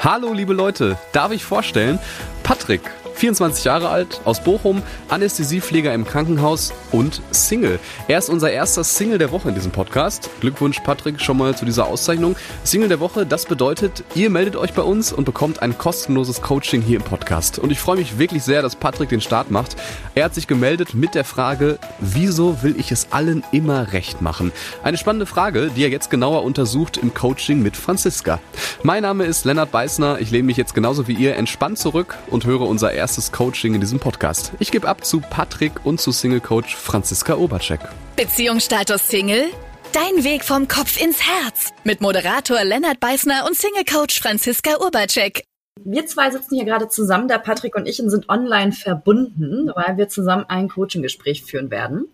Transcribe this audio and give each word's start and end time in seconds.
Hallo 0.00 0.32
liebe 0.32 0.52
Leute, 0.52 0.96
darf 1.10 1.32
ich 1.32 1.44
vorstellen? 1.44 1.98
Patrick, 2.44 2.82
24 3.18 3.64
Jahre 3.64 3.88
alt, 3.88 4.20
aus 4.24 4.44
Bochum, 4.44 4.80
Anästhesiepfleger 5.08 5.92
im 5.92 6.04
Krankenhaus 6.04 6.72
und 6.92 7.20
Single. 7.32 7.80
Er 8.06 8.18
ist 8.18 8.30
unser 8.30 8.52
erster 8.52 8.84
Single 8.84 9.18
der 9.18 9.32
Woche 9.32 9.48
in 9.48 9.56
diesem 9.56 9.72
Podcast. 9.72 10.30
Glückwunsch 10.40 10.78
Patrick 10.80 11.20
schon 11.20 11.36
mal 11.36 11.56
zu 11.56 11.64
dieser 11.64 11.86
Auszeichnung. 11.86 12.36
Single 12.62 12.88
der 12.88 13.00
Woche, 13.00 13.26
das 13.26 13.44
bedeutet, 13.44 14.04
ihr 14.14 14.30
meldet 14.30 14.54
euch 14.54 14.72
bei 14.72 14.82
uns 14.82 15.12
und 15.12 15.24
bekommt 15.24 15.62
ein 15.62 15.76
kostenloses 15.76 16.42
Coaching 16.42 16.80
hier 16.80 16.98
im 16.98 17.02
Podcast. 17.02 17.58
Und 17.58 17.72
ich 17.72 17.80
freue 17.80 17.96
mich 17.96 18.20
wirklich 18.20 18.44
sehr, 18.44 18.62
dass 18.62 18.76
Patrick 18.76 19.08
den 19.08 19.20
Start 19.20 19.50
macht. 19.50 19.74
Er 20.14 20.26
hat 20.26 20.34
sich 20.36 20.46
gemeldet 20.46 20.94
mit 20.94 21.16
der 21.16 21.24
Frage, 21.24 21.80
wieso 21.98 22.62
will 22.62 22.76
ich 22.78 22.92
es 22.92 23.08
allen 23.10 23.42
immer 23.50 23.92
recht 23.92 24.22
machen? 24.22 24.52
Eine 24.84 24.96
spannende 24.96 25.26
Frage, 25.26 25.72
die 25.74 25.82
er 25.82 25.90
jetzt 25.90 26.10
genauer 26.10 26.44
untersucht 26.44 26.96
im 26.96 27.12
Coaching 27.14 27.62
mit 27.62 27.76
Franziska. 27.76 28.38
Mein 28.84 29.02
Name 29.02 29.24
ist 29.24 29.44
Lennart 29.44 29.72
Beißner. 29.72 30.20
Ich 30.20 30.30
lehne 30.30 30.44
mich 30.44 30.56
jetzt 30.56 30.72
genauso 30.72 31.08
wie 31.08 31.14
ihr 31.14 31.34
entspannt 31.34 31.78
zurück 31.78 32.14
und 32.30 32.44
höre 32.44 32.60
unser 32.60 32.92
erstes 32.92 33.07
erstes 33.08 33.32
Coaching 33.32 33.72
in 33.74 33.80
diesem 33.80 33.98
Podcast. 33.98 34.52
Ich 34.58 34.70
gebe 34.70 34.86
ab 34.86 35.02
zu 35.02 35.22
Patrick 35.22 35.86
und 35.86 35.98
zu 35.98 36.12
Single 36.12 36.42
Coach 36.42 36.76
Franziska 36.76 37.36
Obercheck. 37.36 37.80
Beziehungsstatus 38.16 39.08
Single? 39.08 39.46
Dein 39.94 40.24
Weg 40.24 40.44
vom 40.44 40.68
Kopf 40.68 41.00
ins 41.00 41.26
Herz 41.26 41.72
mit 41.84 42.02
Moderator 42.02 42.62
Lennart 42.64 43.00
Beißner 43.00 43.46
und 43.46 43.56
Single 43.56 43.84
Coach 43.90 44.20
Franziska 44.20 44.76
Urbacek. 44.84 45.42
Wir 45.82 46.04
zwei 46.04 46.30
sitzen 46.30 46.56
hier 46.56 46.66
gerade 46.66 46.90
zusammen, 46.90 47.28
der 47.28 47.38
Patrick 47.38 47.76
und 47.76 47.88
ich, 47.88 47.98
und 48.02 48.10
sind 48.10 48.28
online 48.28 48.72
verbunden, 48.72 49.72
weil 49.74 49.96
wir 49.96 50.10
zusammen 50.10 50.44
ein 50.46 50.68
Coaching-Gespräch 50.68 51.44
führen 51.44 51.70
werden. 51.70 52.08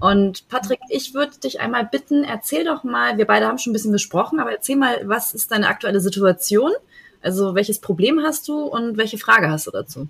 Und 0.00 0.48
Patrick, 0.48 0.80
ich 0.88 1.14
würde 1.14 1.38
dich 1.38 1.60
einmal 1.60 1.84
bitten, 1.84 2.24
erzähl 2.24 2.64
doch 2.64 2.82
mal, 2.82 3.16
wir 3.16 3.28
beide 3.28 3.46
haben 3.46 3.58
schon 3.58 3.70
ein 3.70 3.74
bisschen 3.74 3.92
gesprochen, 3.92 4.40
aber 4.40 4.50
erzähl 4.50 4.74
mal, 4.74 5.02
was 5.04 5.34
ist 5.34 5.52
deine 5.52 5.68
aktuelle 5.68 6.00
Situation? 6.00 6.72
Also 7.20 7.54
welches 7.54 7.80
Problem 7.80 8.20
hast 8.24 8.48
du 8.48 8.64
und 8.64 8.96
welche 8.96 9.18
Frage 9.18 9.48
hast 9.48 9.68
du 9.68 9.70
dazu? 9.70 10.08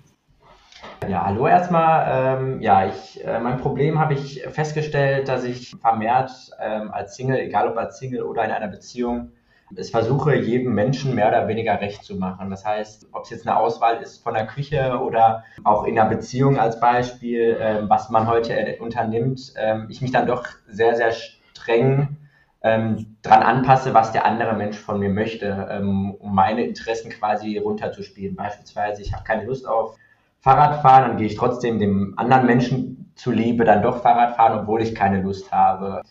Ja, 1.09 1.25
hallo 1.25 1.47
erstmal. 1.47 2.39
Ähm, 2.39 2.61
ja, 2.61 2.85
ich, 2.87 3.23
äh, 3.25 3.39
mein 3.39 3.57
Problem 3.57 3.99
habe 3.99 4.13
ich 4.13 4.43
festgestellt, 4.49 5.27
dass 5.27 5.43
ich 5.43 5.75
vermehrt 5.81 6.31
ähm, 6.59 6.91
als 6.91 7.15
Single, 7.15 7.39
egal 7.39 7.67
ob 7.67 7.77
als 7.77 7.99
Single 7.99 8.23
oder 8.23 8.45
in 8.45 8.51
einer 8.51 8.67
Beziehung, 8.67 9.31
es 9.75 9.89
versuche, 9.89 10.35
jedem 10.35 10.73
Menschen 10.75 11.15
mehr 11.15 11.29
oder 11.29 11.47
weniger 11.47 11.81
recht 11.81 12.03
zu 12.03 12.15
machen. 12.15 12.49
Das 12.49 12.63
heißt, 12.63 13.07
ob 13.11 13.23
es 13.23 13.31
jetzt 13.31 13.47
eine 13.47 13.57
Auswahl 13.57 14.01
ist 14.01 14.23
von 14.23 14.33
der 14.33 14.45
Küche 14.45 14.99
oder 14.99 15.43
auch 15.63 15.85
in 15.85 15.97
einer 15.97 16.09
Beziehung 16.09 16.59
als 16.59 16.79
Beispiel, 16.79 17.57
ähm, 17.59 17.89
was 17.89 18.09
man 18.09 18.27
heute 18.27 18.77
unternimmt, 18.79 19.53
ähm, 19.57 19.87
ich 19.89 20.01
mich 20.01 20.11
dann 20.11 20.27
doch 20.27 20.45
sehr, 20.67 20.95
sehr 20.95 21.11
streng 21.11 22.17
ähm, 22.61 23.17
dran 23.23 23.41
anpasse, 23.43 23.93
was 23.93 24.11
der 24.11 24.25
andere 24.25 24.53
Mensch 24.53 24.77
von 24.77 24.99
mir 24.99 25.09
möchte, 25.09 25.67
ähm, 25.69 26.15
um 26.15 26.33
meine 26.33 26.63
Interessen 26.63 27.09
quasi 27.09 27.57
runterzuspielen. 27.57 28.35
Beispielsweise, 28.35 29.01
ich 29.01 29.13
habe 29.13 29.23
keine 29.23 29.43
Lust 29.43 29.67
auf 29.67 29.97
Fahrrad 30.43 30.81
fahren, 30.81 31.07
dann 31.07 31.17
gehe 31.17 31.27
ich 31.27 31.37
trotzdem 31.37 31.79
dem 31.79 32.15
anderen 32.17 32.45
Menschen 32.45 33.13
zuliebe 33.15 33.63
dann 33.63 33.81
doch 33.81 34.01
Fahrrad 34.01 34.35
fahren, 34.35 34.59
obwohl 34.59 34.81
ich 34.81 34.93
keine 34.93 35.21
Lust 35.21 35.53
habe. 35.53 36.01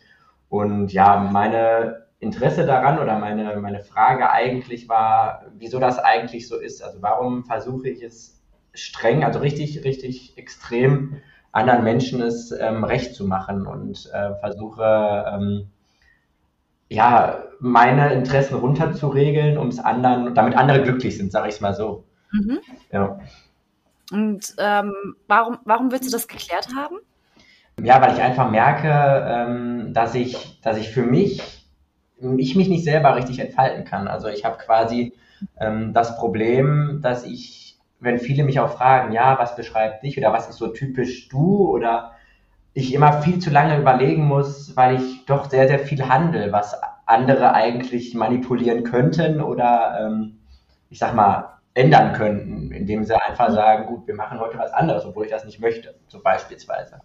Und 0.48 0.90
ja, 0.90 1.18
meine 1.18 2.06
Interesse 2.18 2.64
daran 2.64 2.98
oder 2.98 3.18
meine, 3.18 3.56
meine 3.60 3.80
Frage 3.80 4.30
eigentlich 4.30 4.88
war, 4.88 5.42
wieso 5.58 5.78
das 5.78 5.98
eigentlich 5.98 6.48
so 6.48 6.58
ist. 6.58 6.82
Also 6.82 7.02
warum 7.02 7.44
versuche 7.44 7.90
ich 7.90 8.02
es 8.02 8.40
streng, 8.72 9.22
also 9.22 9.40
richtig, 9.40 9.84
richtig 9.84 10.38
extrem 10.38 11.20
anderen 11.50 11.84
Menschen 11.84 12.22
es 12.22 12.52
ähm, 12.52 12.84
recht 12.84 13.14
zu 13.14 13.26
machen 13.26 13.66
und 13.66 14.10
äh, 14.14 14.34
versuche, 14.36 15.26
ähm, 15.30 15.66
ja, 16.88 17.44
meine 17.60 18.14
Interessen 18.14 18.54
runterzuregeln, 18.54 19.58
um 19.58 19.68
es 19.68 19.78
anderen, 19.78 20.34
damit 20.34 20.56
andere 20.56 20.82
glücklich 20.82 21.18
sind, 21.18 21.32
sage 21.32 21.48
ich 21.48 21.56
es 21.56 21.60
mal 21.60 21.74
so. 21.74 22.04
Mhm. 22.30 22.60
Ja. 22.90 23.18
Und 24.12 24.54
ähm, 24.58 24.92
warum, 25.26 25.58
warum 25.64 25.90
willst 25.90 26.06
du 26.06 26.12
das 26.12 26.28
geklärt 26.28 26.68
haben? 26.76 26.96
Ja, 27.82 28.00
weil 28.00 28.14
ich 28.14 28.22
einfach 28.22 28.50
merke, 28.50 28.90
ähm, 29.26 29.94
dass 29.94 30.14
ich, 30.14 30.60
dass 30.60 30.76
ich 30.76 30.90
für 30.90 31.02
mich, 31.02 31.66
ich 32.36 32.54
mich 32.54 32.68
nicht 32.68 32.84
selber 32.84 33.16
richtig 33.16 33.38
entfalten 33.38 33.84
kann. 33.84 34.08
Also 34.08 34.28
ich 34.28 34.44
habe 34.44 34.58
quasi 34.58 35.14
ähm, 35.58 35.92
das 35.92 36.16
Problem, 36.18 37.00
dass 37.02 37.24
ich, 37.24 37.78
wenn 38.00 38.18
viele 38.18 38.44
mich 38.44 38.60
auch 38.60 38.76
fragen, 38.76 39.12
ja, 39.12 39.38
was 39.38 39.56
beschreibt 39.56 40.02
dich 40.02 40.18
oder 40.18 40.32
was 40.32 40.48
ist 40.48 40.58
so 40.58 40.68
typisch 40.68 41.28
du 41.28 41.68
oder 41.68 42.12
ich 42.74 42.94
immer 42.94 43.22
viel 43.22 43.38
zu 43.38 43.50
lange 43.50 43.78
überlegen 43.78 44.24
muss, 44.24 44.76
weil 44.76 44.96
ich 44.96 45.26
doch 45.26 45.50
sehr, 45.50 45.68
sehr 45.68 45.78
viel 45.78 46.08
handle, 46.08 46.52
was 46.52 46.76
andere 47.06 47.52
eigentlich 47.52 48.14
manipulieren 48.14 48.84
könnten 48.84 49.40
oder 49.40 49.98
ähm, 50.00 50.38
ich 50.88 50.98
sag 50.98 51.14
mal, 51.14 51.58
ändern 51.74 52.12
könnten, 52.12 52.70
indem 52.72 53.04
sie 53.04 53.20
einfach 53.20 53.50
sagen, 53.50 53.86
gut, 53.86 54.06
wir 54.06 54.14
machen 54.14 54.40
heute 54.40 54.58
was 54.58 54.72
anderes, 54.72 55.04
obwohl 55.04 55.24
ich 55.24 55.30
das 55.30 55.44
nicht 55.44 55.60
möchte, 55.60 55.94
so 56.08 56.20
beispielsweise. 56.22 57.00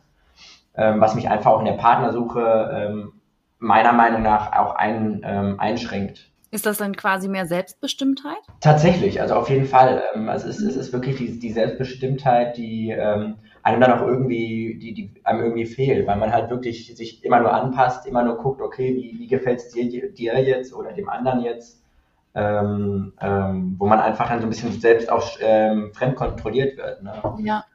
Ähm, 0.76 1.00
was 1.00 1.16
mich 1.16 1.30
einfach 1.30 1.52
auch 1.52 1.60
in 1.60 1.66
der 1.66 1.74
Partnersuche 1.74 2.72
ähm, 2.74 3.14
meiner 3.60 3.94
Meinung 3.94 4.22
nach 4.22 4.54
auch 4.54 4.76
ein, 4.76 5.22
ähm, 5.24 5.60
einschränkt. 5.60 6.32
Ist 6.50 6.66
das 6.66 6.78
dann 6.78 6.96
quasi 6.96 7.28
mehr 7.28 7.46
Selbstbestimmtheit? 7.46 8.38
Tatsächlich, 8.62 9.20
also 9.20 9.36
auf 9.36 9.50
jeden 9.50 9.66
Fall. 9.66 10.02
Ähm, 10.14 10.30
es, 10.30 10.44
ist, 10.44 10.62
es 10.62 10.76
ist 10.76 10.94
wirklich 10.94 11.18
die, 11.18 11.40
die 11.40 11.52
Selbstbestimmtheit, 11.52 12.56
die 12.58 12.92
ähm, 12.92 13.36
einem 13.64 13.82
dann 13.82 13.92
auch 13.92 14.06
irgendwie, 14.06 14.78
die, 14.80 14.94
die 14.94 15.14
einem 15.26 15.42
irgendwie 15.42 15.66
fehlt, 15.66 16.08
weil 16.08 16.18
man 16.18 16.32
halt 16.32 16.50
wirklich 16.50 16.96
sich 16.96 17.24
immer 17.26 17.40
nur 17.42 17.54
anpasst, 17.54 18.06
immer 18.06 18.24
nur 18.24 18.38
guckt, 18.38 18.62
okay, 18.62 18.96
wie, 18.96 19.20
wie 19.20 19.28
gefällt 19.28 19.60
es 19.60 19.70
dir, 19.70 20.12
dir 20.12 20.42
jetzt 20.42 20.74
oder 20.74 20.94
dem 20.94 21.10
anderen 21.10 21.42
jetzt 21.42 21.84
ähm, 22.38 23.14
ähm, 23.20 23.76
wo 23.80 23.88
man 23.88 24.00
einfach 24.00 24.30
dann 24.30 24.40
so 24.40 24.46
ein 24.46 24.50
bisschen 24.50 24.72
selbst 24.80 25.12
auch 25.12 25.38
ähm, 25.42 25.92
fremd 25.94 26.16
kontrolliert 26.16 26.78
wird. 26.78 27.02
Ne? 27.02 27.12
Ja. 27.40 27.66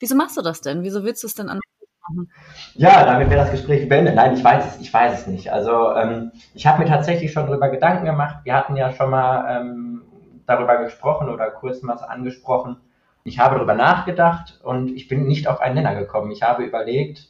Wieso 0.00 0.16
machst 0.16 0.36
du 0.36 0.42
das 0.42 0.60
denn? 0.60 0.82
Wieso 0.82 1.04
willst 1.04 1.22
du 1.22 1.28
es 1.28 1.34
denn 1.34 1.48
anders 1.48 1.62
machen? 2.08 2.28
Ja, 2.74 3.04
damit 3.04 3.30
wäre 3.30 3.42
das 3.42 3.52
Gespräch 3.52 3.88
beendet. 3.88 4.16
Nein, 4.16 4.34
ich 4.34 4.42
weiß 4.42 4.74
es, 4.74 4.80
ich 4.80 4.92
weiß 4.92 5.20
es 5.20 5.26
nicht. 5.28 5.52
Also 5.52 5.94
ähm, 5.94 6.32
ich 6.52 6.66
habe 6.66 6.82
mir 6.82 6.88
tatsächlich 6.88 7.32
schon 7.32 7.46
darüber 7.46 7.68
Gedanken 7.68 8.04
gemacht. 8.04 8.38
Wir 8.42 8.56
hatten 8.56 8.74
ja 8.74 8.90
schon 8.92 9.10
mal 9.10 9.60
ähm, 9.60 10.02
darüber 10.46 10.78
gesprochen 10.82 11.28
oder 11.28 11.52
kurz 11.52 11.82
mal 11.82 11.94
angesprochen. 11.94 12.78
Ich 13.22 13.38
habe 13.38 13.54
darüber 13.54 13.74
nachgedacht 13.74 14.60
und 14.64 14.88
ich 14.90 15.06
bin 15.06 15.28
nicht 15.28 15.46
auf 15.46 15.60
einen 15.60 15.76
Nenner 15.76 15.94
gekommen. 15.94 16.32
Ich 16.32 16.42
habe 16.42 16.64
überlegt, 16.64 17.28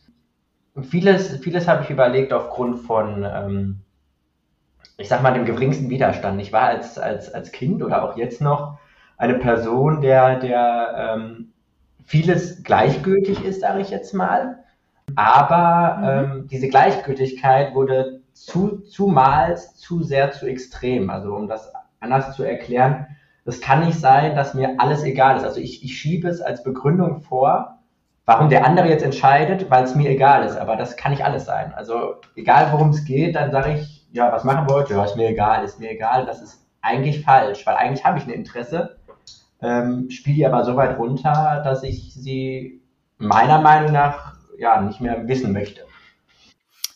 vieles, 0.80 1.36
vieles 1.40 1.68
habe 1.68 1.82
ich 1.82 1.90
überlegt 1.90 2.32
aufgrund 2.32 2.78
von 2.78 3.26
ähm, 3.30 3.81
ich 4.98 5.08
sag 5.08 5.22
mal, 5.22 5.34
dem 5.34 5.44
geringsten 5.44 5.88
Widerstand. 5.90 6.40
Ich 6.40 6.52
war 6.52 6.64
als, 6.64 6.98
als, 6.98 7.32
als 7.32 7.52
Kind 7.52 7.82
oder 7.82 8.04
auch 8.04 8.16
jetzt 8.16 8.40
noch 8.40 8.78
eine 9.16 9.34
Person, 9.34 10.00
der, 10.00 10.38
der 10.38 11.16
ähm, 11.16 11.52
vieles 12.04 12.62
gleichgültig 12.62 13.44
ist, 13.44 13.60
sage 13.60 13.80
ich 13.80 13.90
jetzt 13.90 14.14
mal. 14.14 14.58
Aber 15.16 15.98
mhm. 15.98 16.06
ähm, 16.08 16.48
diese 16.48 16.68
Gleichgültigkeit 16.68 17.74
wurde 17.74 18.22
zu, 18.32 18.80
zumals 18.80 19.76
zu 19.76 20.02
sehr 20.02 20.32
zu 20.32 20.46
extrem. 20.46 21.10
Also 21.10 21.34
um 21.34 21.48
das 21.48 21.72
anders 22.00 22.34
zu 22.34 22.42
erklären, 22.42 23.06
es 23.44 23.60
kann 23.60 23.84
nicht 23.84 23.98
sein, 23.98 24.36
dass 24.36 24.54
mir 24.54 24.74
alles 24.78 25.02
egal 25.02 25.36
ist. 25.36 25.44
Also 25.44 25.60
ich, 25.60 25.84
ich 25.84 25.96
schiebe 25.96 26.28
es 26.28 26.40
als 26.40 26.62
Begründung 26.62 27.20
vor, 27.22 27.78
warum 28.24 28.48
der 28.48 28.64
andere 28.64 28.88
jetzt 28.88 29.04
entscheidet, 29.04 29.70
weil 29.70 29.84
es 29.84 29.94
mir 29.94 30.10
egal 30.10 30.44
ist. 30.44 30.56
Aber 30.56 30.76
das 30.76 30.96
kann 30.96 31.12
nicht 31.12 31.24
alles 31.24 31.44
sein. 31.44 31.72
Also 31.74 32.16
egal 32.36 32.72
worum 32.72 32.90
es 32.90 33.04
geht, 33.04 33.34
dann 33.34 33.50
sage 33.50 33.74
ich, 33.74 34.01
ja, 34.12 34.30
was 34.30 34.44
machen 34.44 34.68
wir 34.68 34.74
heute? 34.74 34.94
Ja, 34.94 35.04
ist 35.04 35.16
mir 35.16 35.28
egal, 35.28 35.64
ist 35.64 35.80
mir 35.80 35.90
egal. 35.90 36.26
Das 36.26 36.40
ist 36.42 36.64
eigentlich 36.80 37.24
falsch, 37.24 37.66
weil 37.66 37.76
eigentlich 37.76 38.04
habe 38.04 38.18
ich 38.18 38.24
ein 38.24 38.30
Interesse, 38.30 38.98
ähm, 39.60 40.10
spiele 40.10 40.36
die 40.36 40.46
aber 40.46 40.64
so 40.64 40.76
weit 40.76 40.98
runter, 40.98 41.62
dass 41.64 41.82
ich 41.82 42.14
sie 42.14 42.82
meiner 43.18 43.60
Meinung 43.60 43.92
nach 43.92 44.34
ja 44.58 44.80
nicht 44.80 45.00
mehr 45.00 45.26
wissen 45.28 45.52
möchte. 45.52 45.86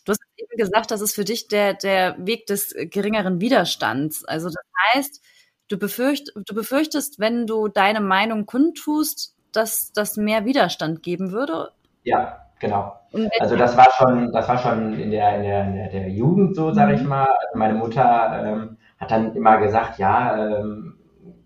Du 0.05 0.11
hast 0.11 0.19
eben 0.37 0.57
gesagt, 0.57 0.91
das 0.91 1.01
ist 1.01 1.15
für 1.15 1.23
dich 1.23 1.47
der, 1.47 1.73
der 1.73 2.15
Weg 2.19 2.45
des 2.45 2.75
geringeren 2.75 3.41
Widerstands. 3.41 4.23
Also 4.25 4.49
das 4.49 4.63
heißt, 4.93 5.21
du, 5.69 5.77
befürcht, 5.77 6.31
du 6.35 6.53
befürchtest, 6.53 7.19
wenn 7.19 7.47
du 7.47 7.67
deine 7.67 8.01
Meinung 8.01 8.45
kundtust, 8.45 9.35
dass 9.53 9.91
das 9.93 10.17
mehr 10.17 10.45
Widerstand 10.45 11.01
geben 11.01 11.31
würde? 11.31 11.71
Ja, 12.03 12.46
genau. 12.59 12.97
Also 13.39 13.55
das 13.55 13.77
war 13.77 13.89
schon, 13.97 14.31
das 14.31 14.47
war 14.47 14.57
schon 14.57 14.99
in 14.99 15.11
der, 15.11 15.35
in 15.37 15.43
der, 15.43 15.91
in 15.91 15.91
der, 15.91 16.09
Jugend 16.09 16.55
so, 16.55 16.73
sage 16.73 16.93
ich 16.93 17.01
mhm. 17.01 17.09
mal. 17.09 17.25
Also 17.25 17.57
meine 17.57 17.73
Mutter 17.73 18.43
ähm, 18.43 18.77
hat 18.99 19.11
dann 19.11 19.35
immer 19.35 19.57
gesagt, 19.57 19.97
ja, 19.97 20.37
ähm, 20.37 20.97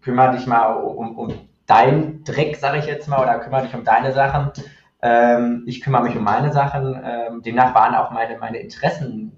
kümmere 0.02 0.36
dich 0.36 0.48
mal 0.48 0.74
um, 0.74 1.18
um 1.18 1.34
deinen 1.68 2.24
Dreck, 2.24 2.56
sage 2.56 2.80
ich 2.80 2.86
jetzt 2.86 3.08
mal, 3.08 3.22
oder 3.22 3.40
kümmere 3.40 3.64
dich 3.64 3.76
um 3.76 3.84
deine 3.84 4.12
Sachen. 4.12 4.52
Ähm, 5.02 5.64
ich 5.68 5.82
kümmere 5.82 6.04
mich 6.04 6.16
um 6.16 6.24
meine 6.24 6.52
Sachen. 6.52 7.00
Ähm, 7.04 7.42
demnach 7.42 7.76
waren 7.76 7.96
auch 7.96 8.12
meine, 8.12 8.38
meine 8.38 8.58
Interessen, 8.58 9.32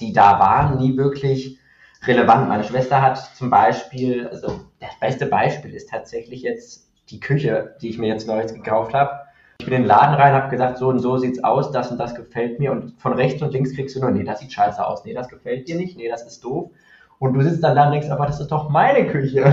die 0.00 0.12
da 0.12 0.38
waren, 0.38 0.78
nie 0.78 0.96
wirklich 0.96 1.58
relevant. 2.06 2.48
Meine 2.48 2.64
Schwester 2.64 3.02
hat 3.02 3.18
zum 3.18 3.50
Beispiel, 3.50 4.28
also 4.28 4.60
das 4.78 4.98
beste 5.00 5.26
Beispiel 5.26 5.74
ist 5.74 5.90
tatsächlich 5.90 6.42
jetzt 6.42 6.92
die 7.10 7.20
Küche, 7.20 7.76
die 7.80 7.88
ich 7.88 7.98
mir 7.98 8.08
jetzt 8.08 8.26
neulich 8.26 8.52
gekauft 8.52 8.94
habe 8.94 9.25
ich 9.58 9.64
bin 9.64 9.74
in 9.74 9.82
den 9.82 9.88
Laden 9.88 10.14
rein, 10.14 10.34
habe 10.34 10.50
gesagt, 10.50 10.78
so 10.78 10.88
und 10.88 10.98
so 10.98 11.16
sieht's 11.16 11.42
aus, 11.42 11.72
das 11.72 11.90
und 11.90 11.98
das 11.98 12.14
gefällt 12.14 12.58
mir 12.58 12.72
und 12.72 13.00
von 13.00 13.14
rechts 13.14 13.42
und 13.42 13.52
links 13.52 13.74
kriegst 13.74 13.96
du 13.96 14.00
nur, 14.00 14.10
nee, 14.10 14.24
das 14.24 14.40
sieht 14.40 14.52
scheiße 14.52 14.84
aus, 14.84 15.04
nee, 15.04 15.14
das 15.14 15.28
gefällt 15.28 15.68
dir 15.68 15.76
nicht, 15.76 15.96
nee, 15.96 16.08
das 16.08 16.26
ist 16.26 16.44
doof. 16.44 16.70
Und 17.18 17.32
du 17.32 17.42
sitzt 17.42 17.64
dann 17.64 17.74
da 17.74 17.86
und 17.86 17.92
denkst, 17.92 18.10
aber 18.10 18.26
das 18.26 18.40
ist 18.40 18.52
doch 18.52 18.68
meine 18.68 19.06
Küche. 19.06 19.52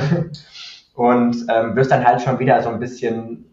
Und 0.96 1.48
ähm, 1.50 1.76
wirst 1.76 1.92
dann 1.92 2.06
halt 2.06 2.22
schon 2.22 2.38
wieder 2.38 2.62
so 2.62 2.70
ein 2.70 2.80
bisschen, 2.80 3.46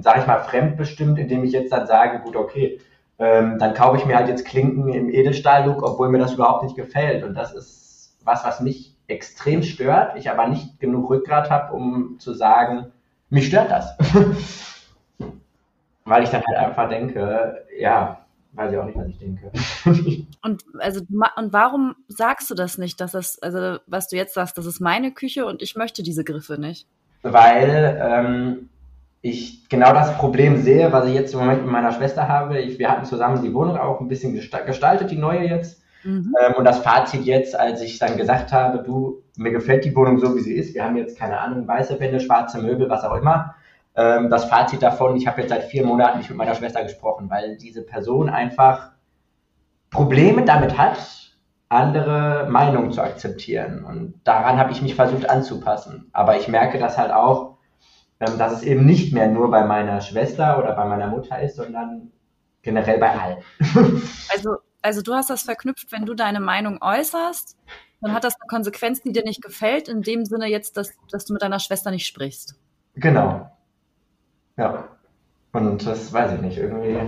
sag 0.00 0.18
ich 0.18 0.26
mal, 0.26 0.40
fremdbestimmt, 0.40 1.18
indem 1.18 1.42
ich 1.44 1.52
jetzt 1.52 1.72
dann 1.72 1.86
sage, 1.86 2.20
gut, 2.20 2.36
okay, 2.36 2.80
ähm, 3.18 3.58
dann 3.58 3.72
kaufe 3.72 3.96
ich 3.96 4.04
mir 4.04 4.16
halt 4.16 4.28
jetzt 4.28 4.44
Klinken 4.44 4.92
im 4.92 5.08
Edelstahl-Look, 5.08 5.82
obwohl 5.82 6.10
mir 6.10 6.18
das 6.18 6.34
überhaupt 6.34 6.64
nicht 6.64 6.76
gefällt. 6.76 7.24
Und 7.24 7.34
das 7.34 7.54
ist 7.54 8.18
was, 8.24 8.44
was 8.44 8.60
mich 8.60 8.94
extrem 9.06 9.62
stört, 9.62 10.16
ich 10.16 10.30
aber 10.30 10.48
nicht 10.48 10.80
genug 10.80 11.08
Rückgrat 11.08 11.50
habe, 11.50 11.72
um 11.72 12.16
zu 12.18 12.34
sagen, 12.34 12.92
mich 13.30 13.46
stört 13.46 13.70
das. 13.70 13.96
Weil 16.04 16.24
ich 16.24 16.30
dann 16.30 16.42
halt 16.44 16.58
einfach 16.58 16.88
denke, 16.88 17.64
ja, 17.78 18.18
weiß 18.52 18.72
ich 18.72 18.78
auch 18.78 18.84
nicht, 18.84 18.98
was 18.98 19.08
ich 19.08 19.18
denke. 19.18 19.50
und 20.42 20.64
also 20.78 21.00
und 21.36 21.52
warum 21.52 21.94
sagst 22.08 22.50
du 22.50 22.54
das 22.54 22.78
nicht, 22.78 23.00
dass 23.00 23.12
das, 23.12 23.38
also 23.40 23.78
was 23.86 24.08
du 24.08 24.16
jetzt 24.16 24.34
sagst, 24.34 24.58
das 24.58 24.66
ist 24.66 24.80
meine 24.80 25.12
Küche 25.12 25.46
und 25.46 25.62
ich 25.62 25.76
möchte 25.76 26.02
diese 26.02 26.24
Griffe 26.24 26.60
nicht? 26.60 26.86
Weil 27.22 28.00
ähm, 28.02 28.68
ich 29.20 29.68
genau 29.68 29.92
das 29.92 30.16
Problem 30.18 30.60
sehe, 30.60 30.92
was 30.92 31.06
ich 31.06 31.14
jetzt 31.14 31.32
im 31.34 31.40
Moment 31.40 31.62
mit 31.62 31.70
meiner 31.70 31.92
Schwester 31.92 32.28
habe. 32.28 32.60
Ich, 32.60 32.78
wir 32.78 32.90
hatten 32.90 33.04
zusammen 33.04 33.42
die 33.42 33.54
Wohnung 33.54 33.76
auch 33.76 34.00
ein 34.00 34.08
bisschen 34.08 34.34
gestaltet, 34.34 35.10
die 35.10 35.18
neue 35.18 35.46
jetzt. 35.46 35.80
Mhm. 36.02 36.34
Ähm, 36.44 36.54
und 36.56 36.64
das 36.64 36.80
Fazit 36.80 37.22
jetzt, 37.22 37.56
als 37.56 37.80
ich 37.80 38.00
dann 38.00 38.16
gesagt 38.16 38.52
habe, 38.52 38.82
du, 38.82 39.22
mir 39.36 39.52
gefällt 39.52 39.84
die 39.84 39.94
Wohnung 39.94 40.18
so, 40.18 40.34
wie 40.34 40.40
sie 40.40 40.54
ist. 40.54 40.74
Wir 40.74 40.84
haben 40.84 40.96
jetzt 40.96 41.16
keine 41.16 41.38
Ahnung, 41.38 41.68
weiße 41.68 42.00
Wände, 42.00 42.18
schwarze 42.18 42.60
Möbel, 42.60 42.90
was 42.90 43.04
auch 43.04 43.14
immer 43.14 43.54
ähm, 43.94 44.30
das 44.30 44.46
Fazit 44.46 44.82
davon, 44.82 45.16
ich 45.16 45.26
habe 45.26 45.40
jetzt 45.40 45.50
seit 45.50 45.64
vier 45.64 45.84
Monaten 45.84 46.18
nicht 46.18 46.30
mit 46.30 46.38
meiner 46.38 46.54
Schwester 46.54 46.82
gesprochen, 46.82 47.28
weil 47.30 47.56
diese 47.56 47.82
Person 47.82 48.28
einfach 48.28 48.92
Probleme 49.90 50.44
damit 50.44 50.78
hat, 50.78 50.98
andere 51.68 52.46
Meinungen 52.50 52.92
zu 52.92 53.02
akzeptieren. 53.02 53.84
Und 53.84 54.20
daran 54.24 54.58
habe 54.58 54.72
ich 54.72 54.82
mich 54.82 54.94
versucht 54.94 55.28
anzupassen. 55.28 56.10
Aber 56.12 56.36
ich 56.36 56.48
merke 56.48 56.78
das 56.78 56.98
halt 56.98 57.12
auch, 57.12 57.56
ähm, 58.20 58.38
dass 58.38 58.52
es 58.52 58.62
eben 58.62 58.84
nicht 58.84 59.12
mehr 59.12 59.28
nur 59.28 59.50
bei 59.50 59.64
meiner 59.64 60.00
Schwester 60.00 60.58
oder 60.58 60.74
bei 60.74 60.84
meiner 60.84 61.08
Mutter 61.08 61.40
ist, 61.40 61.56
sondern 61.56 62.12
generell 62.62 62.98
bei 62.98 63.10
allen. 63.18 63.38
Also, 64.32 64.56
also 64.80 65.02
du 65.02 65.14
hast 65.14 65.30
das 65.30 65.42
verknüpft, 65.42 65.92
wenn 65.92 66.06
du 66.06 66.14
deine 66.14 66.40
Meinung 66.40 66.80
äußerst, 66.80 67.56
dann 68.00 68.12
hat 68.12 68.24
das 68.24 68.34
eine 68.40 68.48
Konsequenz, 68.48 69.00
die 69.02 69.12
dir 69.12 69.22
nicht 69.22 69.42
gefällt, 69.42 69.88
in 69.88 70.02
dem 70.02 70.24
Sinne 70.24 70.46
jetzt, 70.46 70.76
dass, 70.76 70.92
dass 71.10 71.24
du 71.24 71.34
mit 71.34 71.42
deiner 71.42 71.60
Schwester 71.60 71.90
nicht 71.90 72.06
sprichst. 72.06 72.56
Genau. 72.94 73.50
Ja. 74.56 74.88
Und 75.52 75.86
das 75.86 76.12
weiß 76.12 76.34
ich 76.34 76.40
nicht, 76.40 76.58
irgendwie. 76.58 76.98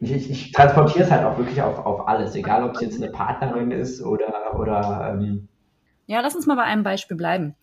Ich, 0.00 0.30
ich 0.30 0.52
transportiere 0.52 1.04
es 1.04 1.10
halt 1.10 1.24
auch 1.24 1.38
wirklich 1.38 1.62
auf, 1.62 1.78
auf 1.86 2.08
alles, 2.08 2.34
egal 2.34 2.64
ob 2.64 2.74
es 2.74 2.82
jetzt 2.82 3.00
eine 3.00 3.10
Partnerin 3.10 3.70
ist 3.70 4.02
oder. 4.02 4.58
oder 4.58 5.14
ähm 5.14 5.48
ja, 6.06 6.20
lass 6.20 6.34
uns 6.34 6.46
mal 6.46 6.56
bei 6.56 6.64
einem 6.64 6.82
Beispiel 6.82 7.16
bleiben. 7.16 7.54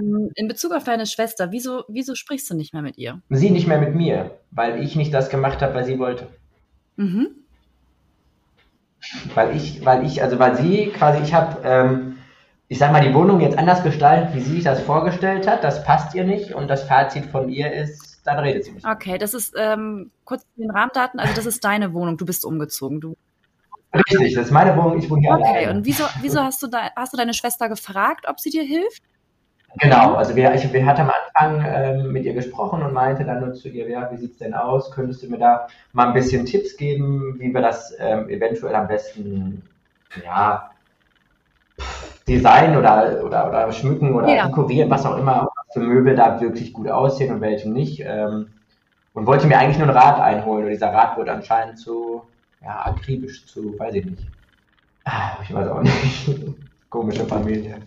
Ähm, 0.00 0.30
in 0.34 0.48
Bezug 0.48 0.72
auf 0.72 0.84
deine 0.84 1.06
Schwester, 1.06 1.52
wieso, 1.52 1.84
wieso 1.88 2.14
sprichst 2.14 2.50
du 2.50 2.54
nicht 2.54 2.72
mehr 2.72 2.82
mit 2.82 2.96
ihr? 2.96 3.20
Sie 3.28 3.50
nicht 3.50 3.66
mehr 3.66 3.78
mit 3.78 3.94
mir, 3.94 4.38
weil 4.50 4.82
ich 4.82 4.96
nicht 4.96 5.12
das 5.12 5.28
gemacht 5.28 5.60
habe, 5.62 5.74
was 5.74 5.86
sie 5.86 5.98
wollte. 5.98 6.28
Mhm. 6.96 7.28
Weil 9.34 9.54
ich, 9.54 9.84
weil 9.84 10.04
ich, 10.04 10.22
also 10.22 10.38
weil 10.38 10.56
sie 10.56 10.86
quasi, 10.88 11.22
ich 11.22 11.34
habe 11.34 11.60
ähm, 11.62 12.15
ich 12.68 12.78
sag 12.78 12.92
mal, 12.92 13.00
die 13.00 13.14
Wohnung 13.14 13.40
jetzt 13.40 13.58
anders 13.58 13.82
gestaltet, 13.82 14.34
wie 14.34 14.40
sie 14.40 14.56
sich 14.56 14.64
das 14.64 14.80
vorgestellt 14.80 15.46
hat, 15.46 15.62
das 15.62 15.84
passt 15.84 16.14
ihr 16.14 16.24
nicht 16.24 16.52
und 16.52 16.68
das 16.68 16.84
Fazit 16.84 17.26
von 17.26 17.48
ihr 17.48 17.72
ist, 17.72 18.20
dann 18.24 18.38
redet 18.38 18.64
sie 18.64 18.72
nicht. 18.72 18.86
Okay, 18.86 19.18
das 19.18 19.34
ist 19.34 19.54
ähm, 19.56 20.10
kurz 20.24 20.44
den 20.56 20.70
Rahmendaten, 20.70 21.20
also 21.20 21.34
das 21.34 21.46
ist 21.46 21.64
deine 21.64 21.92
Wohnung, 21.94 22.16
du 22.16 22.26
bist 22.26 22.44
umgezogen. 22.44 23.00
Du 23.00 23.16
Richtig, 23.94 24.34
das 24.34 24.46
ist 24.46 24.50
meine 24.50 24.76
Wohnung, 24.76 24.98
ich 24.98 25.08
wohne 25.08 25.22
hier 25.22 25.30
okay, 25.30 25.42
alleine. 25.42 25.58
Okay, 25.58 25.76
und 25.76 25.86
wieso, 25.86 26.04
wieso 26.20 26.42
hast, 26.42 26.62
du 26.62 26.66
da, 26.66 26.90
hast 26.96 27.12
du 27.12 27.16
deine 27.16 27.34
Schwester 27.34 27.68
gefragt, 27.68 28.26
ob 28.28 28.40
sie 28.40 28.50
dir 28.50 28.62
hilft? 28.62 29.02
Genau, 29.78 30.14
also 30.14 30.34
wir, 30.34 30.54
ich, 30.54 30.72
wir 30.72 30.86
hatten 30.86 31.02
am 31.02 31.12
Anfang 31.34 31.64
ähm, 31.66 32.12
mit 32.12 32.24
ihr 32.24 32.32
gesprochen 32.32 32.82
und 32.82 32.94
meinte 32.94 33.24
dann 33.24 33.40
nur 33.40 33.52
zu 33.54 33.68
ihr, 33.68 33.88
ja, 33.88 34.10
wie 34.10 34.16
sieht's 34.16 34.38
denn 34.38 34.54
aus? 34.54 34.90
Könntest 34.90 35.22
du 35.22 35.28
mir 35.28 35.38
da 35.38 35.68
mal 35.92 36.08
ein 36.08 36.14
bisschen 36.14 36.46
Tipps 36.46 36.76
geben, 36.76 37.36
wie 37.38 37.52
wir 37.52 37.60
das 37.60 37.94
ähm, 37.98 38.28
eventuell 38.28 38.74
am 38.74 38.88
besten, 38.88 39.62
ja, 40.24 40.70
Design 42.28 42.76
oder, 42.76 43.22
oder, 43.24 43.48
oder 43.48 43.72
schmücken 43.72 44.14
oder 44.14 44.28
ja. 44.28 44.46
dekorieren, 44.46 44.90
was 44.90 45.06
auch 45.06 45.16
immer, 45.16 45.48
für 45.72 45.80
Möbel 45.80 46.16
da 46.16 46.40
wirklich 46.40 46.72
gut 46.72 46.88
aussehen 46.88 47.32
und 47.32 47.40
welche 47.40 47.70
nicht. 47.70 48.00
Ähm, 48.00 48.48
und 49.14 49.26
wollte 49.26 49.46
mir 49.46 49.58
eigentlich 49.58 49.78
nur 49.78 49.88
ein 49.88 49.96
Rad 49.96 50.20
einholen 50.20 50.64
und 50.64 50.70
dieser 50.70 50.92
Rad 50.92 51.16
wurde 51.16 51.32
anscheinend 51.32 51.78
zu, 51.78 52.22
ja, 52.62 52.84
akribisch 52.84 53.46
zu, 53.46 53.78
weiß 53.78 53.94
ich 53.94 54.04
nicht. 54.04 54.26
Ah, 55.04 55.38
ich 55.42 55.54
weiß 55.54 55.68
auch 55.68 55.82
nicht. 55.82 56.30
Komische 56.90 57.24
Familie. 57.24 57.78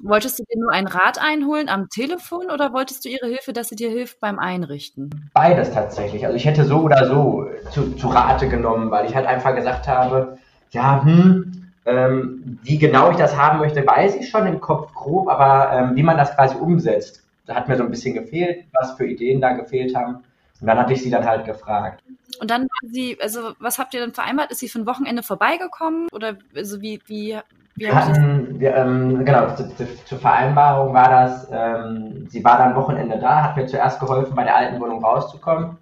Wolltest 0.00 0.38
du 0.38 0.44
dir 0.44 0.60
nur 0.60 0.70
ein 0.70 0.86
Rad 0.86 1.20
einholen 1.20 1.68
am 1.68 1.88
Telefon 1.88 2.50
oder 2.52 2.72
wolltest 2.72 3.04
du 3.04 3.08
ihre 3.08 3.26
Hilfe, 3.26 3.52
dass 3.52 3.68
sie 3.68 3.74
dir 3.74 3.90
hilft 3.90 4.20
beim 4.20 4.38
Einrichten? 4.38 5.30
Beides 5.34 5.72
tatsächlich. 5.72 6.24
Also 6.24 6.36
ich 6.36 6.44
hätte 6.44 6.64
so 6.64 6.82
oder 6.82 7.04
so 7.06 7.48
zu, 7.72 7.96
zu 7.96 8.06
Rate 8.06 8.48
genommen, 8.48 8.92
weil 8.92 9.06
ich 9.06 9.16
halt 9.16 9.26
einfach 9.26 9.56
gesagt 9.56 9.88
habe, 9.88 10.38
ja, 10.70 11.02
hm, 11.02 11.57
ähm, 11.88 12.58
wie 12.62 12.78
genau 12.78 13.10
ich 13.10 13.16
das 13.16 13.36
haben 13.36 13.58
möchte, 13.58 13.86
weiß 13.86 14.16
ich 14.16 14.28
schon 14.28 14.46
im 14.46 14.60
Kopf 14.60 14.92
grob, 14.94 15.28
aber 15.28 15.72
ähm, 15.72 15.96
wie 15.96 16.02
man 16.02 16.16
das 16.16 16.34
quasi 16.34 16.56
umsetzt, 16.56 17.24
da 17.46 17.54
hat 17.54 17.68
mir 17.68 17.76
so 17.76 17.84
ein 17.84 17.90
bisschen 17.90 18.14
gefehlt, 18.14 18.64
was 18.72 18.92
für 18.92 19.06
Ideen 19.06 19.40
da 19.40 19.52
gefehlt 19.52 19.94
haben. 19.96 20.16
Und 20.60 20.66
dann 20.66 20.78
hatte 20.78 20.92
ich 20.92 21.02
sie 21.02 21.10
dann 21.10 21.24
halt 21.24 21.44
gefragt. 21.46 22.02
Und 22.40 22.50
dann 22.50 22.62
war 22.62 22.90
sie, 22.90 23.16
also 23.22 23.52
was 23.58 23.78
habt 23.78 23.94
ihr 23.94 24.00
denn 24.00 24.12
vereinbart? 24.12 24.50
Ist 24.50 24.58
sie 24.58 24.68
für 24.68 24.80
ein 24.80 24.86
Wochenende 24.86 25.22
vorbeigekommen? 25.22 26.08
Oder 26.12 26.36
also 26.54 26.80
wie, 26.80 27.00
wie, 27.06 27.38
wie 27.76 27.84
wir 27.84 27.94
hatten, 27.94 28.60
wir, 28.60 28.74
ähm, 28.74 29.24
genau, 29.24 29.54
zu, 29.54 29.74
zu, 29.76 30.04
zur 30.04 30.18
Vereinbarung 30.18 30.92
war 30.92 31.08
das, 31.08 31.48
ähm, 31.50 32.26
sie 32.28 32.44
war 32.44 32.58
dann 32.58 32.74
Wochenende 32.74 33.18
da, 33.18 33.42
hat 33.44 33.56
mir 33.56 33.66
zuerst 33.66 34.00
geholfen, 34.00 34.34
bei 34.34 34.44
der 34.44 34.56
alten 34.56 34.80
Wohnung 34.80 35.02
rauszukommen 35.02 35.78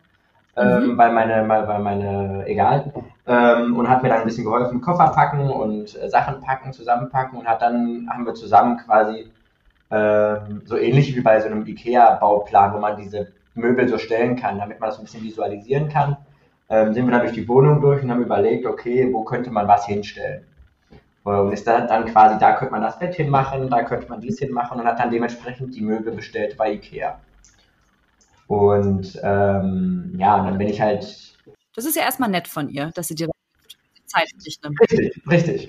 ähm, 0.57 0.93
mhm. 0.93 0.99
weil 0.99 1.13
meine, 1.13 1.49
weil, 1.49 1.69
weil 1.69 1.79
meine, 1.81 2.47
egal, 2.47 2.93
ähm, 3.27 3.77
und 3.77 3.89
hat 3.89 4.03
mir 4.03 4.09
dann 4.09 4.21
ein 4.21 4.27
bisschen 4.27 4.45
geholfen, 4.45 4.81
Koffer 4.81 5.09
packen 5.09 5.51
und 5.51 6.01
äh, 6.01 6.09
Sachen 6.09 6.41
packen, 6.41 6.73
zusammenpacken 6.73 7.39
und 7.39 7.47
hat 7.47 7.63
dann, 7.63 8.09
haben 8.11 8.25
wir 8.25 8.35
zusammen 8.35 8.79
quasi 8.79 9.31
ähm, 9.91 10.63
so 10.65 10.77
ähnlich 10.77 11.15
wie 11.15 11.21
bei 11.21 11.41
so 11.41 11.47
einem 11.47 11.67
IKEA-Bauplan, 11.67 12.75
wo 12.75 12.79
man 12.79 12.97
diese 12.97 13.33
Möbel 13.55 13.89
so 13.89 13.99
stellen 13.99 14.37
kann, 14.37 14.59
damit 14.59 14.81
man 14.81 14.91
das 14.91 14.99
ein 14.99 15.05
bisschen 15.05 15.23
visualisieren 15.23 15.89
kann, 15.89 16.17
ähm, 16.69 16.93
sind 16.93 17.07
wir 17.07 17.13
dann 17.13 17.23
durch 17.23 17.33
die 17.33 17.49
Wohnung 17.49 17.81
durch 17.81 18.03
und 18.03 18.11
haben 18.11 18.23
überlegt, 18.23 18.67
okay, 18.67 19.09
wo 19.13 19.25
könnte 19.25 19.51
man 19.51 19.69
was 19.69 19.87
hinstellen. 19.87 20.45
Und 21.25 21.53
ist 21.53 21.67
dann, 21.67 21.89
dann 21.89 22.05
quasi, 22.07 22.39
da 22.39 22.53
könnte 22.53 22.73
man 22.73 22.83
das 22.83 22.99
Bett 23.01 23.15
hinmachen, 23.15 23.69
da 23.69 23.83
könnte 23.83 24.09
man 24.09 24.21
dies 24.21 24.39
hinmachen 24.39 24.79
und 24.79 24.87
hat 24.87 25.01
dann 25.01 25.11
dementsprechend 25.11 25.75
die 25.75 25.83
Möbel 25.83 26.13
bestellt 26.15 26.57
bei 26.57 26.75
IKEA. 26.75 27.19
Und 28.47 29.19
ähm, 29.25 30.15
ja, 30.17 30.37
und 30.37 30.47
dann 30.47 30.59
bin 30.59 30.69
ich 30.69 30.81
halt. 30.81 31.36
Das 31.77 31.85
ist 31.85 31.95
ja 31.95 32.03
erstmal 32.03 32.31
nett 32.31 32.49
von 32.49 32.69
ihr, 32.69 32.91
dass 32.95 33.09
sie 33.09 33.15
dir 33.15 33.29
Zeit 34.07 34.29
für 34.31 34.43
dich 34.43 34.59
nimmt. 34.63 34.81
Richtig, 34.81 35.23
richtig. 35.31 35.69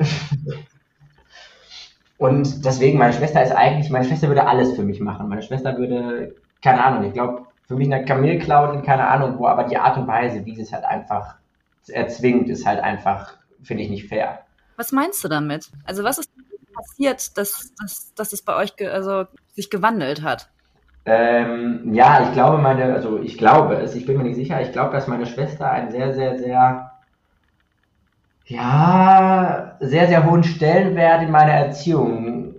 Und 2.17 2.65
deswegen, 2.65 2.97
meine 2.97 3.13
Schwester 3.13 3.43
ist 3.43 3.51
eigentlich, 3.51 3.91
meine 3.91 4.05
Schwester 4.05 4.27
würde 4.27 4.47
alles 4.47 4.75
für 4.75 4.83
mich 4.83 4.99
machen. 4.99 5.29
Meine 5.29 5.43
Schwester 5.43 5.77
würde, 5.77 6.35
keine 6.63 6.83
Ahnung, 6.83 7.03
ich 7.03 7.13
glaube, 7.13 7.45
für 7.67 7.75
mich 7.75 7.93
eine 7.93 8.05
Kamel 8.05 8.39
klauen, 8.39 8.81
keine 8.81 9.07
Ahnung 9.07 9.37
wo, 9.37 9.47
aber 9.47 9.65
die 9.65 9.77
Art 9.77 9.97
und 9.97 10.07
Weise, 10.07 10.45
wie 10.45 10.55
sie 10.55 10.61
es 10.61 10.71
halt 10.71 10.85
einfach 10.85 11.35
erzwingt, 11.87 12.49
ist 12.49 12.65
halt 12.65 12.79
einfach, 12.79 13.33
finde 13.61 13.83
ich, 13.83 13.89
nicht 13.89 14.07
fair. 14.07 14.45
Was 14.77 14.91
meinst 14.91 15.23
du 15.23 15.27
damit? 15.27 15.69
Also 15.83 16.03
was 16.03 16.17
ist 16.17 16.31
passiert, 16.73 17.37
dass, 17.37 17.73
dass, 17.79 18.13
dass 18.13 18.33
es 18.33 18.41
bei 18.41 18.55
euch 18.55 18.75
ge 18.75 18.87
also, 18.87 19.25
sich 19.55 19.69
gewandelt 19.69 20.21
hat? 20.21 20.49
Ähm, 21.09 21.93
ja, 21.93 22.21
ich 22.27 22.33
glaube, 22.33 22.57
meine, 22.57 22.93
also 22.93 23.17
ich 23.19 23.37
glaube 23.37 23.75
es, 23.75 23.95
ich 23.95 24.05
bin 24.05 24.17
mir 24.17 24.25
nicht 24.25 24.35
sicher, 24.35 24.61
ich 24.61 24.73
glaube, 24.73 24.91
dass 24.91 25.07
meine 25.07 25.25
Schwester 25.25 25.71
einen 25.71 25.89
sehr, 25.89 26.13
sehr, 26.13 26.37
sehr, 26.37 26.91
ja, 28.45 29.77
sehr, 29.79 30.07
sehr 30.09 30.29
hohen 30.29 30.43
Stellenwert 30.43 31.21
in 31.23 31.31
meiner 31.31 31.53
Erziehung 31.53 32.55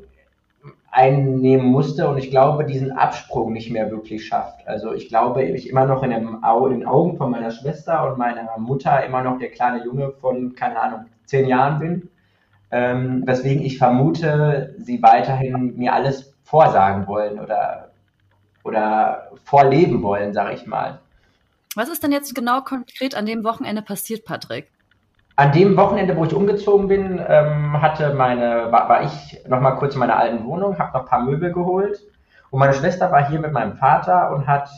einnehmen 0.91 1.67
musste 1.67 2.09
und 2.09 2.17
ich 2.17 2.31
glaube, 2.31 2.65
diesen 2.65 2.93
Absprung 2.93 3.53
nicht 3.53 3.71
mehr 3.71 3.91
wirklich 3.91 4.27
schafft. 4.27 4.67
Also 4.67 4.95
ich 4.95 5.09
glaube, 5.11 5.43
ich 5.45 5.69
immer 5.69 5.85
noch 5.85 6.03
in, 6.03 6.11
dem 6.11 6.43
in 6.43 6.71
den 6.71 6.87
Augen 6.87 7.19
von 7.19 7.31
meiner 7.31 7.51
Schwester 7.51 8.11
und 8.11 8.17
meiner 8.17 8.59
Mutter 8.59 9.05
immer 9.05 9.23
noch 9.23 9.39
der 9.39 9.51
kleine 9.51 9.85
Junge 9.85 10.13
von, 10.23 10.55
keine 10.55 10.81
Ahnung, 10.81 11.01
zehn 11.27 11.47
Jahren 11.47 11.79
bin. 11.81 12.11
Ähm, 12.71 13.25
weswegen 13.27 13.63
ich 13.63 13.77
vermute, 13.77 14.75
sie 14.79 15.03
weiterhin 15.03 15.77
mir 15.77 15.93
alles 15.93 16.35
vorsagen 16.45 17.07
wollen 17.07 17.39
oder 17.41 17.88
oder 18.65 19.31
vorleben 19.45 20.03
wollen, 20.03 20.33
sage 20.33 20.55
ich 20.55 20.67
mal. 20.67 21.01
Was 21.75 21.89
ist 21.89 22.03
denn 22.03 22.13
jetzt 22.13 22.35
genau 22.35 22.61
konkret 22.63 23.15
an 23.15 23.27
dem 23.27 23.45
Wochenende 23.45 23.83
passiert, 23.83 24.25
Patrick? 24.25 24.71
An 25.37 25.53
dem 25.53 25.77
Wochenende, 25.77 26.17
wo 26.17 26.25
ich 26.25 26.35
umgezogen 26.35 26.89
bin, 26.89 27.25
ähm, 27.29 27.81
hatte 27.81 28.15
meine, 28.15 28.73
war, 28.73 28.89
war 28.89 29.05
ich 29.05 29.39
noch 29.47 29.61
mal 29.61 29.73
kurz 29.73 29.95
in 29.95 30.01
meiner 30.01 30.17
alten 30.17 30.45
Wohnung, 30.45 30.79
habe 30.79 30.93
noch 30.99 31.05
ein 31.05 31.09
paar 31.09 31.23
Möbel 31.23 31.53
geholt 31.53 32.01
und 32.51 32.59
meine 32.59 32.75
Schwester 32.75 33.13
war 33.13 33.29
hier 33.29 33.39
mit 33.39 33.53
meinem 33.53 33.77
Vater 33.77 34.33
und 34.33 34.47
hat 34.47 34.69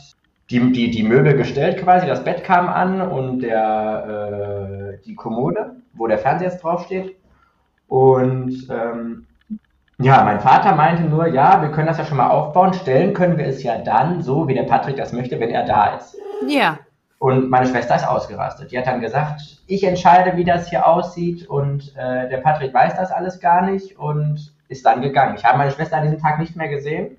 die, 0.49 0.71
die, 0.71 0.91
die 0.91 1.03
Möbel 1.03 1.35
gestellt 1.35 1.81
quasi. 1.81 2.05
Das 2.05 2.23
Bett 2.23 2.43
kam 2.43 2.67
an 2.67 3.01
und 3.01 3.39
der, 3.39 4.97
äh, 4.99 5.03
die 5.05 5.15
Kommode, 5.15 5.77
wo 5.93 6.07
der 6.07 6.19
Fernseher 6.19 6.49
jetzt 6.49 6.63
draufsteht. 6.63 7.15
Und 7.87 8.67
ähm, 8.69 9.27
Ja, 10.01 10.23
mein 10.23 10.39
Vater 10.39 10.75
meinte 10.75 11.03
nur, 11.03 11.27
ja, 11.27 11.61
wir 11.61 11.69
können 11.69 11.87
das 11.87 11.97
ja 11.97 12.05
schon 12.05 12.17
mal 12.17 12.29
aufbauen. 12.29 12.73
Stellen 12.73 13.13
können 13.13 13.37
wir 13.37 13.45
es 13.45 13.61
ja 13.61 13.77
dann 13.77 14.21
so, 14.21 14.47
wie 14.47 14.53
der 14.55 14.63
Patrick 14.63 14.97
das 14.97 15.13
möchte, 15.13 15.39
wenn 15.39 15.51
er 15.51 15.65
da 15.65 15.95
ist. 15.95 16.17
Ja. 16.47 16.79
Und 17.19 17.51
meine 17.51 17.67
Schwester 17.67 17.95
ist 17.95 18.07
ausgerastet. 18.07 18.71
Die 18.71 18.77
hat 18.79 18.87
dann 18.87 18.99
gesagt, 18.99 19.41
ich 19.67 19.83
entscheide, 19.83 20.35
wie 20.37 20.43
das 20.43 20.69
hier 20.69 20.87
aussieht 20.87 21.47
und 21.47 21.95
äh, 21.95 22.27
der 22.29 22.37
Patrick 22.37 22.73
weiß 22.73 22.95
das 22.95 23.11
alles 23.11 23.39
gar 23.39 23.61
nicht 23.61 23.99
und 23.99 24.53
ist 24.69 24.85
dann 24.87 25.01
gegangen. 25.01 25.35
Ich 25.37 25.45
habe 25.45 25.59
meine 25.59 25.69
Schwester 25.69 25.97
an 25.97 26.03
diesem 26.03 26.19
Tag 26.19 26.39
nicht 26.39 26.55
mehr 26.55 26.69
gesehen. 26.69 27.17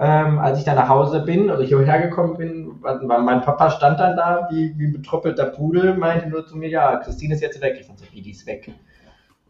Ähm, 0.00 0.38
als 0.40 0.58
ich 0.58 0.64
dann 0.64 0.76
nach 0.76 0.88
Hause 0.88 1.20
bin 1.20 1.50
oder 1.50 1.60
ich 1.60 1.68
hierher 1.68 2.00
gekommen 2.00 2.38
bin, 2.38 2.82
war 2.82 3.20
mein 3.20 3.42
Papa 3.42 3.70
stand 3.70 4.00
dann 4.00 4.16
da 4.16 4.48
wie, 4.50 4.76
wie 4.78 4.88
betroppelter 4.88 5.44
Pudel, 5.44 5.94
meinte 5.94 6.28
nur 6.28 6.44
zu 6.44 6.56
mir, 6.56 6.70
ja, 6.70 6.96
Christine 6.96 7.34
ist 7.34 7.42
jetzt 7.42 7.60
weg. 7.60 7.76
Ich 7.78 7.86
dachte, 7.86 8.02
wie, 8.10 8.22
die 8.22 8.30
ist 8.30 8.46
weg. 8.46 8.72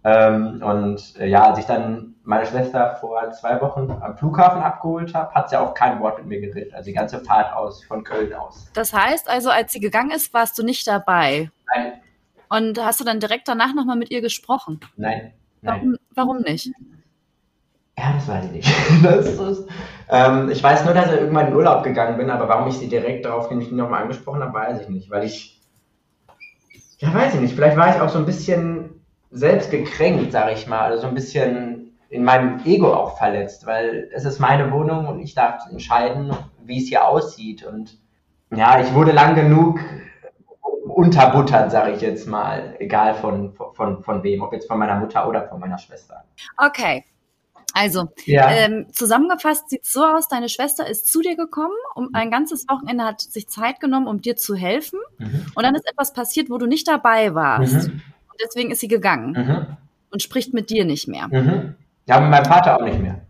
Ähm, 0.02 0.62
und 0.62 1.19
äh, 1.19 1.26
ja, 1.26 1.50
als 1.50 1.59
ich 1.59 1.66
dann 1.66 2.14
meine 2.25 2.47
Schwester 2.47 2.97
vor 3.00 3.30
zwei 3.33 3.61
Wochen 3.61 3.90
am 4.00 4.16
Flughafen 4.16 4.62
abgeholt 4.62 5.14
habe, 5.14 5.35
hat 5.35 5.50
sie 5.50 5.57
auch 5.57 5.75
kein 5.75 6.00
Wort 6.00 6.19
mit 6.19 6.26
mir 6.26 6.40
geredet. 6.40 6.75
Also 6.75 6.87
die 6.87 6.95
ganze 6.95 7.21
Fahrt 7.21 7.52
aus, 7.54 7.85
von 7.85 8.02
Köln 8.04 8.33
aus. 8.33 8.71
Das 8.73 8.92
heißt 8.92 9.28
also, 9.28 9.50
als 9.50 9.73
sie 9.73 9.80
gegangen 9.80 10.11
ist, 10.11 10.33
warst 10.33 10.59
du 10.59 10.62
nicht 10.62 10.87
dabei? 10.87 11.50
Nein. 11.75 11.92
Und 12.49 12.85
hast 12.85 13.00
du 13.00 13.04
dann 13.04 13.21
direkt 13.21 13.47
danach 13.47 13.75
nochmal 13.75 13.97
mit 13.97 14.11
ihr 14.11 14.23
gesprochen? 14.23 14.80
Nein. 14.97 15.33
Nein. 15.62 15.80
Warum, 15.80 15.97
warum 16.14 16.42
nicht? 16.42 16.71
Ja, 17.99 18.14
das 18.14 18.26
weiß 18.26 18.47
ich 18.47 18.52
nicht. 18.52 18.69
Ist, 19.04 19.69
ähm, 20.09 20.50
ich 20.50 20.62
weiß 20.62 20.85
nur, 20.87 20.95
dass 20.95 21.12
ich 21.12 21.21
irgendwann 21.21 21.49
in 21.49 21.54
Urlaub 21.54 21.85
gegangen 21.85 22.16
bin, 22.16 22.30
aber 22.30 22.49
warum 22.49 22.69
ich 22.69 22.78
sie 22.78 22.88
direkt 22.88 23.26
darauf 23.26 23.50
nicht 23.50 23.73
nochmal 23.73 24.02
angesprochen 24.02 24.42
habe, 24.42 24.54
weiß 24.54 24.80
ich 24.80 24.88
nicht. 24.88 25.11
Weil 25.11 25.25
ich, 25.25 25.61
ja, 26.99 27.12
weiß 27.12 27.35
ich 27.35 27.40
nicht. 27.40 27.54
Vielleicht 27.54 27.76
war 27.76 27.95
ich 27.95 28.00
auch 28.00 28.09
so 28.09 28.19
ein 28.19 28.26
bisschen 28.26 29.00
selbst 29.30 29.70
gekränkt, 29.70 30.32
sage 30.32 30.52
ich 30.52 30.66
mal, 30.66 30.80
also 30.80 31.02
so 31.02 31.08
ein 31.08 31.14
bisschen 31.14 31.99
in 32.08 32.25
meinem 32.25 32.60
Ego 32.64 32.92
auch 32.92 33.16
verletzt, 33.16 33.66
weil 33.66 34.10
es 34.12 34.25
ist 34.25 34.40
meine 34.40 34.72
Wohnung 34.72 35.06
und 35.06 35.20
ich 35.20 35.34
darf 35.34 35.62
entscheiden, 35.70 36.32
wie 36.64 36.82
es 36.82 36.88
hier 36.88 37.06
aussieht. 37.06 37.64
Und 37.64 37.99
ja, 38.50 38.80
ich 38.80 38.92
wurde 38.92 39.12
lang 39.12 39.37
genug 39.37 39.78
unterbuttert, 40.88 41.70
sage 41.70 41.92
ich 41.92 42.00
jetzt 42.00 42.26
mal, 42.26 42.75
egal 42.80 43.14
von, 43.14 43.54
von, 43.75 44.02
von 44.02 44.22
wem, 44.25 44.42
ob 44.42 44.52
jetzt 44.52 44.66
von 44.66 44.78
meiner 44.78 44.96
Mutter 44.96 45.28
oder 45.28 45.49
von 45.49 45.60
meiner 45.60 45.78
Schwester. 45.78 46.25
Okay. 46.56 47.04
Also, 47.72 48.08
ja. 48.25 48.50
ähm, 48.50 48.88
zusammengefasst 48.90 49.70
sieht 49.70 49.84
es 49.84 49.92
so 49.92 50.04
aus, 50.04 50.26
deine 50.26 50.49
Schwester 50.49 50.88
ist 50.88 51.06
zu 51.06 51.20
dir 51.20 51.37
gekommen, 51.37 51.76
um 51.94 52.08
ein 52.14 52.32
ganzes 52.32 52.68
Wochenende 52.68 53.04
hat 53.04 53.20
sich 53.20 53.49
Zeit 53.49 53.78
genommen, 53.78 54.08
um 54.08 54.20
dir 54.20 54.34
zu 54.34 54.56
helfen. 54.56 54.99
Mhm. 55.18 55.46
Und 55.54 55.62
dann 55.62 55.76
ist 55.76 55.88
etwas 55.88 56.12
passiert, 56.12 56.50
wo 56.50 56.58
du 56.58 56.66
nicht 56.66 56.88
dabei 56.88 57.32
warst. 57.32 57.87
Mhm 57.87 58.02
deswegen 58.44 58.70
ist 58.70 58.80
sie 58.80 58.88
gegangen 58.88 59.32
mhm. 59.32 59.76
und 60.11 60.23
spricht 60.23 60.54
mit 60.54 60.70
dir 60.70 60.85
nicht 60.85 61.09
mehr. 61.09 61.28
Mhm. 61.28 61.75
Ja, 62.06 62.20
mit 62.20 62.30
meinem 62.30 62.44
Vater 62.44 62.76
auch 62.76 62.85
nicht 62.85 63.00
mehr. 63.00 63.20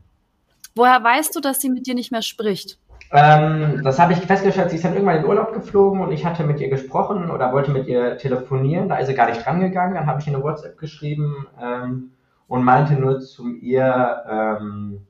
Woher 0.75 1.03
weißt 1.03 1.35
du, 1.35 1.41
dass 1.41 1.61
sie 1.61 1.69
mit 1.69 1.87
dir 1.87 1.95
nicht 1.95 2.13
mehr 2.13 2.23
spricht? 2.23 2.79
Ähm, 3.13 3.81
das 3.83 3.99
habe 3.99 4.13
ich 4.13 4.21
festgestellt, 4.21 4.71
sie 4.71 4.77
ist 4.77 4.85
dann 4.85 4.93
irgendwann 4.93 5.17
in 5.17 5.23
den 5.23 5.29
Urlaub 5.29 5.53
geflogen 5.53 6.01
und 6.01 6.13
ich 6.13 6.25
hatte 6.25 6.45
mit 6.45 6.61
ihr 6.61 6.69
gesprochen 6.69 7.31
oder 7.31 7.53
wollte 7.53 7.73
mit 7.73 7.89
ihr 7.89 8.17
telefonieren. 8.19 8.89
Da 8.89 8.99
ist 8.99 9.09
sie 9.09 9.15
gar 9.15 9.29
nicht 9.29 9.45
drangegangen. 9.45 9.95
Dann 9.97 10.07
habe 10.07 10.21
ich 10.21 10.29
ihr 10.29 10.35
eine 10.35 10.43
WhatsApp 10.45 10.79
geschrieben 10.79 11.49
ähm, 11.61 12.13
und 12.47 12.63
meinte 12.63 12.95
nur 12.95 13.21
zu 13.21 13.49
ihr, 13.49 14.23
ähm, 14.31 15.07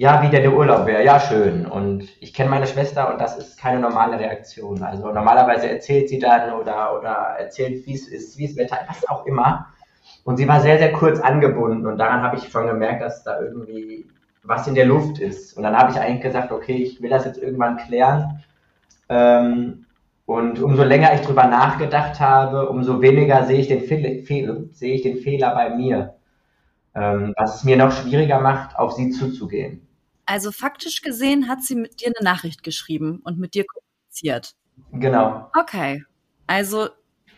ja, 0.00 0.22
wie 0.22 0.30
denn 0.30 0.40
der 0.44 0.54
Urlaub 0.54 0.86
wäre, 0.86 1.04
ja, 1.04 1.20
schön. 1.20 1.66
Und 1.66 2.08
ich 2.22 2.32
kenne 2.32 2.48
meine 2.48 2.66
Schwester 2.66 3.12
und 3.12 3.20
das 3.20 3.36
ist 3.36 3.60
keine 3.60 3.80
normale 3.80 4.18
Reaktion. 4.18 4.82
Also 4.82 5.12
normalerweise 5.12 5.68
erzählt 5.68 6.08
sie 6.08 6.18
dann 6.18 6.54
oder, 6.54 6.98
oder 6.98 7.10
erzählt, 7.38 7.86
wie 7.86 7.92
es 7.92 8.08
ist, 8.08 8.38
wie 8.38 8.46
es 8.46 8.56
Wetter, 8.56 8.78
was 8.88 9.06
auch 9.10 9.26
immer. 9.26 9.66
Und 10.24 10.38
sie 10.38 10.48
war 10.48 10.62
sehr, 10.62 10.78
sehr 10.78 10.92
kurz 10.92 11.20
angebunden 11.20 11.84
und 11.84 11.98
daran 11.98 12.22
habe 12.22 12.38
ich 12.38 12.48
schon 12.48 12.66
gemerkt, 12.66 13.02
dass 13.02 13.24
da 13.24 13.42
irgendwie 13.42 14.06
was 14.42 14.66
in 14.66 14.74
der 14.74 14.86
Luft 14.86 15.18
ist. 15.18 15.54
Und 15.58 15.64
dann 15.64 15.76
habe 15.76 15.92
ich 15.92 16.00
eigentlich 16.00 16.22
gesagt, 16.22 16.50
okay, 16.50 16.76
ich 16.76 17.02
will 17.02 17.10
das 17.10 17.26
jetzt 17.26 17.36
irgendwann 17.36 17.76
klären. 17.76 18.42
Ähm, 19.10 19.84
und 20.24 20.62
umso 20.62 20.82
länger 20.82 21.12
ich 21.12 21.20
drüber 21.20 21.44
nachgedacht 21.44 22.18
habe, 22.20 22.70
umso 22.70 23.02
weniger 23.02 23.44
sehe 23.44 23.58
ich 23.58 23.68
den, 23.68 23.82
Fe 23.82 24.22
Fe 24.24 24.64
sehe 24.72 24.94
ich 24.94 25.02
den 25.02 25.18
Fehler 25.18 25.54
bei 25.54 25.68
mir. 25.76 26.14
Ähm, 26.94 27.34
was 27.36 27.56
es 27.56 27.64
mir 27.64 27.76
noch 27.76 27.92
schwieriger 27.92 28.40
macht, 28.40 28.78
auf 28.78 28.92
sie 28.92 29.10
zuzugehen. 29.10 29.86
Also 30.30 30.52
faktisch 30.52 31.02
gesehen 31.02 31.48
hat 31.48 31.64
sie 31.64 31.74
mit 31.74 32.00
dir 32.00 32.12
eine 32.16 32.24
Nachricht 32.24 32.62
geschrieben 32.62 33.20
und 33.24 33.40
mit 33.40 33.54
dir 33.54 33.64
kommuniziert. 33.64 34.54
Genau. 34.92 35.50
Okay. 35.58 36.04
Also 36.46 36.88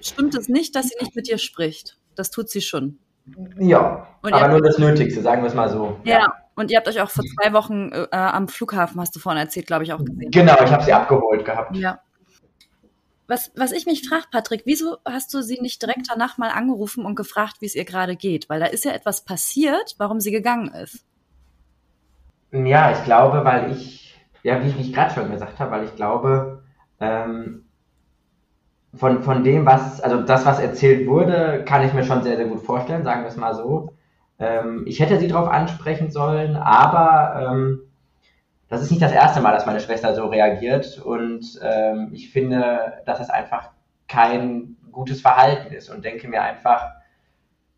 stimmt 0.02 0.34
es 0.34 0.50
nicht, 0.50 0.76
dass 0.76 0.88
sie 0.88 0.96
nicht 1.00 1.16
mit 1.16 1.26
dir 1.26 1.38
spricht. 1.38 1.96
Das 2.16 2.30
tut 2.30 2.50
sie 2.50 2.60
schon. 2.60 2.98
Ja, 3.58 4.08
und 4.20 4.34
aber 4.34 4.48
nur 4.48 4.60
das 4.60 4.76
Nötigste, 4.76 5.22
sagen 5.22 5.40
wir 5.40 5.48
es 5.48 5.54
mal 5.54 5.70
so. 5.70 5.98
Ja, 6.04 6.18
ja. 6.18 6.34
und 6.54 6.70
ihr 6.70 6.76
habt 6.76 6.86
euch 6.86 7.00
auch 7.00 7.08
vor 7.08 7.24
zwei 7.24 7.54
Wochen 7.54 7.92
äh, 7.92 8.08
am 8.10 8.46
Flughafen, 8.48 9.00
hast 9.00 9.16
du 9.16 9.20
vorhin 9.20 9.40
erzählt, 9.40 9.68
glaube 9.68 9.84
ich, 9.84 9.94
auch 9.94 10.04
gesehen. 10.04 10.30
Genau, 10.30 10.62
ich 10.62 10.70
habe 10.70 10.84
sie 10.84 10.92
abgeholt 10.92 11.46
gehabt. 11.46 11.74
Ja. 11.74 12.02
Was, 13.26 13.52
was 13.56 13.72
ich 13.72 13.86
mich 13.86 14.06
frage, 14.06 14.26
Patrick, 14.30 14.64
wieso 14.66 14.98
hast 15.06 15.32
du 15.32 15.40
sie 15.40 15.62
nicht 15.62 15.80
direkt 15.80 16.10
danach 16.10 16.36
mal 16.36 16.50
angerufen 16.50 17.06
und 17.06 17.14
gefragt, 17.14 17.56
wie 17.60 17.66
es 17.66 17.74
ihr 17.74 17.86
gerade 17.86 18.16
geht? 18.16 18.50
Weil 18.50 18.60
da 18.60 18.66
ist 18.66 18.84
ja 18.84 18.92
etwas 18.92 19.24
passiert, 19.24 19.94
warum 19.96 20.20
sie 20.20 20.30
gegangen 20.30 20.74
ist. 20.74 21.06
Ja, 22.52 22.92
ich 22.92 23.02
glaube, 23.04 23.44
weil 23.44 23.72
ich, 23.72 24.14
ja, 24.42 24.62
wie, 24.62 24.74
wie 24.76 24.80
ich 24.82 24.92
gerade 24.92 25.12
schon 25.14 25.30
gesagt 25.30 25.58
habe, 25.58 25.70
weil 25.72 25.84
ich 25.84 25.96
glaube, 25.96 26.62
ähm, 27.00 27.64
von, 28.94 29.22
von 29.22 29.42
dem, 29.42 29.64
was, 29.64 30.00
also 30.02 30.20
das, 30.22 30.44
was 30.44 30.60
erzählt 30.60 31.06
wurde, 31.08 31.64
kann 31.64 31.84
ich 31.84 31.94
mir 31.94 32.04
schon 32.04 32.22
sehr, 32.22 32.36
sehr 32.36 32.46
gut 32.46 32.60
vorstellen, 32.60 33.04
sagen 33.04 33.22
wir 33.22 33.28
es 33.28 33.36
mal 33.36 33.54
so. 33.54 33.94
Ähm, 34.38 34.84
ich 34.86 35.00
hätte 35.00 35.18
sie 35.18 35.28
darauf 35.28 35.48
ansprechen 35.48 36.10
sollen, 36.10 36.56
aber 36.56 37.50
ähm, 37.52 37.80
das 38.68 38.82
ist 38.82 38.90
nicht 38.90 39.02
das 39.02 39.12
erste 39.12 39.40
Mal, 39.40 39.52
dass 39.52 39.66
meine 39.66 39.80
Schwester 39.80 40.14
so 40.14 40.26
reagiert 40.26 40.98
und 40.98 41.60
ähm, 41.62 42.10
ich 42.12 42.30
finde, 42.32 42.94
dass 43.06 43.20
es 43.20 43.30
einfach 43.30 43.70
kein 44.08 44.76
gutes 44.92 45.20
Verhalten 45.22 45.72
ist 45.74 45.90
und 45.90 46.04
denke 46.04 46.28
mir 46.28 46.42
einfach, 46.42 46.90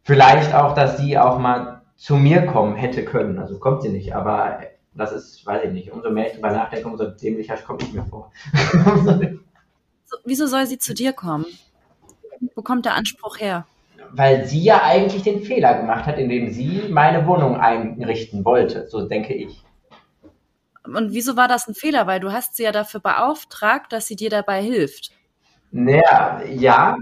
vielleicht 0.02 0.54
auch, 0.54 0.74
dass 0.74 0.98
sie 0.98 1.18
auch 1.18 1.38
mal 1.38 1.73
zu 1.96 2.16
mir 2.16 2.46
kommen 2.46 2.76
hätte 2.76 3.04
können. 3.04 3.38
Also 3.38 3.58
kommt 3.58 3.82
sie 3.82 3.88
nicht, 3.88 4.14
aber 4.14 4.60
das 4.94 5.12
ist, 5.12 5.44
weiß 5.46 5.64
ich 5.64 5.72
nicht, 5.72 5.90
umso 5.92 6.10
mehr 6.10 6.28
ich 6.28 6.34
drüber 6.34 6.50
nachdenke, 6.52 6.88
umso 6.88 7.06
dämlicher 7.06 7.56
komme 7.56 7.80
ich 7.82 7.92
mir 7.92 8.04
vor. 8.04 8.32
so, 10.04 10.16
wieso 10.24 10.46
soll 10.46 10.66
sie 10.66 10.78
zu 10.78 10.94
dir 10.94 11.12
kommen? 11.12 11.46
Wo 12.54 12.62
kommt 12.62 12.84
der 12.84 12.94
Anspruch 12.94 13.38
her? 13.38 13.66
Weil 14.10 14.46
sie 14.46 14.62
ja 14.62 14.82
eigentlich 14.82 15.22
den 15.22 15.42
Fehler 15.42 15.74
gemacht 15.74 16.06
hat, 16.06 16.18
indem 16.18 16.50
sie 16.50 16.88
meine 16.90 17.26
Wohnung 17.26 17.56
einrichten 17.56 18.44
wollte, 18.44 18.86
so 18.86 19.08
denke 19.08 19.34
ich. 19.34 19.64
Und 20.84 21.12
wieso 21.12 21.36
war 21.36 21.48
das 21.48 21.66
ein 21.66 21.74
Fehler? 21.74 22.06
Weil 22.06 22.20
du 22.20 22.30
hast 22.30 22.56
sie 22.56 22.64
ja 22.64 22.72
dafür 22.72 23.00
beauftragt, 23.00 23.92
dass 23.92 24.06
sie 24.06 24.16
dir 24.16 24.30
dabei 24.30 24.62
hilft. 24.62 25.10
Naja, 25.70 26.42
ja, 26.46 26.96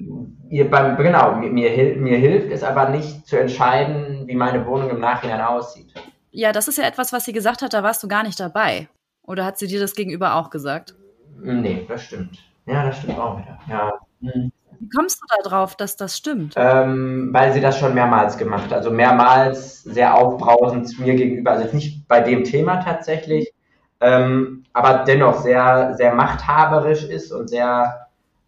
ihr 0.53 0.71
beim, 0.71 0.99
genau, 0.99 1.35
mir, 1.37 1.51
mir, 1.51 1.97
mir 1.97 2.19
hilft 2.19 2.53
es 2.53 2.63
aber 2.63 2.91
nicht 2.91 3.27
zu 3.27 3.41
entscheiden, 3.41 4.25
wie 4.27 4.35
meine 4.35 4.67
Wohnung 4.67 4.91
im 4.91 5.01
Nachhinein 5.01 5.41
aussieht. 5.41 5.95
Ja, 6.31 6.53
das 6.53 6.69
ist 6.69 6.77
ja 6.77 6.85
etwas, 6.85 7.11
was 7.13 7.25
sie 7.25 7.33
gesagt 7.33 7.63
hat, 7.63 7.73
da 7.73 7.83
warst 7.83 8.03
du 8.03 8.09
gar 8.09 8.23
nicht 8.23 8.39
dabei. 8.39 8.89
Oder 9.23 9.47
hat 9.47 9.59
sie 9.59 9.67
dir 9.67 9.81
das 9.81 9.95
gegenüber 9.95 10.35
auch 10.35 10.51
gesagt? 10.51 10.95
Nee, 11.41 11.87
das 11.89 12.03
stimmt. 12.03 12.39
Ja, 12.67 12.85
das 12.85 12.99
stimmt 12.99 13.19
auch 13.19 13.39
wieder. 13.39 13.59
Ja. 13.67 13.93
Hm. 14.21 14.53
Wie 14.79 14.89
kommst 14.91 15.23
du 15.23 15.27
da 15.37 15.49
drauf, 15.49 15.75
dass 15.75 15.97
das 15.97 16.19
stimmt? 16.19 16.55
Ähm, 16.57 17.31
weil 17.33 17.53
sie 17.55 17.61
das 17.61 17.79
schon 17.79 17.95
mehrmals 17.95 18.37
gemacht 18.37 18.65
hat. 18.65 18.73
Also 18.75 18.91
mehrmals 18.91 19.83
sehr 19.85 20.15
aufbrausend 20.15 20.99
mir 20.99 21.15
gegenüber. 21.15 21.53
Also 21.53 21.65
jetzt 21.65 21.75
nicht 21.75 22.07
bei 22.09 22.21
dem 22.21 22.45
Thema 22.45 22.77
tatsächlich, 22.77 23.55
ähm, 24.01 24.65
aber 24.75 25.05
dennoch 25.07 25.41
sehr, 25.41 25.95
sehr 25.95 26.15
machthaberisch 26.15 27.05
ist 27.05 27.33
und 27.33 27.49
sehr 27.49 28.02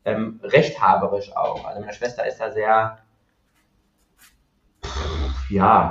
ähm, 0.04 0.40
rechthaberisch 0.42 1.34
auch. 1.36 1.64
Also 1.64 1.80
meine 1.80 1.92
Schwester 1.92 2.26
ist 2.26 2.38
da 2.38 2.50
sehr, 2.50 2.98
ja, 5.50 5.90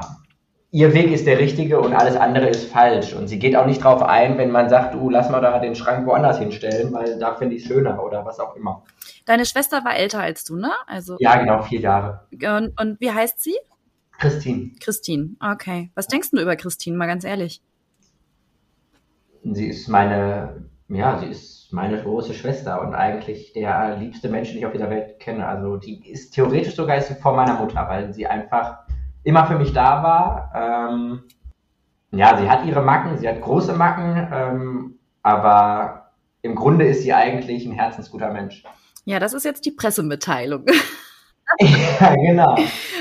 ihr 0.74 0.93
Weg 0.93 1.12
ist 1.12 1.27
der 1.27 1.38
richtige 1.38 1.79
und 1.79 1.93
alles 1.93 2.15
andere 2.15 2.48
ist 2.48 2.72
falsch. 2.72 3.13
Und 3.13 3.27
sie 3.27 3.39
geht 3.39 3.55
auch 3.55 3.65
nicht 3.65 3.84
drauf 3.84 4.01
ein, 4.01 4.38
wenn 4.38 4.51
man 4.51 4.70
sagt, 4.70 4.96
du, 4.96 5.10
lass 5.10 5.29
mal 5.29 5.39
da 5.39 5.60
den 5.60 5.75
Schrank 5.75 6.05
woanders 6.08 6.39
hinstellen, 6.39 6.91
weil 6.93 7.20
da 7.20 7.36
finde 7.36 7.55
ich 7.55 7.62
es 7.62 7.67
schöner 7.67 8.03
oder 8.03 8.25
was 8.25 8.39
auch 8.39 8.55
immer. 8.55 8.84
Deine 9.25 9.46
Schwester 9.46 9.86
war 9.86 9.96
älter 9.96 10.20
als 10.20 10.43
du, 10.43 10.58
ne? 10.58 10.72
Also, 10.88 11.15
ja, 11.20 11.38
genau, 11.38 11.62
vier 11.62 11.79
Jahre. 11.79 12.27
Und, 12.32 12.79
und 12.79 13.00
wie 13.00 13.12
heißt 13.12 13.41
sie? 13.41 13.55
Christine. 14.17 14.72
Christine, 14.79 15.36
okay. 15.39 15.91
Was 15.96 16.08
denkst 16.08 16.32
du 16.32 16.41
über 16.41 16.55
Christine, 16.55 16.98
mal 16.98 17.08
ganz 17.08 17.24
ehrlich? 17.24 17.62
Sie 19.43 19.67
ist 19.67 19.88
meine, 19.89 20.65
ja, 20.95 21.17
sie 21.17 21.27
ist 21.27 21.73
meine 21.73 22.01
große 22.01 22.33
Schwester 22.33 22.81
und 22.81 22.93
eigentlich 22.93 23.53
der 23.53 23.97
liebste 23.97 24.29
Mensch, 24.29 24.50
den 24.50 24.59
ich 24.59 24.65
auf 24.65 24.73
dieser 24.73 24.89
Welt 24.89 25.19
kenne. 25.19 25.47
Also 25.47 25.77
die 25.77 26.09
ist 26.09 26.31
theoretisch 26.31 26.75
sogar 26.75 26.97
ist 26.97 27.07
sie 27.07 27.15
vor 27.15 27.35
meiner 27.35 27.55
Mutter, 27.55 27.88
weil 27.89 28.13
sie 28.13 28.27
einfach 28.27 28.79
immer 29.23 29.45
für 29.47 29.57
mich 29.57 29.73
da 29.73 30.03
war. 30.03 30.51
Ähm, 30.55 31.23
ja, 32.12 32.38
sie 32.38 32.47
hat 32.50 32.65
ihre 32.65 32.81
Macken, 32.81 33.17
sie 33.17 33.27
hat 33.27 33.41
große 33.41 33.73
Macken, 33.73 34.27
ähm, 34.31 35.00
aber 35.23 36.12
im 36.43 36.55
Grunde 36.55 36.85
ist 36.85 37.01
sie 37.01 37.13
eigentlich 37.13 37.65
ein 37.65 37.71
herzensguter 37.71 38.31
Mensch. 38.31 38.63
Ja, 39.05 39.19
das 39.19 39.33
ist 39.33 39.45
jetzt 39.45 39.65
die 39.65 39.71
Pressemitteilung. 39.71 40.65
ja, 41.59 42.15
genau. 42.15 42.55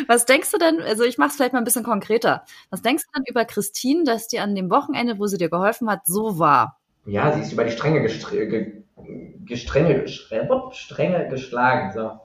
Was 0.09 0.25
denkst 0.25 0.51
du 0.51 0.59
denn, 0.59 0.81
also 0.81 1.05
ich 1.05 1.19
mache 1.19 1.29
es 1.29 1.37
vielleicht 1.37 1.53
mal 1.53 1.59
ein 1.59 1.65
bisschen 1.65 1.85
konkreter. 1.85 2.45
Was 2.71 2.83
denkst 2.83 3.05
du 3.05 3.19
denn 3.19 3.25
über 3.29 3.45
Christine, 3.45 4.05
dass 4.05 4.29
die 4.29 4.41
an 4.41 4.55
dem 4.55 4.71
Wochenende, 4.71 5.19
wo 5.19 5.27
sie 5.27 5.39
dir 5.39 5.51
geholfen 5.51 5.91
hat, 5.91 6.07
so 6.07 6.39
war? 6.39 6.79
Ja, 7.05 7.33
sie 7.33 7.41
ist 7.41 7.53
über 7.53 7.65
die 7.65 7.73
Stränge, 7.73 8.03
gestre 8.03 8.47
ge 8.47 8.83
gestrenge, 9.45 10.07
Stränge 10.07 11.29
geschlagen. 11.29 11.93
So. 11.93 12.21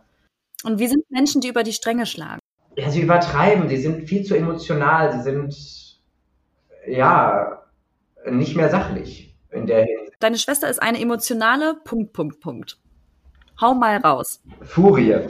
Und 0.64 0.80
wie 0.80 0.88
sind 0.88 1.10
Menschen, 1.10 1.42
die 1.42 1.48
über 1.48 1.64
die 1.64 1.74
Stränge 1.74 2.06
schlagen? 2.06 2.40
Ja, 2.76 2.90
sie 2.90 3.02
übertreiben, 3.02 3.68
sie 3.70 3.78
sind 3.78 4.08
viel 4.08 4.24
zu 4.24 4.36
emotional, 4.36 5.12
sie 5.14 5.22
sind 5.22 5.56
ja 6.88 7.64
nicht 8.30 8.56
mehr 8.56 8.70
sachlich 8.70 9.36
in 9.52 9.66
der 9.66 9.86
Hinsicht. 9.86 10.18
Deine 10.20 10.38
Schwester 10.38 10.70
ist 10.70 10.82
eine 10.82 11.02
emotionale 11.02 11.76
Punkt, 11.84 12.14
Punkt, 12.14 12.40
Punkt. 12.40 12.78
Hau 13.60 13.74
mal 13.74 13.98
raus. 13.98 14.42
Furie. 14.62 15.16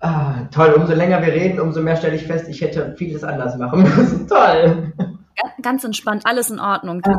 ah, 0.00 0.44
toll, 0.50 0.72
umso 0.72 0.94
länger 0.94 1.20
wir 1.24 1.34
reden, 1.34 1.60
umso 1.60 1.82
mehr 1.82 1.96
stelle 1.96 2.16
ich 2.16 2.26
fest, 2.26 2.48
ich 2.48 2.62
hätte 2.62 2.94
vieles 2.96 3.22
anders 3.22 3.58
machen 3.58 3.82
müssen. 3.82 4.26
toll. 4.28 4.92
Ganz 5.62 5.84
entspannt, 5.84 6.26
alles 6.26 6.50
in 6.50 6.58
Ordnung. 6.58 7.02
Du 7.02 7.10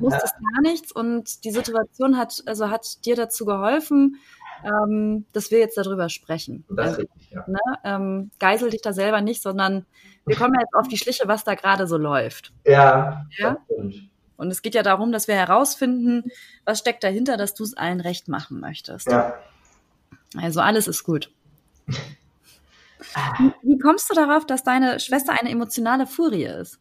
musstest 0.00 0.34
ja. 0.34 0.40
gar 0.40 0.70
nichts 0.70 0.92
und 0.92 1.44
die 1.44 1.50
Situation 1.50 2.16
hat, 2.16 2.42
also 2.46 2.70
hat 2.70 3.04
dir 3.04 3.16
dazu 3.16 3.44
geholfen, 3.44 4.16
ähm, 4.64 5.26
dass 5.32 5.50
wir 5.50 5.58
jetzt 5.58 5.76
darüber 5.76 6.08
sprechen. 6.08 6.64
Das 6.68 6.88
also, 6.88 7.00
richtig, 7.02 7.30
ja. 7.30 7.44
ne, 7.46 7.58
ähm, 7.84 8.30
geisel 8.38 8.70
dich 8.70 8.82
da 8.82 8.92
selber 8.92 9.20
nicht, 9.20 9.42
sondern 9.42 9.86
wir 10.26 10.36
kommen 10.36 10.54
jetzt 10.60 10.74
auf 10.74 10.88
die 10.88 10.98
Schliche, 10.98 11.26
was 11.26 11.44
da 11.44 11.54
gerade 11.54 11.86
so 11.86 11.96
läuft. 11.96 12.52
Ja, 12.64 13.26
ja? 13.36 13.58
Und 14.36 14.50
es 14.50 14.62
geht 14.62 14.74
ja 14.74 14.82
darum, 14.82 15.10
dass 15.10 15.26
wir 15.26 15.34
herausfinden, 15.34 16.30
was 16.64 16.78
steckt 16.78 17.02
dahinter, 17.02 17.36
dass 17.36 17.54
du 17.54 17.64
es 17.64 17.76
allen 17.76 18.00
recht 18.00 18.28
machen 18.28 18.60
möchtest. 18.60 19.10
Ja. 19.10 19.34
Also 20.36 20.60
alles 20.60 20.86
ist 20.86 21.02
gut. 21.04 21.32
Wie, 21.86 23.52
wie 23.62 23.78
kommst 23.78 24.10
du 24.10 24.14
darauf, 24.14 24.44
dass 24.46 24.62
deine 24.62 25.00
Schwester 25.00 25.32
eine 25.38 25.50
emotionale 25.50 26.06
Furie 26.06 26.44
ist? 26.44 26.78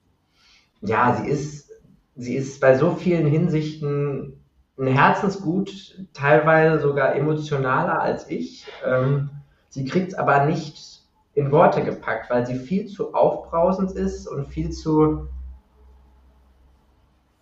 Ja, 0.82 1.16
sie 1.16 1.30
ist, 1.30 1.72
sie 2.16 2.36
ist 2.36 2.60
bei 2.60 2.76
so 2.76 2.92
vielen 2.92 3.28
Hinsichten 3.28 4.40
ein 4.80 4.88
Herzensgut, 4.88 5.98
teilweise 6.14 6.80
sogar 6.80 7.16
emotionaler 7.16 8.00
als 8.02 8.30
ich. 8.30 8.68
Ähm, 8.86 9.30
sie 9.70 9.86
kriegt 9.86 10.10
es 10.10 10.14
aber 10.14 10.46
nicht 10.46 11.02
in 11.34 11.52
Worte 11.52 11.84
gepackt, 11.84 12.30
weil 12.30 12.46
sie 12.46 12.56
viel 12.56 12.88
zu 12.88 13.14
aufbrausend 13.14 13.92
ist 13.92 14.28
und 14.28 14.48
viel 14.48 14.72
zu, 14.72 15.28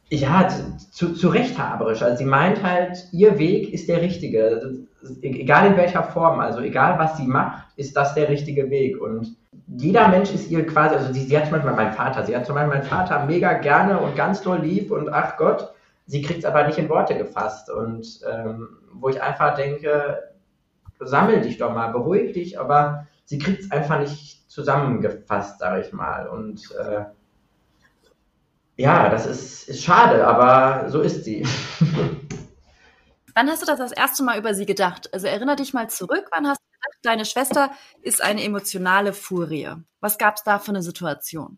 ja, 0.09 0.47
zu, 0.91 1.13
zu 1.13 1.29
rechthaberisch. 1.29 2.01
Also 2.01 2.17
sie 2.17 2.25
meint 2.25 2.63
halt, 2.63 3.07
ihr 3.11 3.37
Weg 3.39 3.73
ist 3.73 3.89
der 3.89 4.01
richtige. 4.01 4.85
Egal 5.21 5.67
in 5.67 5.77
welcher 5.77 6.03
Form, 6.03 6.39
also 6.39 6.59
egal 6.61 6.97
was 6.97 7.17
sie 7.17 7.27
macht, 7.27 7.67
ist 7.75 7.95
das 7.95 8.13
der 8.13 8.29
richtige 8.29 8.69
Weg. 8.69 9.01
Und 9.01 9.35
jeder 9.67 10.07
Mensch 10.07 10.31
ist 10.31 10.49
ihr 10.49 10.65
quasi, 10.65 10.95
also 10.95 11.13
sie, 11.13 11.21
sie 11.21 11.37
hat 11.37 11.45
zum 11.45 11.53
Beispiel 11.53 11.71
meinen 11.71 11.93
Vater, 11.93 12.23
sie 12.23 12.35
hat 12.35 12.45
zum 12.45 12.55
Beispiel 12.55 12.75
meinen 12.75 12.87
Vater 12.87 13.25
mega 13.25 13.53
gerne 13.53 13.99
und 13.99 14.15
ganz 14.15 14.41
doll 14.41 14.59
lieb 14.59 14.91
und 14.91 15.09
ach 15.09 15.37
Gott, 15.37 15.71
sie 16.07 16.21
kriegt 16.21 16.39
es 16.39 16.45
aber 16.45 16.65
nicht 16.65 16.77
in 16.77 16.89
Worte 16.89 17.17
gefasst. 17.17 17.69
Und 17.69 18.21
ähm, 18.31 18.69
wo 18.93 19.09
ich 19.09 19.21
einfach 19.21 19.55
denke, 19.55 20.19
sammel 20.99 21.41
dich 21.41 21.57
doch 21.57 21.73
mal, 21.73 21.91
beruhig 21.91 22.33
dich, 22.33 22.59
aber 22.59 23.07
sie 23.25 23.39
kriegt 23.39 23.61
es 23.61 23.71
einfach 23.71 23.99
nicht 23.99 24.49
zusammengefasst, 24.49 25.59
sage 25.59 25.81
ich 25.81 25.93
mal. 25.93 26.27
Und 26.27 26.61
äh, 26.79 27.05
ja, 28.77 29.09
das 29.09 29.25
ist, 29.25 29.69
ist 29.69 29.83
schade, 29.83 30.25
aber 30.25 30.89
so 30.89 31.01
ist 31.01 31.23
sie. 31.23 31.45
Wann 33.35 33.49
hast 33.49 33.61
du 33.61 33.65
das 33.65 33.79
das 33.79 33.91
erste 33.91 34.23
Mal 34.23 34.37
über 34.39 34.53
sie 34.53 34.65
gedacht? 34.65 35.13
Also 35.13 35.27
erinnere 35.27 35.57
dich 35.57 35.73
mal 35.73 35.89
zurück, 35.89 36.29
wann 36.31 36.47
hast 36.47 36.61
du 36.61 36.71
gedacht, 36.71 36.99
deine 37.03 37.25
Schwester 37.25 37.69
ist 38.01 38.23
eine 38.23 38.41
emotionale 38.41 39.11
Furie? 39.11 39.71
Was 39.99 40.17
gab 40.17 40.37
es 40.37 40.43
da 40.43 40.57
für 40.57 40.69
eine 40.69 40.81
Situation? 40.81 41.57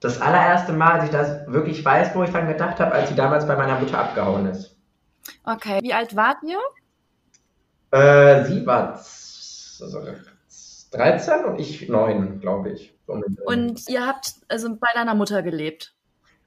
Das 0.00 0.20
allererste 0.20 0.72
Mal, 0.72 0.94
als 0.94 1.04
ich 1.04 1.10
das 1.10 1.46
wirklich 1.46 1.84
weiß, 1.84 2.12
wo 2.16 2.24
ich 2.24 2.30
dann 2.30 2.48
gedacht 2.48 2.80
habe, 2.80 2.90
als 2.90 3.08
sie 3.08 3.14
damals 3.14 3.46
bei 3.46 3.54
meiner 3.54 3.78
Mutter 3.78 3.98
abgehauen 3.98 4.46
ist. 4.46 4.76
Okay, 5.44 5.78
wie 5.82 5.94
alt 5.94 6.16
wart 6.16 6.38
ihr? 6.42 6.58
Äh, 7.92 8.44
sie 8.46 8.66
war 8.66 9.00
13 10.90 11.44
und 11.44 11.60
ich 11.60 11.88
9, 11.88 12.40
glaube 12.40 12.72
ich. 12.72 12.98
Und 13.06 13.88
ihr 13.88 14.06
habt 14.06 14.34
also 14.48 14.74
bei 14.74 14.88
deiner 14.94 15.14
Mutter 15.14 15.42
gelebt? 15.42 15.95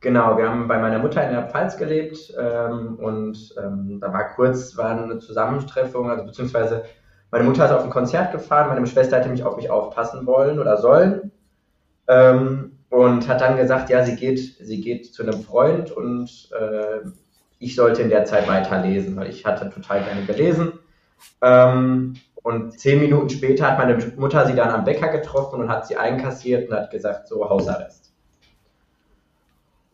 Genau, 0.02 0.38
wir 0.38 0.50
haben 0.50 0.68
bei 0.70 0.80
meiner 0.80 1.00
Mutter 1.00 1.26
in 1.26 1.34
der 1.34 1.50
Pfalz 1.50 1.76
gelebt 1.76 2.34
ähm, 2.40 2.96
und 3.00 3.54
ähm, 3.62 4.00
da 4.00 4.14
war 4.14 4.30
kurz 4.30 4.78
war 4.78 4.92
eine 4.92 5.20
Zusammentreffung, 5.20 6.10
also 6.10 6.24
beziehungsweise 6.24 6.84
meine 7.32 7.44
Mutter 7.44 7.66
ist 7.66 7.72
auf 7.72 7.84
ein 7.84 7.90
Konzert 7.90 8.32
gefahren, 8.32 8.70
meine 8.70 8.88
Schwester 8.88 9.18
hätte 9.18 9.28
mich 9.30 9.44
auf 9.44 9.58
mich 9.58 9.70
aufpassen 9.70 10.26
wollen 10.26 10.58
oder 10.58 10.78
sollen 10.78 11.32
ähm, 12.08 12.80
und 12.90 13.28
hat 13.28 13.42
dann 13.42 13.58
gesagt, 13.58 13.90
ja, 13.90 14.06
sie 14.06 14.16
geht, 14.16 14.40
sie 14.40 14.80
geht 14.80 15.14
zu 15.14 15.24
einem 15.24 15.44
Freund 15.44 15.92
und 15.92 16.50
äh, 16.58 17.08
ich 17.60 17.76
sollte 17.76 18.02
in 18.02 18.10
der 18.10 18.24
Zeit 18.24 18.48
weiterlesen, 18.48 19.18
weil 19.18 19.30
ich 19.30 19.46
hatte 19.46 19.70
total 19.70 20.02
gerne 20.04 20.26
gelesen. 20.26 20.80
Ähm, 21.42 22.16
und 22.42 22.80
zehn 22.80 23.02
Minuten 23.02 23.30
später 23.30 23.68
hat 23.68 23.78
meine 23.78 23.98
Mutter 24.16 24.48
sie 24.48 24.56
dann 24.56 24.70
am 24.70 24.86
Bäcker 24.86 25.10
getroffen 25.10 25.60
und 25.60 25.70
hat 25.70 25.88
sie 25.88 25.98
einkassiert 25.98 26.70
und 26.70 26.76
hat 26.78 26.90
gesagt, 26.90 27.28
so 27.28 27.50
Hausarrest. 27.50 28.09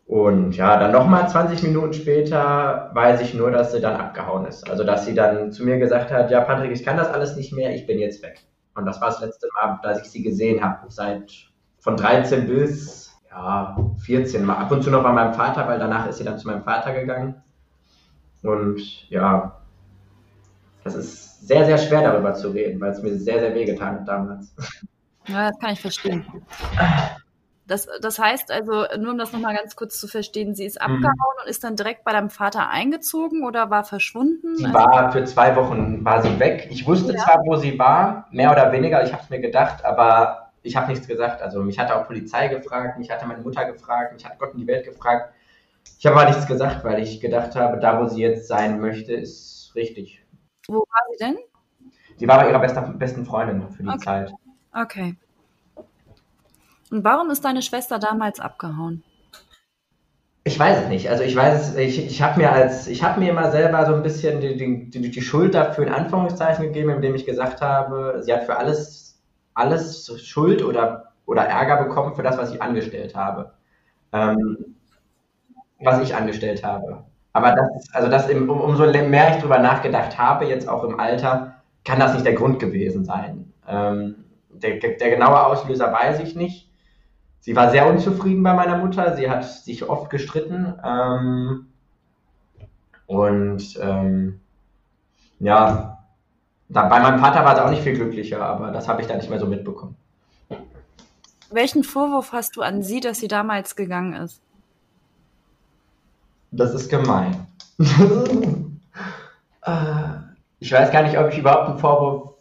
Und 0.06 0.56
ja, 0.56 0.78
dann 0.78 0.92
nochmal 0.92 1.28
20 1.28 1.64
Minuten 1.64 1.92
später 1.92 2.90
weiß 2.94 3.20
ich 3.22 3.34
nur, 3.34 3.50
dass 3.50 3.72
sie 3.72 3.80
dann 3.80 3.96
abgehauen 3.96 4.46
ist. 4.46 4.70
Also, 4.70 4.84
dass 4.84 5.04
sie 5.04 5.14
dann 5.14 5.50
zu 5.50 5.64
mir 5.64 5.78
gesagt 5.78 6.12
hat, 6.12 6.30
ja, 6.30 6.42
Patrick, 6.42 6.70
ich 6.70 6.84
kann 6.84 6.96
das 6.96 7.08
alles 7.08 7.36
nicht 7.36 7.52
mehr, 7.52 7.74
ich 7.74 7.86
bin 7.86 7.98
jetzt 7.98 8.22
weg. 8.22 8.40
Und 8.76 8.86
das 8.86 9.00
war 9.00 9.08
das 9.08 9.20
letzte 9.20 9.48
Mal, 9.54 9.80
dass 9.82 10.02
ich 10.02 10.10
sie 10.10 10.22
gesehen 10.22 10.62
habe. 10.62 10.88
Seit 10.90 11.32
von 11.78 11.96
13 11.96 12.46
bis 12.46 13.18
ja, 13.30 13.76
14 14.04 14.44
Mal. 14.44 14.56
Ab 14.56 14.70
und 14.70 14.82
zu 14.82 14.90
noch 14.90 15.02
bei 15.02 15.12
meinem 15.12 15.34
Vater, 15.34 15.66
weil 15.66 15.80
danach 15.80 16.06
ist 16.06 16.18
sie 16.18 16.24
dann 16.24 16.38
zu 16.38 16.46
meinem 16.46 16.62
Vater 16.62 16.92
gegangen. 16.92 17.42
Und 18.42 19.10
ja, 19.10 19.60
das 20.84 20.94
ist 20.94 21.48
sehr, 21.48 21.64
sehr 21.64 21.78
schwer 21.78 22.02
darüber 22.02 22.32
zu 22.32 22.50
reden, 22.50 22.80
weil 22.80 22.92
es 22.92 23.02
mir 23.02 23.16
sehr, 23.16 23.40
sehr 23.40 23.54
wehgetan 23.54 23.96
hat 23.96 24.08
damals. 24.08 24.54
Ja, 25.26 25.48
das 25.48 25.58
kann 25.58 25.72
ich 25.72 25.80
verstehen. 25.80 26.24
Das, 27.66 27.88
das 28.00 28.18
heißt 28.20 28.52
also, 28.52 28.84
nur 28.98 29.12
um 29.12 29.18
das 29.18 29.32
nochmal 29.32 29.56
ganz 29.56 29.74
kurz 29.74 29.98
zu 29.98 30.06
verstehen, 30.06 30.54
sie 30.54 30.64
ist 30.64 30.76
mhm. 30.76 30.94
abgehauen 30.94 31.34
mhm. 31.36 31.42
und 31.42 31.50
ist 31.50 31.64
dann 31.64 31.74
direkt 31.74 32.04
bei 32.04 32.12
deinem 32.12 32.30
Vater 32.30 32.70
eingezogen 32.70 33.44
oder 33.44 33.70
war 33.70 33.82
verschwunden? 33.82 34.56
Sie 34.56 34.66
also, 34.66 34.74
war 34.74 35.12
für 35.12 35.24
zwei 35.24 35.56
Wochen 35.56 36.04
war 36.04 36.22
sie 36.22 36.38
weg. 36.38 36.68
Ich 36.70 36.86
wusste 36.86 37.12
ja. 37.12 37.24
zwar, 37.24 37.42
wo 37.44 37.56
sie 37.56 37.76
war, 37.78 38.28
mehr 38.30 38.52
oder 38.52 38.70
weniger, 38.70 39.02
ich 39.02 39.12
habe 39.12 39.22
es 39.22 39.30
mir 39.30 39.40
gedacht, 39.40 39.84
aber 39.84 40.52
ich 40.62 40.76
habe 40.76 40.88
nichts 40.88 41.08
gesagt. 41.08 41.42
Also 41.42 41.62
mich 41.62 41.78
hatte 41.78 41.96
auch 41.96 42.06
Polizei 42.06 42.48
gefragt, 42.48 42.98
mich 42.98 43.10
hatte 43.10 43.26
meine 43.26 43.42
Mutter 43.42 43.64
gefragt, 43.64 44.12
mich 44.12 44.24
hat 44.24 44.38
Gott 44.38 44.54
in 44.54 44.60
die 44.60 44.66
Welt 44.66 44.84
gefragt. 44.84 45.32
Ich 45.98 46.06
habe 46.06 46.16
aber 46.16 46.28
nichts 46.28 46.46
gesagt, 46.46 46.84
weil 46.84 47.02
ich 47.02 47.20
gedacht 47.20 47.56
habe, 47.56 47.78
da 47.78 48.00
wo 48.00 48.06
sie 48.06 48.20
jetzt 48.20 48.46
sein 48.46 48.80
möchte, 48.80 49.12
ist 49.12 49.72
richtig. 49.74 50.24
Wo 50.68 50.78
war 50.78 51.02
sie 51.10 51.24
denn? 51.24 51.36
Sie 52.16 52.28
war 52.28 52.38
bei 52.38 52.48
ihrer 52.48 52.58
bester, 52.58 52.82
besten 52.82 53.24
Freundin 53.24 53.68
für 53.70 53.82
die 53.82 53.88
okay. 53.88 53.98
Zeit. 53.98 54.32
Okay. 54.72 55.16
Und 56.90 57.04
warum 57.04 57.30
ist 57.30 57.44
deine 57.44 57.62
Schwester 57.62 57.98
damals 57.98 58.40
abgehauen? 58.40 59.02
Ich 60.44 60.58
weiß 60.58 60.84
es 60.84 60.88
nicht. 60.88 61.10
Also 61.10 61.24
ich 61.24 61.34
weiß 61.34 61.70
es, 61.70 61.76
ich, 61.76 62.06
ich 62.06 62.22
habe 62.22 62.38
mir 62.38 62.52
als, 62.52 62.86
ich 62.86 63.02
habe 63.02 63.18
mir 63.18 63.30
immer 63.30 63.50
selber 63.50 63.84
so 63.84 63.94
ein 63.94 64.04
bisschen 64.04 64.40
die, 64.40 64.56
die, 64.56 64.90
die, 64.90 65.10
die 65.10 65.22
Schuld 65.22 65.54
dafür 65.54 65.88
in 65.88 65.92
Anführungszeichen 65.92 66.66
gegeben, 66.66 66.90
indem 66.90 67.16
ich 67.16 67.26
gesagt 67.26 67.60
habe, 67.60 68.20
sie 68.22 68.32
hat 68.32 68.44
für 68.44 68.56
alles, 68.56 69.20
alles 69.54 70.12
Schuld 70.24 70.62
oder, 70.62 71.12
oder 71.26 71.42
Ärger 71.42 71.82
bekommen 71.82 72.14
für 72.14 72.22
das, 72.22 72.38
was 72.38 72.54
ich 72.54 72.62
angestellt 72.62 73.16
habe. 73.16 73.54
Ähm, 74.12 74.76
was 75.80 76.00
ich 76.00 76.14
angestellt 76.14 76.62
habe. 76.64 77.04
Aber 77.32 77.52
das, 77.52 77.92
also 77.92 78.08
das 78.08 78.28
im, 78.28 78.48
um, 78.48 78.60
umso 78.60 78.86
mehr 78.86 79.30
ich 79.30 79.36
darüber 79.36 79.58
nachgedacht 79.58 80.16
habe, 80.16 80.46
jetzt 80.46 80.68
auch 80.68 80.84
im 80.84 80.98
Alter, 80.98 81.56
kann 81.84 81.98
das 81.98 82.14
nicht 82.14 82.24
der 82.24 82.34
Grund 82.34 82.60
gewesen 82.60 83.04
sein. 83.04 83.52
Ähm, 83.68 84.24
der, 84.50 84.76
der 84.78 85.10
genaue 85.10 85.44
Auslöser 85.44 85.92
weiß 85.92 86.20
ich 86.20 86.34
nicht. 86.34 86.65
Sie 87.46 87.54
war 87.54 87.70
sehr 87.70 87.88
unzufrieden 87.88 88.42
bei 88.42 88.54
meiner 88.54 88.76
Mutter. 88.76 89.14
Sie 89.16 89.30
hat 89.30 89.44
sich 89.44 89.88
oft 89.88 90.10
gestritten. 90.10 90.74
Ähm, 90.84 91.68
und 93.06 93.78
ähm, 93.80 94.40
ja, 95.38 96.04
da, 96.68 96.88
bei 96.88 96.98
meinem 96.98 97.20
Vater 97.20 97.44
war 97.44 97.54
es 97.54 97.60
auch 97.60 97.70
nicht 97.70 97.84
viel 97.84 97.94
glücklicher, 97.94 98.44
aber 98.44 98.72
das 98.72 98.88
habe 98.88 99.00
ich 99.00 99.06
dann 99.06 99.18
nicht 99.18 99.30
mehr 99.30 99.38
so 99.38 99.46
mitbekommen. 99.46 99.94
Welchen 101.52 101.84
Vorwurf 101.84 102.32
hast 102.32 102.56
du 102.56 102.62
an 102.62 102.82
sie, 102.82 102.98
dass 102.98 103.20
sie 103.20 103.28
damals 103.28 103.76
gegangen 103.76 104.14
ist? 104.14 104.42
Das 106.50 106.74
ist 106.74 106.90
gemein. 106.90 107.46
Äh, 109.62 110.18
ich 110.60 110.70
weiß 110.70 110.92
gar 110.92 111.02
nicht, 111.02 111.18
ob 111.18 111.28
ich 111.32 111.38
überhaupt 111.38 111.70
einen 111.70 111.78
Vorwurf. 111.80 112.34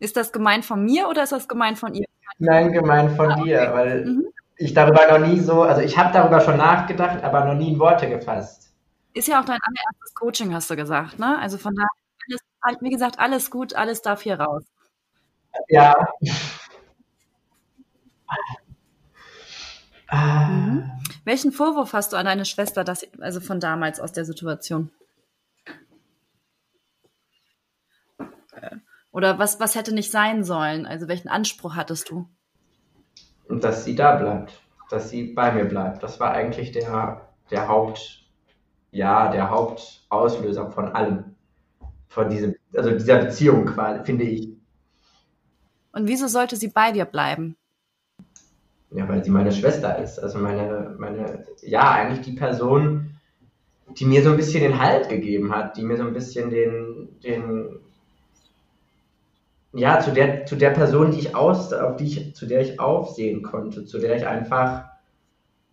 Ist 0.00 0.18
das 0.18 0.32
gemein 0.32 0.62
von 0.62 0.84
mir 0.84 1.08
oder 1.08 1.22
ist 1.22 1.32
das 1.32 1.48
gemein 1.48 1.76
von 1.76 1.94
ihr? 1.94 2.05
Nein, 2.38 2.72
gemein 2.72 3.16
von 3.16 3.30
ah, 3.30 3.34
okay. 3.34 3.44
dir, 3.44 3.72
weil 3.72 4.04
mhm. 4.04 4.26
ich 4.56 4.74
darüber 4.74 5.18
noch 5.18 5.26
nie 5.26 5.40
so, 5.40 5.62
also 5.62 5.80
ich 5.80 5.96
habe 5.96 6.12
darüber 6.12 6.40
schon 6.40 6.58
nachgedacht, 6.58 7.22
aber 7.24 7.44
noch 7.44 7.54
nie 7.54 7.72
in 7.72 7.78
Worte 7.78 8.08
gefasst. 8.08 8.72
Ist 9.14 9.28
ja 9.28 9.40
auch 9.40 9.44
dein 9.44 9.58
allererstes 9.62 10.14
Coaching, 10.14 10.54
hast 10.54 10.70
du 10.70 10.76
gesagt, 10.76 11.18
ne? 11.18 11.38
Also 11.40 11.56
von 11.56 11.74
daher 11.74 11.88
alles, 12.60 12.80
wie 12.80 12.90
gesagt, 12.90 13.18
alles 13.18 13.50
gut, 13.50 13.74
alles 13.74 14.02
darf 14.02 14.22
hier 14.22 14.40
raus. 14.40 14.64
Ja. 15.68 15.94
Mhm. 20.10 20.90
Welchen 21.24 21.52
Vorwurf 21.52 21.92
hast 21.92 22.12
du 22.12 22.16
an 22.16 22.26
deine 22.26 22.44
Schwester, 22.44 22.84
dass, 22.84 23.06
also 23.20 23.40
von 23.40 23.60
damals 23.60 24.00
aus 24.00 24.12
der 24.12 24.24
Situation? 24.24 24.90
Oder 29.16 29.38
was, 29.38 29.58
was 29.60 29.74
hätte 29.74 29.94
nicht 29.94 30.10
sein 30.10 30.44
sollen? 30.44 30.84
Also 30.84 31.08
welchen 31.08 31.28
Anspruch 31.28 31.74
hattest 31.74 32.10
du? 32.10 32.28
Dass 33.48 33.82
sie 33.82 33.94
da 33.94 34.16
bleibt, 34.16 34.60
dass 34.90 35.08
sie 35.08 35.32
bei 35.32 35.52
mir 35.52 35.64
bleibt. 35.64 36.02
Das 36.02 36.20
war 36.20 36.32
eigentlich 36.32 36.72
der, 36.72 37.26
der 37.50 37.66
Haupt, 37.66 38.26
ja, 38.90 39.30
der 39.32 39.48
Hauptauslöser 39.48 40.70
von 40.70 40.88
allem. 40.94 41.34
Von 42.08 42.28
diesem, 42.28 42.56
also 42.76 42.90
dieser 42.90 43.16
Beziehung 43.16 43.64
quasi, 43.64 44.04
finde 44.04 44.24
ich. 44.24 44.50
Und 45.92 46.08
wieso 46.08 46.26
sollte 46.26 46.56
sie 46.56 46.68
bei 46.68 46.92
dir 46.92 47.06
bleiben? 47.06 47.56
Ja, 48.90 49.08
weil 49.08 49.24
sie 49.24 49.30
meine 49.30 49.52
Schwester 49.52 49.96
ist. 49.98 50.18
Also 50.18 50.38
meine, 50.38 50.94
meine, 50.98 51.46
ja, 51.62 51.90
eigentlich 51.90 52.20
die 52.20 52.38
Person, 52.38 53.18
die 53.98 54.04
mir 54.04 54.22
so 54.22 54.32
ein 54.32 54.36
bisschen 54.36 54.62
den 54.62 54.78
Halt 54.78 55.08
gegeben 55.08 55.54
hat, 55.54 55.78
die 55.78 55.84
mir 55.84 55.96
so 55.96 56.02
ein 56.02 56.12
bisschen 56.12 56.50
den, 56.50 57.18
den, 57.24 57.80
ja, 59.76 60.00
zu 60.00 60.10
der, 60.12 60.46
zu 60.46 60.56
der 60.56 60.70
Person, 60.70 61.10
die 61.10 61.18
ich 61.18 61.36
aus, 61.36 61.72
auf 61.72 61.96
die 61.96 62.04
ich, 62.04 62.34
zu 62.34 62.46
der 62.46 62.60
ich 62.60 62.80
aufsehen 62.80 63.42
konnte, 63.42 63.84
zu 63.84 63.98
der 63.98 64.16
ich 64.16 64.26
einfach, 64.26 64.84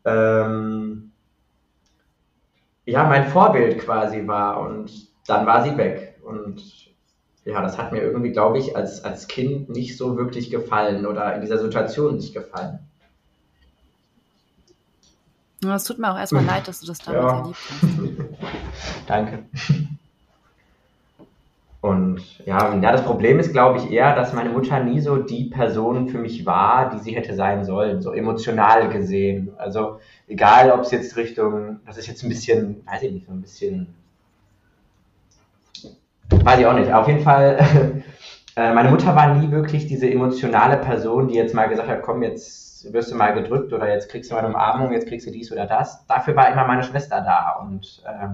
ähm, 0.06 1.12
ja, 2.86 3.06
mein 3.06 3.28
Vorbild 3.28 3.80
quasi 3.80 4.28
war 4.28 4.60
und 4.60 4.92
dann 5.26 5.46
war 5.46 5.64
sie 5.64 5.78
weg 5.78 6.20
und 6.24 6.62
ja, 7.46 7.62
das 7.62 7.78
hat 7.78 7.92
mir 7.92 8.02
irgendwie, 8.02 8.32
glaube 8.32 8.58
ich, 8.58 8.76
als, 8.76 9.04
als 9.04 9.28
Kind 9.28 9.70
nicht 9.70 9.98
so 9.98 10.18
wirklich 10.18 10.50
gefallen 10.50 11.06
oder 11.06 11.34
in 11.36 11.42
dieser 11.42 11.58
Situation 11.58 12.16
nicht 12.16 12.34
gefallen. 12.34 12.80
Es 15.62 15.86
tut 15.86 16.00
mir 16.00 16.12
auch 16.12 16.18
erstmal 16.18 16.44
leid, 16.46 16.68
dass 16.68 16.82
du 16.82 16.88
das 16.88 17.00
damals 17.00 17.24
ja. 17.24 17.40
erlebt 17.40 18.28
hast. 18.28 19.08
Danke. 19.08 19.46
Und 21.84 22.40
ja, 22.46 22.74
ja, 22.76 22.92
das 22.94 23.04
Problem 23.04 23.40
ist, 23.40 23.52
glaube 23.52 23.78
ich, 23.78 23.92
eher, 23.92 24.16
dass 24.16 24.32
meine 24.32 24.52
Mutter 24.52 24.82
nie 24.82 25.02
so 25.02 25.18
die 25.18 25.50
Person 25.50 26.08
für 26.08 26.18
mich 26.18 26.46
war, 26.46 26.92
die 26.92 27.00
sie 27.00 27.14
hätte 27.14 27.36
sein 27.36 27.66
sollen, 27.66 28.02
so 28.02 28.14
emotional 28.14 28.88
gesehen. 28.88 29.52
Also 29.58 30.00
egal, 30.30 30.72
ob 30.72 30.80
es 30.80 30.92
jetzt 30.92 31.18
Richtung, 31.18 31.82
das 31.86 31.98
ist 31.98 32.08
jetzt 32.08 32.24
ein 32.24 32.30
bisschen, 32.30 32.82
weiß 32.90 33.04
ich 33.04 33.12
nicht, 33.12 33.26
so 33.26 33.34
ein 33.34 33.42
bisschen, 33.42 33.94
weiß 36.30 36.58
ich 36.62 36.66
auch 36.66 36.74
nicht. 36.74 36.94
Auf 36.94 37.10
jeden 37.10 37.20
Fall, 37.20 37.58
äh, 38.56 38.74
meine 38.74 38.90
Mutter 38.90 39.14
war 39.14 39.36
nie 39.36 39.52
wirklich 39.52 39.86
diese 39.86 40.10
emotionale 40.10 40.78
Person, 40.78 41.28
die 41.28 41.36
jetzt 41.36 41.54
mal 41.54 41.68
gesagt 41.68 41.90
hat, 41.90 42.02
komm, 42.02 42.24
jetzt 42.24 42.94
wirst 42.94 43.12
du 43.12 43.16
mal 43.18 43.34
gedrückt 43.34 43.74
oder 43.74 43.90
jetzt 43.90 44.08
kriegst 44.08 44.32
du 44.32 44.36
mal 44.36 44.46
eine 44.46 44.56
Umarmung, 44.56 44.94
jetzt 44.94 45.10
kriegst 45.10 45.28
du 45.28 45.32
dies 45.32 45.52
oder 45.52 45.66
das. 45.66 46.08
Dafür 46.08 46.34
war 46.38 46.50
immer 46.50 46.66
meine 46.66 46.84
Schwester 46.84 47.20
da 47.20 47.60
und 47.62 48.02
äh, 48.06 48.30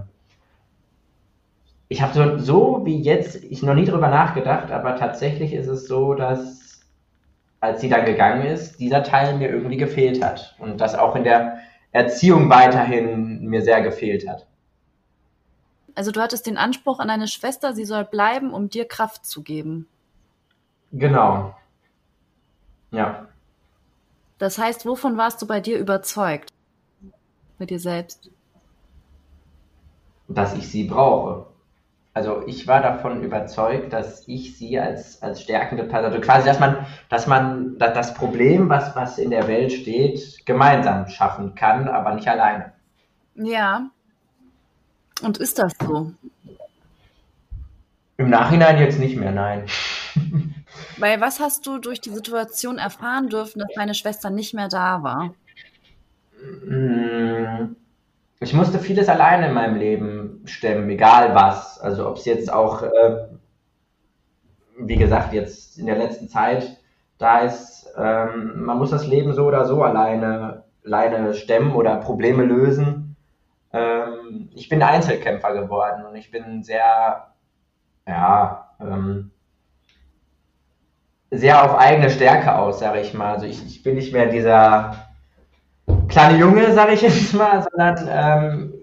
ich 1.90 2.04
habe 2.04 2.14
so, 2.14 2.38
so 2.38 2.86
wie 2.86 3.02
jetzt, 3.02 3.44
ich 3.44 3.64
noch 3.64 3.74
nie 3.74 3.86
drüber 3.86 4.10
nachgedacht, 4.10 4.72
aber 4.72 4.96
tatsächlich 4.96 5.54
ist 5.54 5.68
es 5.68 5.88
so, 5.88 6.14
dass 6.14 6.86
als 7.60 7.82
sie 7.82 7.90
dann 7.90 8.06
gegangen 8.06 8.46
ist, 8.46 8.80
dieser 8.80 9.04
Teil 9.04 9.38
mir 9.38 9.50
irgendwie 9.50 9.76
gefehlt 9.76 10.24
hat 10.24 10.56
und 10.60 10.80
das 10.80 10.96
auch 10.96 11.16
in 11.16 11.24
der 11.24 11.58
Erziehung 11.92 12.50
weiterhin 12.50 13.44
mir 13.46 13.62
sehr 13.64 13.82
gefehlt 13.82 14.30
hat. 14.30 14.48
Also 15.96 16.12
du 16.12 16.22
hattest 16.22 16.46
den 16.48 16.58
Anspruch 16.58 17.00
an 17.00 17.10
deine 17.10 17.28
Schwester, 17.28 17.74
sie 17.74 17.84
soll 17.84 18.06
bleiben, 18.06 18.54
um 18.54 18.70
dir 18.70 18.88
Kraft 18.88 19.26
zu 19.26 19.42
geben. 19.42 19.88
Genau. 20.94 21.56
Ja. 22.92 23.28
Das 24.38 24.58
heißt, 24.58 24.86
wovon 24.86 25.18
warst 25.18 25.42
du 25.42 25.48
bei 25.48 25.60
dir 25.60 25.80
überzeugt? 25.80 26.54
Mit 27.58 27.72
dir 27.72 27.80
selbst? 27.80 28.30
Dass 30.30 30.56
ich 30.56 30.70
sie 30.70 30.86
brauche 30.86 31.49
also 32.20 32.44
ich 32.48 32.68
war 32.68 32.82
davon 32.82 33.24
überzeugt, 33.24 33.94
dass 33.94 34.28
ich 34.28 34.58
sie 34.58 34.78
als, 34.78 35.24
als 35.24 35.42
stärkende 35.42 35.86
Person, 35.86 36.12
also 36.12 36.20
quasi, 36.20 36.46
dass 36.46 36.60
man, 36.60 36.86
dass 37.08 37.28
man 37.28 37.78
das 37.78 38.14
Problem, 38.14 38.68
was, 38.68 38.94
was 38.94 39.18
in 39.18 39.30
der 39.30 39.48
Welt 39.48 39.72
steht, 39.72 40.46
gemeinsam 40.46 41.08
schaffen 41.08 41.56
kann, 41.56 41.88
aber 41.88 42.14
nicht 42.16 42.28
alleine. 42.28 42.74
Ja. 43.36 43.90
Und 45.22 45.38
ist 45.38 45.60
das 45.60 45.72
so? 45.82 46.12
Im 48.18 48.30
Nachhinein 48.30 48.80
jetzt 48.80 49.00
nicht 49.00 49.16
mehr, 49.16 49.32
nein. 49.32 49.66
Weil 50.98 51.22
was 51.22 51.40
hast 51.40 51.66
du 51.66 51.78
durch 51.78 52.02
die 52.02 52.10
Situation 52.10 52.80
erfahren 52.80 53.30
dürfen, 53.30 53.60
dass 53.60 53.70
deine 53.76 53.94
Schwester 53.94 54.30
nicht 54.30 54.54
mehr 54.54 54.68
da 54.68 55.04
war? 55.04 55.34
Mmh 56.66 57.76
ich 58.40 58.54
musste 58.54 58.80
vieles 58.80 59.10
alleine 59.10 59.48
in 59.48 59.54
meinem 59.54 59.76
Leben 59.76 60.42
stemmen, 60.46 60.90
egal 60.90 61.36
was. 61.36 61.80
Also 61.80 62.08
ob 62.08 62.18
es 62.18 62.26
jetzt 62.26 62.52
auch, 62.52 62.84
äh, 62.84 63.28
wie 64.78 64.96
gesagt, 64.96 65.34
jetzt 65.34 65.78
in 65.78 65.86
der 65.86 65.98
letzten 65.98 66.30
Zeit 66.30 66.78
da 67.18 67.40
ist, 67.40 67.88
ähm, 67.98 68.64
man 68.64 68.78
muss 68.78 68.92
das 68.92 69.06
Leben 69.08 69.34
so 69.34 69.46
oder 69.46 69.66
so 69.66 69.84
alleine, 69.84 70.64
alleine 70.86 71.34
stemmen 71.34 71.76
oder 71.76 71.98
Probleme 71.98 72.44
lösen. 72.44 73.18
Ähm, 73.74 74.50
ich 74.56 74.70
bin 74.70 74.82
Einzelkämpfer 74.82 75.54
geworden 75.54 76.06
und 76.06 76.16
ich 76.16 76.32
bin 76.32 76.64
sehr, 76.64 77.34
ja, 78.08 78.70
ähm, 78.80 79.32
sehr 81.30 81.64
auf 81.64 81.78
eigene 81.78 82.10
Stärke 82.10 82.56
aus, 82.56 82.80
sage 82.80 83.02
ich 83.02 83.14
mal. 83.14 83.34
Also 83.34 83.46
ich, 83.46 83.66
ich 83.66 83.84
bin 83.84 83.96
nicht 83.96 84.14
mehr 84.14 84.28
dieser 84.28 85.09
kleine 86.10 86.38
Junge, 86.40 86.74
sage 86.74 86.94
ich 86.94 87.02
jetzt 87.02 87.34
mal, 87.34 87.66
sondern 87.70 88.08
ähm, 88.10 88.74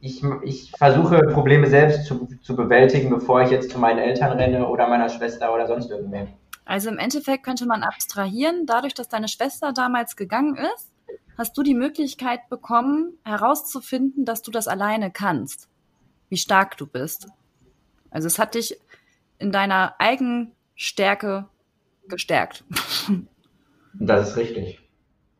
ich, 0.00 0.22
ich 0.42 0.70
versuche 0.76 1.18
Probleme 1.32 1.66
selbst 1.66 2.04
zu, 2.06 2.28
zu 2.42 2.54
bewältigen, 2.54 3.10
bevor 3.10 3.42
ich 3.42 3.50
jetzt 3.50 3.70
zu 3.70 3.78
meinen 3.78 3.98
Eltern 3.98 4.36
renne 4.38 4.68
oder 4.68 4.86
meiner 4.86 5.08
Schwester 5.08 5.52
oder 5.54 5.66
sonst 5.66 5.90
irgendwem. 5.90 6.28
Also 6.66 6.90
im 6.90 6.98
Endeffekt 6.98 7.44
könnte 7.44 7.66
man 7.66 7.82
abstrahieren, 7.82 8.66
dadurch, 8.66 8.94
dass 8.94 9.08
deine 9.08 9.28
Schwester 9.28 9.72
damals 9.72 10.16
gegangen 10.16 10.56
ist, 10.56 10.92
hast 11.36 11.56
du 11.56 11.62
die 11.62 11.74
Möglichkeit 11.74 12.48
bekommen, 12.48 13.18
herauszufinden, 13.24 14.24
dass 14.24 14.42
du 14.42 14.50
das 14.50 14.68
alleine 14.68 15.10
kannst, 15.10 15.68
wie 16.28 16.36
stark 16.36 16.76
du 16.76 16.86
bist. 16.86 17.28
Also 18.10 18.26
es 18.26 18.38
hat 18.38 18.54
dich 18.54 18.78
in 19.38 19.52
deiner 19.52 19.94
Eigenstärke 19.98 21.46
gestärkt. 22.08 22.64
Das 23.94 24.30
ist 24.30 24.36
richtig. 24.36 24.83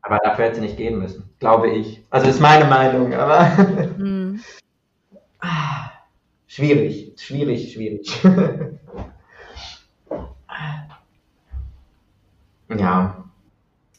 Aber 0.05 0.19
dafür 0.19 0.45
hätte 0.45 0.55
sie 0.57 0.61
nicht 0.61 0.77
gehen 0.77 0.99
müssen, 0.99 1.27
glaube 1.39 1.67
ich. 1.71 2.05
Also 2.11 2.27
ist 2.27 2.39
meine 2.39 2.65
Meinung, 2.65 3.15
aber 3.15 3.49
mhm. 3.97 4.39
schwierig, 6.47 7.13
schwierig, 7.17 7.73
schwierig. 7.73 8.23
ja. 12.69 13.23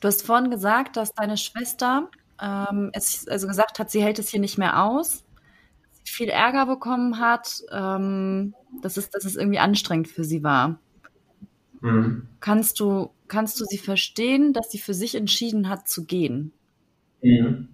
Du 0.00 0.06
hast 0.06 0.24
vorhin 0.24 0.48
gesagt, 0.48 0.96
dass 0.96 1.12
deine 1.12 1.36
Schwester 1.36 2.08
ähm, 2.40 2.90
es 2.92 3.26
also 3.26 3.48
gesagt 3.48 3.80
hat, 3.80 3.90
sie 3.90 4.00
hält 4.00 4.20
es 4.20 4.28
hier 4.28 4.38
nicht 4.38 4.58
mehr 4.58 4.84
aus, 4.84 5.24
viel 6.04 6.28
Ärger 6.28 6.66
bekommen 6.66 7.18
hat, 7.18 7.64
ähm, 7.72 8.54
dass, 8.80 8.96
es, 8.96 9.10
dass 9.10 9.24
es 9.24 9.34
irgendwie 9.34 9.58
anstrengend 9.58 10.06
für 10.06 10.22
sie 10.22 10.44
war. 10.44 10.78
Mhm. 11.80 12.28
Kannst 12.40 12.80
du 12.80 13.10
kannst 13.28 13.60
du 13.60 13.64
sie 13.64 13.78
verstehen, 13.78 14.52
dass 14.52 14.70
sie 14.70 14.78
für 14.78 14.94
sich 14.94 15.14
entschieden 15.14 15.68
hat 15.68 15.88
zu 15.88 16.04
gehen? 16.04 16.52
Mhm. 17.22 17.68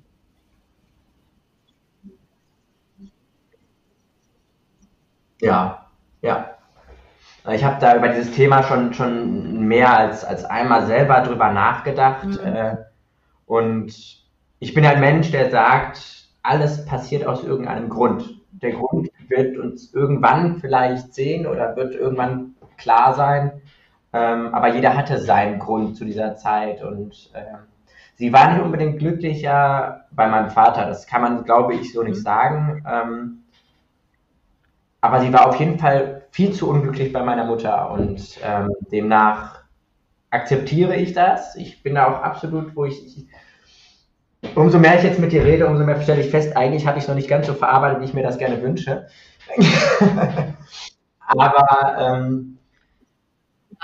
Ja, 5.41 5.91
ja. 6.23 6.57
Ich 7.51 7.65
habe 7.65 7.81
da 7.81 7.97
über 7.97 8.09
dieses 8.09 8.33
Thema 8.35 8.63
schon, 8.63 8.95
schon 8.95 9.67
mehr 9.67 9.97
als, 9.97 10.25
als 10.25 10.45
einmal 10.45 10.87
selber 10.87 11.21
drüber 11.23 11.53
nachgedacht. 11.53 12.27
Mhm. 12.27 12.39
Äh, 12.39 12.77
und 13.47 13.93
ich 14.61 14.75
bin 14.75 14.87
ein 14.87 15.01
Mensch, 15.01 15.33
der 15.33 15.51
sagt, 15.51 16.29
alles 16.45 16.85
passiert 16.87 17.27
aus 17.27 17.43
irgendeinem 17.43 17.89
Grund. 17.89 18.41
Der 18.53 18.73
Grund 18.73 19.11
wird 19.29 19.59
uns 19.59 19.93
irgendwann 19.93 20.61
vielleicht 20.61 21.15
sehen 21.15 21.47
oder 21.47 21.75
wird 21.75 21.97
irgendwann 21.97 22.55
klar 22.77 23.15
sein. 23.15 23.62
Ähm, 24.13 24.55
aber 24.55 24.69
jeder 24.69 24.97
hatte 24.97 25.19
seinen 25.19 25.59
Grund 25.59 25.97
zu 25.97 26.05
dieser 26.05 26.37
Zeit 26.37 26.83
und 26.83 27.31
ähm, 27.35 27.59
sie 28.15 28.33
war 28.33 28.53
nicht 28.53 28.63
unbedingt 28.63 28.99
glücklicher 28.99 30.07
bei 30.11 30.29
meinem 30.29 30.51
Vater. 30.51 30.87
Das 30.87 31.07
kann 31.07 31.23
man, 31.23 31.45
glaube 31.45 31.75
ich, 31.75 31.93
so 31.93 32.03
nicht 32.03 32.19
mhm. 32.19 32.23
sagen. 32.23 32.85
Ähm, 32.87 33.39
aber 35.01 35.21
sie 35.21 35.33
war 35.33 35.49
auf 35.49 35.57
jeden 35.57 35.79
Fall 35.79 36.23
viel 36.31 36.53
zu 36.53 36.69
unglücklich 36.69 37.13
bei 37.13 37.23
meiner 37.23 37.45
Mutter 37.45 37.91
und 37.91 38.39
ähm, 38.45 38.71
demnach 38.93 39.63
akzeptiere 40.31 40.97
ich 40.97 41.13
das. 41.13 41.57
Ich 41.57 41.83
bin 41.83 41.95
da 41.95 42.07
auch 42.07 42.23
absolut, 42.23 42.77
wo 42.77 42.85
ich, 42.85 43.05
ich 43.07 43.27
umso 44.55 44.79
mehr 44.79 44.97
ich 44.97 45.03
jetzt 45.03 45.19
mit 45.19 45.33
dir 45.33 45.45
rede, 45.45 45.67
umso 45.67 45.85
mehr 45.85 46.01
stelle 46.01 46.21
ich 46.21 46.31
fest, 46.31 46.57
eigentlich 46.57 46.87
habe 46.87 46.99
ich 46.99 47.05
es 47.05 47.09
noch 47.09 47.15
nicht 47.15 47.29
ganz 47.29 47.47
so 47.47 47.55
verarbeitet, 47.55 48.01
wie 48.01 48.05
ich 48.05 48.15
mir 48.15 48.23
das 48.23 48.39
gerne 48.39 48.63
wünsche. 48.63 49.07
Aber 51.27 51.97
ähm, 51.99 52.52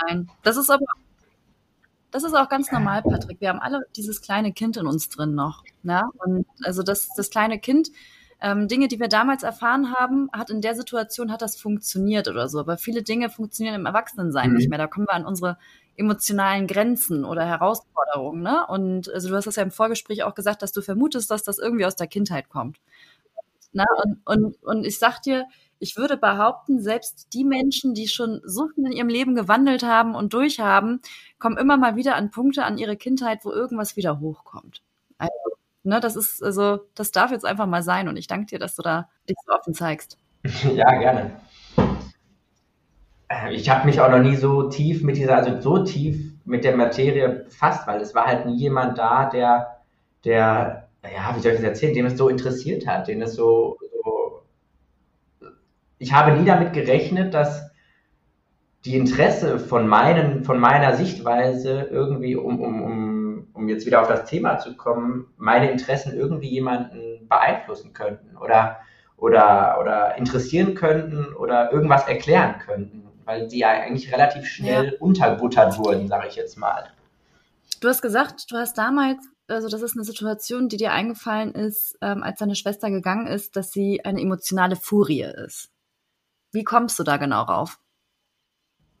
nein, 0.07 0.29
das 0.43 0.57
ist 0.57 0.69
aber 0.69 0.85
das 2.11 2.23
ist 2.23 2.33
auch 2.33 2.49
ganz 2.49 2.71
normal, 2.71 3.03
Patrick. 3.03 3.39
Wir 3.39 3.49
haben 3.49 3.59
alle 3.59 3.81
dieses 3.95 4.21
kleine 4.21 4.51
Kind 4.51 4.77
in 4.77 4.87
uns 4.87 5.09
drin 5.09 5.35
noch. 5.35 5.63
Ne? 5.83 6.01
Und 6.17 6.45
also 6.63 6.81
das, 6.81 7.09
das 7.15 7.29
kleine 7.29 7.59
Kind, 7.59 7.89
ähm, 8.41 8.67
Dinge, 8.67 8.87
die 8.87 8.99
wir 8.99 9.09
damals 9.09 9.43
erfahren 9.43 9.93
haben, 9.93 10.29
hat 10.31 10.49
in 10.49 10.61
der 10.61 10.73
Situation 10.73 11.31
hat 11.31 11.41
das 11.41 11.59
funktioniert 11.59 12.27
oder 12.27 12.47
so. 12.47 12.59
Aber 12.59 12.77
viele 12.77 13.03
Dinge 13.03 13.29
funktionieren 13.29 13.75
im 13.75 13.85
Erwachsenensein 13.85 14.51
mhm. 14.51 14.55
nicht 14.55 14.69
mehr. 14.69 14.79
Da 14.79 14.87
kommen 14.87 15.07
wir 15.07 15.13
an 15.13 15.25
unsere 15.25 15.57
emotionalen 15.97 16.65
Grenzen 16.65 17.25
oder 17.25 17.45
Herausforderungen. 17.45 18.41
Ne? 18.41 18.65
Und 18.67 19.09
also 19.13 19.29
du 19.29 19.35
hast 19.35 19.45
das 19.45 19.57
ja 19.57 19.63
im 19.63 19.71
Vorgespräch 19.71 20.23
auch 20.23 20.33
gesagt, 20.33 20.61
dass 20.61 20.71
du 20.71 20.81
vermutest, 20.81 21.29
dass 21.29 21.43
das 21.43 21.59
irgendwie 21.59 21.85
aus 21.85 21.95
der 21.95 22.07
Kindheit 22.07 22.49
kommt. 22.49 22.79
Ne? 23.73 23.85
Und, 24.03 24.21
und, 24.25 24.63
und 24.63 24.85
ich 24.85 24.97
sag 24.97 25.21
dir, 25.21 25.45
ich 25.79 25.97
würde 25.97 26.17
behaupten, 26.17 26.81
selbst 26.81 27.33
die 27.33 27.45
Menschen, 27.45 27.93
die 27.93 28.07
schon 28.07 28.41
so 28.43 28.67
viel 28.67 28.85
in 28.85 28.91
ihrem 28.91 29.07
Leben 29.07 29.35
gewandelt 29.35 29.83
haben 29.83 30.13
und 30.13 30.33
durchhaben, 30.33 31.01
kommen 31.39 31.57
immer 31.57 31.77
mal 31.77 31.95
wieder 31.95 32.15
an 32.15 32.31
Punkte 32.31 32.63
an 32.63 32.77
ihre 32.77 32.97
Kindheit, 32.97 33.39
wo 33.43 33.51
irgendwas 33.51 33.95
wieder 33.95 34.19
hochkommt. 34.19 34.83
Also, 35.17 35.31
ne, 35.83 35.99
das 35.99 36.15
ist, 36.15 36.43
also, 36.43 36.79
das 36.95 37.11
darf 37.11 37.31
jetzt 37.31 37.45
einfach 37.45 37.65
mal 37.65 37.81
sein 37.83 38.07
und 38.07 38.17
ich 38.17 38.27
danke 38.27 38.47
dir, 38.47 38.59
dass 38.59 38.75
du 38.75 38.81
da 38.81 39.09
dich 39.27 39.37
so 39.45 39.53
offen 39.53 39.73
zeigst. 39.73 40.17
Ja, 40.73 40.89
gerne. 40.97 41.31
Äh, 43.27 43.53
ich 43.53 43.69
habe 43.69 43.85
mich 43.85 43.99
auch 43.99 44.09
noch 44.09 44.19
nie 44.19 44.35
so 44.35 44.69
tief 44.69 45.03
mit 45.03 45.17
dieser, 45.17 45.35
also 45.35 45.59
so 45.61 45.83
tief 45.83 46.33
mit 46.45 46.63
der 46.63 46.75
Materie 46.75 47.29
befasst, 47.29 47.87
weil 47.87 48.01
es 48.01 48.15
war 48.15 48.25
halt 48.25 48.45
nie 48.45 48.55
jemand 48.55 48.97
da, 48.97 49.29
der, 49.29 49.81
der, 50.23 50.89
ja, 51.03 51.35
wie 51.35 51.39
soll 51.41 51.51
ich 51.51 51.59
das 51.59 51.67
erzählen, 51.67 51.93
den 51.93 52.05
es 52.05 52.17
so 52.17 52.29
interessiert 52.29 52.87
hat, 52.87 53.07
den 53.07 53.21
es 53.21 53.35
so 53.35 53.77
ich 55.99 56.13
habe 56.13 56.31
nie 56.31 56.45
damit 56.45 56.73
gerechnet, 56.73 57.33
dass 57.33 57.69
die 58.85 58.95
Interesse 58.95 59.59
von 59.59 59.87
meinen, 59.87 60.43
von 60.43 60.59
meiner 60.59 60.95
Sichtweise 60.95 61.87
irgendwie, 61.91 62.35
um, 62.35 62.59
um, 62.59 62.81
um, 62.81 63.47
um 63.53 63.69
jetzt 63.69 63.85
wieder 63.85 64.01
auf 64.01 64.07
das 64.07 64.25
Thema 64.25 64.57
zu 64.57 64.75
kommen, 64.75 65.27
meine 65.37 65.69
Interessen 65.69 66.17
irgendwie 66.17 66.49
jemanden 66.49 67.27
beeinflussen 67.27 67.93
könnten 67.93 68.37
oder, 68.37 68.77
oder, 69.17 69.77
oder 69.81 70.17
interessieren 70.17 70.75
könnten 70.75 71.33
oder 71.35 71.71
irgendwas 71.71 72.07
erklären 72.07 72.55
könnten 72.65 73.09
weil 73.29 73.47
die 73.47 73.59
ja 73.59 73.69
eigentlich 73.69 74.11
relativ 74.11 74.47
schnell 74.47 74.85
ja. 74.85 74.99
unterbuttert 74.99 75.77
wurden, 75.77 76.07
sage 76.07 76.27
ich 76.29 76.35
jetzt 76.35 76.57
mal. 76.57 76.89
Du 77.79 77.87
hast 77.87 78.01
gesagt, 78.01 78.51
du 78.51 78.57
hast 78.57 78.75
damals, 78.75 79.19
also 79.47 79.69
das 79.69 79.83
ist 79.83 79.95
eine 79.95 80.03
Situation, 80.03 80.67
die 80.67 80.77
dir 80.77 80.93
eingefallen 80.93 81.53
ist, 81.53 81.95
ähm, 82.01 82.23
als 82.23 82.39
deine 82.39 82.55
Schwester 82.55 82.89
gegangen 82.89 83.27
ist, 83.27 83.55
dass 83.55 83.69
sie 83.69 84.03
eine 84.03 84.19
emotionale 84.19 84.75
Furie 84.75 85.27
ist. 85.45 85.69
Wie 86.51 86.63
kommst 86.63 86.97
du 86.99 87.03
da 87.03 87.17
genau 87.17 87.43
rauf? 87.43 87.79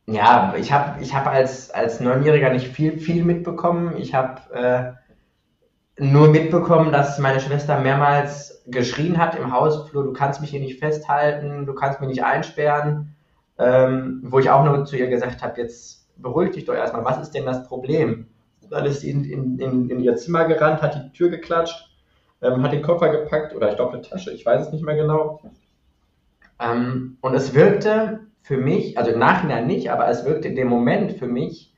Ja, 0.07 0.53
ich 0.57 0.71
habe 0.71 1.01
ich 1.01 1.13
hab 1.13 1.27
als, 1.27 1.69
als 1.71 1.99
Neunjähriger 1.99 2.51
nicht 2.51 2.67
viel, 2.67 2.97
viel 2.99 3.23
mitbekommen. 3.23 3.95
Ich 3.97 4.13
habe 4.15 4.41
äh, 4.53 6.03
nur 6.03 6.29
mitbekommen, 6.29 6.91
dass 6.91 7.19
meine 7.19 7.39
Schwester 7.39 7.79
mehrmals 7.79 8.63
geschrien 8.65 9.17
hat 9.17 9.35
im 9.35 9.51
Hausflur, 9.51 10.03
du 10.03 10.13
kannst 10.13 10.41
mich 10.41 10.49
hier 10.49 10.59
nicht 10.59 10.79
festhalten, 10.79 11.65
du 11.65 11.73
kannst 11.73 11.99
mich 11.99 12.09
nicht 12.09 12.23
einsperren 12.23 13.15
ähm, 13.59 14.21
wo 14.23 14.39
ich 14.39 14.49
auch 14.49 14.63
nur 14.63 14.85
zu 14.85 14.95
ihr 14.97 15.07
gesagt 15.07 15.43
habe, 15.43 15.61
jetzt 15.61 16.07
beruhig 16.17 16.51
dich 16.51 16.65
doch 16.65 16.73
erstmal, 16.73 17.03
was 17.03 17.21
ist 17.21 17.31
denn 17.31 17.45
das 17.45 17.67
Problem? 17.67 18.27
Dann 18.69 18.85
ist 18.85 19.01
sie 19.01 19.11
in, 19.11 19.25
in, 19.25 19.59
in, 19.59 19.89
in 19.89 19.99
ihr 19.99 20.15
Zimmer 20.15 20.45
gerannt, 20.45 20.81
hat 20.81 20.95
die 20.95 21.11
Tür 21.11 21.29
geklatscht, 21.29 21.89
ähm, 22.41 22.63
hat 22.63 22.71
den 22.71 22.81
Koffer 22.81 23.09
gepackt 23.09 23.53
oder 23.53 23.69
ich 23.69 23.75
glaube 23.75 23.93
eine 23.93 24.01
Tasche, 24.01 24.31
ich 24.31 24.45
weiß 24.45 24.67
es 24.67 24.71
nicht 24.71 24.83
mehr 24.83 24.95
genau. 24.95 25.41
Ähm, 26.59 27.17
und 27.21 27.33
es 27.33 27.53
wirkte 27.53 28.21
für 28.41 28.57
mich, 28.57 28.97
also 28.97 29.11
im 29.11 29.19
Nachhinein 29.19 29.67
nicht, 29.67 29.91
aber 29.91 30.07
es 30.07 30.25
wirkte 30.25 30.47
in 30.47 30.55
dem 30.55 30.67
Moment 30.67 31.13
für 31.13 31.27
mich 31.27 31.73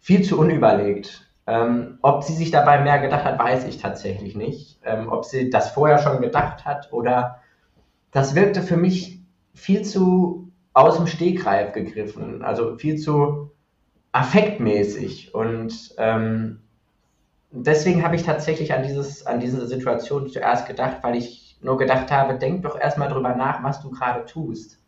viel 0.00 0.22
zu 0.22 0.38
unüberlegt. 0.38 1.28
Ähm, 1.46 1.98
ob 2.02 2.22
sie 2.22 2.34
sich 2.34 2.50
dabei 2.50 2.80
mehr 2.80 3.00
gedacht 3.00 3.24
hat, 3.24 3.38
weiß 3.38 3.66
ich 3.66 3.78
tatsächlich 3.78 4.36
nicht. 4.36 4.80
Ähm, 4.84 5.08
ob 5.10 5.24
sie 5.24 5.50
das 5.50 5.70
vorher 5.70 5.98
schon 5.98 6.20
gedacht 6.20 6.64
hat 6.64 6.92
oder 6.92 7.40
das 8.10 8.34
wirkte 8.34 8.62
für 8.62 8.76
mich 8.76 9.20
viel 9.54 9.82
zu 9.82 10.52
aus 10.74 10.96
dem 10.96 11.06
Stegreif 11.06 11.72
gegriffen, 11.72 12.42
also 12.42 12.76
viel 12.76 12.96
zu 12.96 13.50
affektmäßig. 14.12 15.34
Und 15.34 15.94
ähm, 15.98 16.60
deswegen 17.50 18.02
habe 18.02 18.16
ich 18.16 18.22
tatsächlich 18.22 18.72
an, 18.72 18.82
dieses, 18.82 19.26
an 19.26 19.40
diese 19.40 19.66
Situation 19.66 20.28
zuerst 20.28 20.66
gedacht, 20.66 20.98
weil 21.02 21.16
ich 21.16 21.41
nur 21.62 21.78
gedacht 21.78 22.10
habe, 22.10 22.38
denk 22.38 22.62
doch 22.62 22.78
erstmal 22.78 23.08
drüber 23.08 23.34
nach, 23.34 23.62
was 23.62 23.80
du 23.80 23.90
gerade 23.90 24.24
tust. 24.26 24.78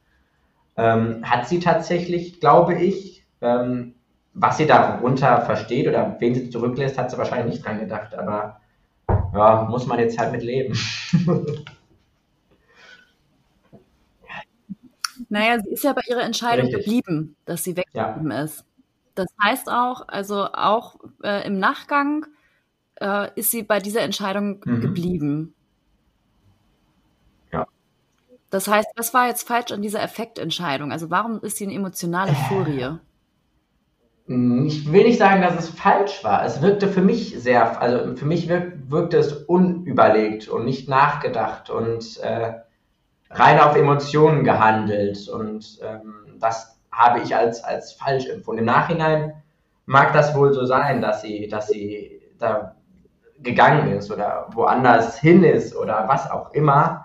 Ähm, 0.77 1.29
hat 1.29 1.49
sie 1.49 1.61
tatsächlich, 1.61 2.41
glaube 2.41 2.75
ich, 2.75 3.25
ähm, 3.41 3.95
was 4.33 4.57
sie 4.57 4.67
darunter 4.67 5.43
versteht 5.43 5.87
oder 5.87 6.17
wen 6.19 6.35
sie 6.35 6.51
zurücklässt, 6.51 6.99
hat 6.99 7.11
sie 7.11 7.19
wahrscheinlich 7.19 7.55
nicht 7.55 7.65
dran 7.65 7.79
gedacht, 7.79 8.15
aber 8.15 8.61
ja, 9.33 9.67
muss 9.71 9.87
man 9.87 9.99
jetzt 9.99 10.19
halt 10.19 10.33
mit 10.33 10.43
leben. 10.43 10.77
Naja, 15.29 15.59
sie 15.61 15.71
ist 15.71 15.85
ja 15.85 15.93
bei 15.93 16.03
ihrer 16.09 16.23
Entscheidung 16.23 16.67
Richtig. 16.67 16.85
geblieben, 16.85 17.37
dass 17.45 17.65
sie 17.65 17.77
weggeblieben 17.77 18.31
ja. 18.31 18.43
ist. 18.43 18.65
Das 19.15 19.27
heißt 19.43 19.69
auch, 19.69 20.07
also 20.09 20.47
auch 20.53 20.97
äh, 21.23 21.47
im 21.47 21.59
Nachgang 21.59 22.27
äh, 23.01 23.29
ist 23.35 23.51
sie 23.51 23.63
bei 23.63 23.81
dieser 23.81 24.03
Entscheidung 24.03 24.61
mhm. 24.65 24.81
geblieben. 24.81 25.55
Das 28.55 28.69
heißt, 28.69 28.91
was 28.95 29.13
war 29.13 29.27
jetzt 29.27 29.49
falsch 29.49 29.73
an 29.73 29.83
dieser 29.83 30.01
Effektentscheidung? 30.01 30.93
Also 30.93 31.11
warum 31.11 31.41
ist 31.41 31.57
sie 31.57 31.65
eine 31.65 31.75
emotionale 31.75 32.33
Furie? 32.49 33.01
Hm, 34.29 34.67
ich 34.67 34.93
will 34.93 35.03
nicht 35.03 35.19
sagen, 35.19 35.43
dass 35.43 35.59
es 35.59 35.71
falsch 35.71 36.23
war. 36.23 36.45
Es 36.45 36.63
wirkte 36.63 36.87
für 36.87 37.03
mich 37.03 37.35
sehr, 37.37 37.83
also 37.83 38.15
für 38.15 38.27
mich 38.27 38.49
wirk, 38.49 38.75
wirkte 38.87 39.19
es 39.19 39.33
unüberlegt 39.33 40.47
und 40.47 40.67
nicht 40.67 40.89
nachgedacht 40.89 41.69
und 41.69 42.21
äh, 42.21 42.53
rein 43.29 43.59
auf 43.59 43.75
Emotionen 43.75 44.45
gehandelt 44.45 45.29
und 45.29 45.81
ähm, 45.83 46.37
das 46.39 46.79
habe 46.93 47.23
ich 47.23 47.35
als, 47.35 47.65
als 47.65 47.95
falsch 47.95 48.29
empfunden. 48.29 48.61
Im 48.61 48.67
Nachhinein 48.67 49.43
mag 49.85 50.13
das 50.13 50.37
wohl 50.37 50.53
so 50.53 50.65
sein, 50.65 51.03
dass 51.03 51.23
sie, 51.23 51.49
dass 51.49 51.67
sie 51.67 52.23
da 52.39 52.77
gegangen 53.41 53.91
ist 53.95 54.13
oder 54.13 54.47
woanders 54.53 55.19
hin 55.19 55.43
ist 55.43 55.75
oder 55.75 56.07
was 56.07 56.31
auch 56.31 56.53
immer. 56.53 57.05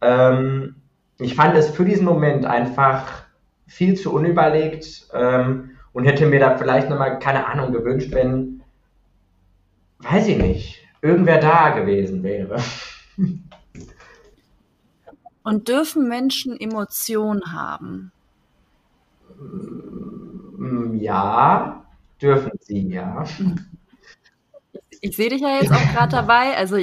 Ähm, 0.00 0.74
ich 1.18 1.34
fand 1.34 1.56
es 1.56 1.70
für 1.70 1.84
diesen 1.84 2.04
Moment 2.04 2.46
einfach 2.46 3.24
viel 3.66 3.94
zu 3.96 4.12
unüberlegt 4.12 5.08
ähm, 5.12 5.70
und 5.92 6.04
hätte 6.04 6.26
mir 6.26 6.40
da 6.40 6.56
vielleicht 6.56 6.88
nochmal, 6.88 7.18
keine 7.18 7.46
Ahnung, 7.46 7.72
gewünscht, 7.72 8.12
wenn, 8.12 8.62
weiß 9.98 10.28
ich 10.28 10.38
nicht, 10.38 10.86
irgendwer 11.02 11.40
da 11.40 11.70
gewesen 11.70 12.22
wäre. 12.22 12.62
Und 15.44 15.68
dürfen 15.68 16.08
Menschen 16.08 16.60
Emotionen 16.60 17.54
haben? 17.54 18.12
Mm, 20.58 20.96
ja, 20.96 21.86
dürfen 22.20 22.50
sie, 22.60 22.88
ja. 22.88 23.24
Ich, 24.90 24.98
ich 25.00 25.16
sehe 25.16 25.30
dich 25.30 25.40
ja 25.40 25.58
jetzt 25.58 25.72
auch 25.72 25.92
gerade 25.94 26.10
dabei. 26.10 26.54
Also 26.54 26.76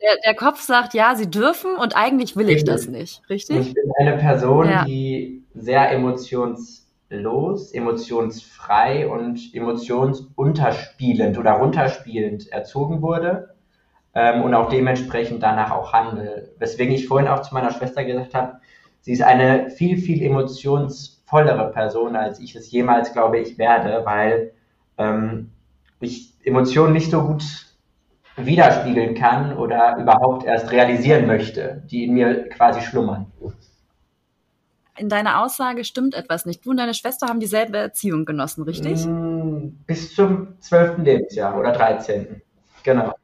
der, 0.00 0.16
der, 0.24 0.34
Kopf 0.34 0.60
sagt, 0.60 0.94
ja, 0.94 1.14
sie 1.14 1.30
dürfen 1.30 1.76
und 1.76 1.96
eigentlich 1.96 2.36
will 2.36 2.48
ich 2.48 2.64
das 2.64 2.88
nicht, 2.88 3.22
richtig? 3.28 3.68
Ich 3.68 3.74
bin 3.74 3.92
eine 3.98 4.16
Person, 4.16 4.68
ja. 4.68 4.84
die 4.84 5.42
sehr 5.54 5.90
emotionslos, 5.90 7.72
emotionsfrei 7.72 9.08
und 9.08 9.54
emotionsunterspielend 9.54 11.38
oder 11.38 11.52
runterspielend 11.52 12.48
erzogen 12.52 13.02
wurde 13.02 13.54
ähm, 14.14 14.42
und 14.42 14.54
auch 14.54 14.68
dementsprechend 14.68 15.42
danach 15.42 15.70
auch 15.72 15.92
handle. 15.92 16.52
Weswegen 16.58 16.94
ich 16.94 17.08
vorhin 17.08 17.28
auch 17.28 17.42
zu 17.42 17.54
meiner 17.54 17.72
Schwester 17.72 18.04
gesagt 18.04 18.34
habe, 18.34 18.60
sie 19.00 19.12
ist 19.12 19.22
eine 19.22 19.70
viel, 19.70 19.96
viel 19.96 20.22
emotionsvollere 20.22 21.72
Person, 21.72 22.16
als 22.16 22.40
ich 22.40 22.54
es 22.54 22.70
jemals, 22.70 23.12
glaube 23.12 23.38
ich, 23.38 23.58
werde, 23.58 24.04
weil 24.04 24.52
ähm, 24.96 25.50
ich 26.00 26.34
Emotionen 26.44 26.92
nicht 26.92 27.10
so 27.10 27.22
gut 27.22 27.67
widerspiegeln 28.46 29.14
kann 29.14 29.56
oder 29.56 29.96
überhaupt 29.98 30.44
erst 30.44 30.70
realisieren 30.70 31.26
möchte, 31.26 31.82
die 31.90 32.04
in 32.04 32.14
mir 32.14 32.48
quasi 32.48 32.80
schlummern. 32.80 33.26
In 34.96 35.08
deiner 35.08 35.42
Aussage 35.42 35.84
stimmt 35.84 36.14
etwas 36.14 36.44
nicht. 36.44 36.66
Du 36.66 36.70
und 36.70 36.76
deine 36.76 36.94
Schwester 36.94 37.28
haben 37.28 37.38
dieselbe 37.38 37.78
Erziehung 37.78 38.24
genossen, 38.24 38.64
richtig? 38.64 39.06
Mm, 39.06 39.68
bis 39.86 40.14
zum 40.14 40.60
12. 40.60 40.98
Lebensjahr 40.98 41.56
oder 41.56 41.72
13. 41.72 42.42
Genau. 42.82 43.14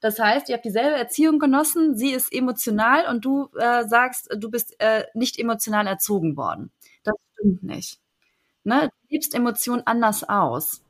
Das 0.00 0.18
heißt, 0.18 0.48
ihr 0.48 0.54
habt 0.54 0.64
dieselbe 0.64 0.96
Erziehung 0.96 1.38
genossen, 1.38 1.94
sie 1.94 2.12
ist 2.12 2.32
emotional 2.32 3.06
und 3.06 3.22
du 3.22 3.50
äh, 3.58 3.84
sagst, 3.86 4.34
du 4.34 4.50
bist 4.50 4.74
äh, 4.80 5.04
nicht 5.12 5.38
emotional 5.38 5.86
erzogen 5.86 6.38
worden. 6.38 6.72
Das 7.04 7.14
stimmt 7.34 7.62
nicht. 7.62 8.00
Ne? 8.64 8.88
Du 8.88 9.14
lebst 9.14 9.34
Emotionen 9.34 9.82
anders 9.86 10.26
aus. 10.26 10.82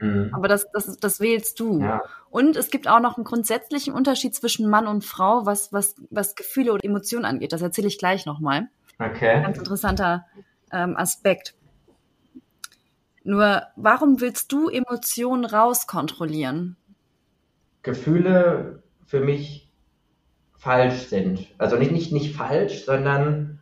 Mhm. 0.00 0.30
Aber 0.32 0.48
das, 0.48 0.70
das, 0.72 0.96
das 0.96 1.20
wählst 1.20 1.60
du. 1.60 1.80
Ja. 1.80 2.02
Und 2.30 2.56
es 2.56 2.70
gibt 2.70 2.88
auch 2.88 3.00
noch 3.00 3.16
einen 3.16 3.24
grundsätzlichen 3.24 3.92
Unterschied 3.94 4.34
zwischen 4.34 4.68
Mann 4.68 4.86
und 4.86 5.04
Frau, 5.04 5.46
was, 5.46 5.72
was, 5.72 5.94
was 6.10 6.34
Gefühle 6.34 6.72
oder 6.72 6.84
Emotionen 6.84 7.24
angeht. 7.24 7.52
Das 7.52 7.62
erzähle 7.62 7.88
ich 7.88 7.98
gleich 7.98 8.26
nochmal. 8.26 8.68
Okay. 8.98 9.42
Ganz 9.42 9.58
interessanter 9.58 10.26
ähm, 10.72 10.96
Aspekt. 10.96 11.54
Nur, 13.22 13.62
warum 13.76 14.20
willst 14.20 14.50
du 14.52 14.68
Emotionen 14.68 15.44
rauskontrollieren? 15.44 16.76
Gefühle 17.82 18.82
für 19.06 19.20
mich 19.20 19.70
falsch 20.56 21.08
sind. 21.08 21.46
Also 21.58 21.76
nicht, 21.76 21.92
nicht, 21.92 22.12
nicht 22.12 22.34
falsch, 22.34 22.84
sondern 22.84 23.60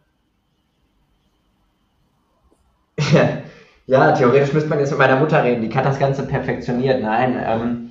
ja, 3.89 4.13
theoretisch 4.13 4.53
müsste 4.53 4.69
man 4.69 4.81
jetzt 4.81 4.91
mit 4.91 4.99
meiner 4.99 5.19
Mutter 5.19 5.43
reden, 5.43 5.63
die 5.63 5.75
hat 5.75 5.87
das 5.87 5.99
Ganze 5.99 6.27
perfektioniert. 6.27 7.03
Nein, 7.03 7.43
ähm, 7.43 7.91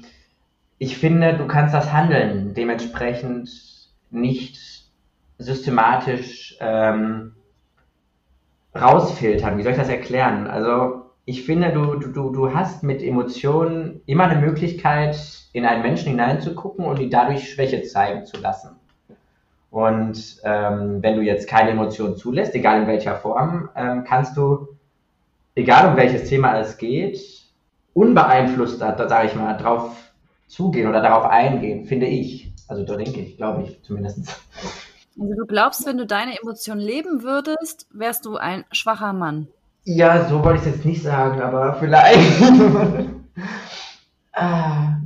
ich 0.78 0.96
finde, 0.96 1.36
du 1.36 1.48
kannst 1.48 1.74
das 1.74 1.92
Handeln 1.92 2.54
dementsprechend 2.54 3.50
nicht 4.12 4.60
systematisch 5.40 6.56
ähm, 6.60 7.34
rausfiltern. 8.80 9.58
Wie 9.58 9.64
soll 9.64 9.72
ich 9.72 9.78
das 9.80 9.90
erklären? 9.90 10.46
Also 10.46 11.08
ich 11.26 11.44
finde, 11.44 11.72
du, 11.72 11.96
du, 11.96 12.30
du 12.30 12.54
hast 12.54 12.84
mit 12.84 13.02
Emotionen 13.02 14.02
immer 14.06 14.26
eine 14.26 14.40
Möglichkeit, 14.40 15.18
in 15.52 15.66
einen 15.66 15.82
Menschen 15.82 16.10
hineinzugucken 16.10 16.86
und 16.86 17.00
die 17.00 17.10
dadurch 17.10 17.52
Schwäche 17.52 17.82
zeigen 17.82 18.24
zu 18.28 18.38
lassen. 18.38 18.76
Und 19.72 20.38
ähm, 20.44 21.02
wenn 21.02 21.16
du 21.16 21.24
jetzt 21.24 21.50
keine 21.50 21.72
Emotionen 21.72 22.18
zulässt, 22.18 22.54
egal 22.54 22.84
in 22.84 22.88
welcher 22.88 23.16
Form, 23.16 23.70
ähm, 23.76 24.04
kannst 24.04 24.38
du, 24.38 24.77
egal 25.58 25.90
um 25.90 25.98
welches 25.98 26.30
Thema 26.30 26.60
es 26.60 26.78
geht, 26.78 27.20
unbeeinflusst, 27.94 28.80
sage 28.80 29.28
ich 29.28 29.36
mal, 29.36 29.58
drauf 29.58 29.96
zugehen 30.48 30.88
oder 30.88 31.02
darauf 31.02 31.26
eingehen, 31.26 31.86
finde 31.86 32.06
ich. 32.06 32.52
Also 32.68 32.84
da 32.86 32.96
denke 32.96 33.20
ich, 33.22 33.38
glaube 33.38 33.64
ich 33.64 33.82
zumindest. 33.84 34.20
Also 35.20 35.34
du 35.36 35.46
glaubst, 35.48 35.86
wenn 35.86 35.98
du 35.98 36.06
deine 36.06 36.40
Emotionen 36.40 36.82
leben 36.82 37.24
würdest, 37.24 37.88
wärst 37.92 38.26
du 38.26 38.38
ein 38.38 38.66
schwacher 38.72 39.14
Mann. 39.14 39.48
Ja, 39.84 40.28
so 40.28 40.44
wollte 40.44 40.62
ich 40.62 40.68
es 40.68 40.76
jetzt 40.76 40.86
nicht 40.86 41.02
sagen, 41.02 41.42
aber 41.42 41.74
vielleicht. 41.76 42.42
ah, 44.34 44.98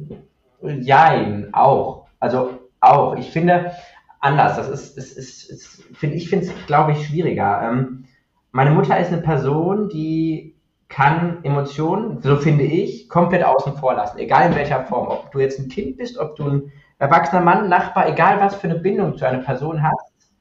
jein, 0.62 1.54
auch. 1.54 2.08
Also 2.20 2.60
auch. 2.80 3.16
Ich 3.16 3.30
finde, 3.32 3.72
anders. 4.20 4.58
Das 4.58 4.70
ist, 4.70 4.98
ist, 4.98 5.18
ist, 5.18 5.50
ist 5.50 5.84
find, 5.94 6.14
ich 6.16 6.30
finde 6.30 6.48
es, 6.48 6.66
glaube 6.66 6.94
ich, 6.94 7.08
schwieriger. 7.08 7.62
Ähm, 7.64 8.06
meine 8.52 8.72
Mutter 8.72 8.98
ist 9.00 9.12
eine 9.12 9.22
Person, 9.22 9.90
die 9.90 10.56
kann 10.90 11.44
Emotionen, 11.44 12.22
so 12.22 12.36
finde 12.36 12.66
ich, 12.66 13.08
komplett 13.08 13.44
außen 13.44 13.78
vor 13.78 13.94
lassen, 13.94 14.20
egal 14.20 14.50
in 14.50 14.56
welcher 14.56 14.84
Form. 14.84 15.08
Ob 15.08 15.32
du 15.32 15.40
jetzt 15.40 15.58
ein 15.60 15.70
Kind 15.70 15.98
bist, 15.98 16.18
ob 16.18 16.36
du 16.36 16.48
ein 16.48 16.72
erwachsener 17.00 17.42
Mann, 17.42 17.70
Nachbar, 17.70 18.10
egal 18.10 18.40
was 18.42 18.56
für 18.56 18.70
eine 18.70 18.80
Bindung 18.80 19.18
zu 19.18 19.26
einer 19.26 19.40
Person 19.40 19.82
hast, 19.82 20.32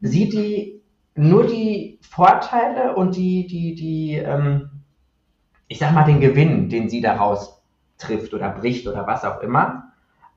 sieht 0.00 0.32
die 0.32 0.80
nur 1.14 1.46
die 1.46 1.98
Vorteile 2.00 2.94
und 2.94 3.16
die, 3.16 3.46
die, 3.46 3.74
die, 3.74 4.14
ähm, 4.14 4.70
ich 5.66 5.78
sag 5.78 5.92
mal, 5.92 6.04
den 6.04 6.20
Gewinn, 6.20 6.70
den 6.70 6.88
sie 6.88 7.00
daraus 7.00 7.62
trifft 7.98 8.32
oder 8.32 8.50
bricht 8.50 8.86
oder 8.86 9.06
was 9.06 9.24
auch 9.24 9.42
immer. 9.42 9.92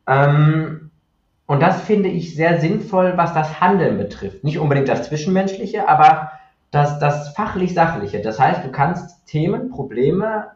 Ähm, 0.08 0.92
und 1.46 1.62
das 1.62 1.82
finde 1.82 2.10
ich 2.10 2.36
sehr 2.36 2.60
sinnvoll, 2.60 3.14
was 3.16 3.34
das 3.34 3.62
Handeln 3.62 3.98
betrifft. 3.98 4.44
Nicht 4.44 4.58
unbedingt 4.58 4.90
das 4.90 5.08
Zwischenmenschliche, 5.08 5.88
aber 5.88 6.32
das, 6.72 7.00
das 7.00 7.34
fachlich-sachliche. 7.36 8.22
Das 8.22 8.40
heißt, 8.40 8.66
du 8.66 8.72
kannst 8.72 9.28
Themen, 9.28 9.70
Probleme 9.70 10.52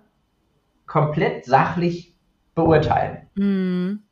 komplett 0.86 1.46
sachlich 1.46 2.16
beurteilen. 2.56 3.28
Mhm. 3.36 4.04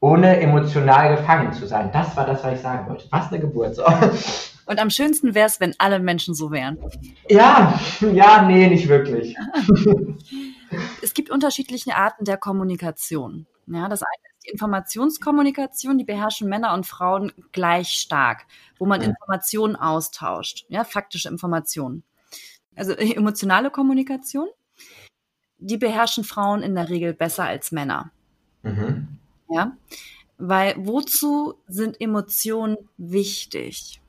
Ohne 0.00 0.40
emotional 0.40 1.16
gefangen 1.16 1.52
zu 1.52 1.66
sein. 1.66 1.90
Das 1.92 2.16
war 2.16 2.26
das, 2.26 2.42
was 2.42 2.54
ich 2.54 2.60
sagen 2.60 2.88
wollte. 2.88 3.06
Was 3.10 3.28
eine 3.28 3.40
Geburt. 3.40 3.74
So. 3.74 3.84
Und 3.84 4.78
am 4.78 4.88
schönsten 4.88 5.34
wäre 5.34 5.46
es, 5.46 5.60
wenn 5.60 5.74
alle 5.78 5.98
Menschen 5.98 6.32
so 6.32 6.50
wären. 6.50 6.78
Ja, 7.28 7.78
ja, 8.00 8.42
nee, 8.42 8.68
nicht 8.68 8.88
wirklich. 8.88 9.36
es 11.02 11.12
gibt 11.12 11.28
unterschiedliche 11.28 11.96
Arten 11.96 12.24
der 12.24 12.38
Kommunikation. 12.38 13.46
Ja, 13.66 13.88
das 13.88 14.02
eine 14.02 14.29
Informationskommunikation, 14.50 15.98
die 15.98 16.04
beherrschen 16.04 16.48
Männer 16.48 16.74
und 16.74 16.86
Frauen 16.86 17.32
gleich 17.52 17.88
stark, 17.88 18.46
wo 18.78 18.86
man 18.86 19.02
Informationen 19.02 19.76
austauscht, 19.76 20.66
ja, 20.68 20.84
faktische 20.84 21.28
Informationen. 21.28 22.02
Also 22.76 22.92
äh, 22.92 23.14
emotionale 23.14 23.70
Kommunikation, 23.70 24.48
die 25.58 25.76
beherrschen 25.76 26.24
Frauen 26.24 26.62
in 26.62 26.74
der 26.74 26.88
Regel 26.88 27.14
besser 27.14 27.44
als 27.44 27.72
Männer. 27.72 28.10
Mhm. 28.62 29.08
Ja, 29.48 29.76
weil 30.38 30.74
wozu 30.78 31.54
sind 31.66 32.00
Emotionen 32.00 32.76
wichtig? 32.96 34.00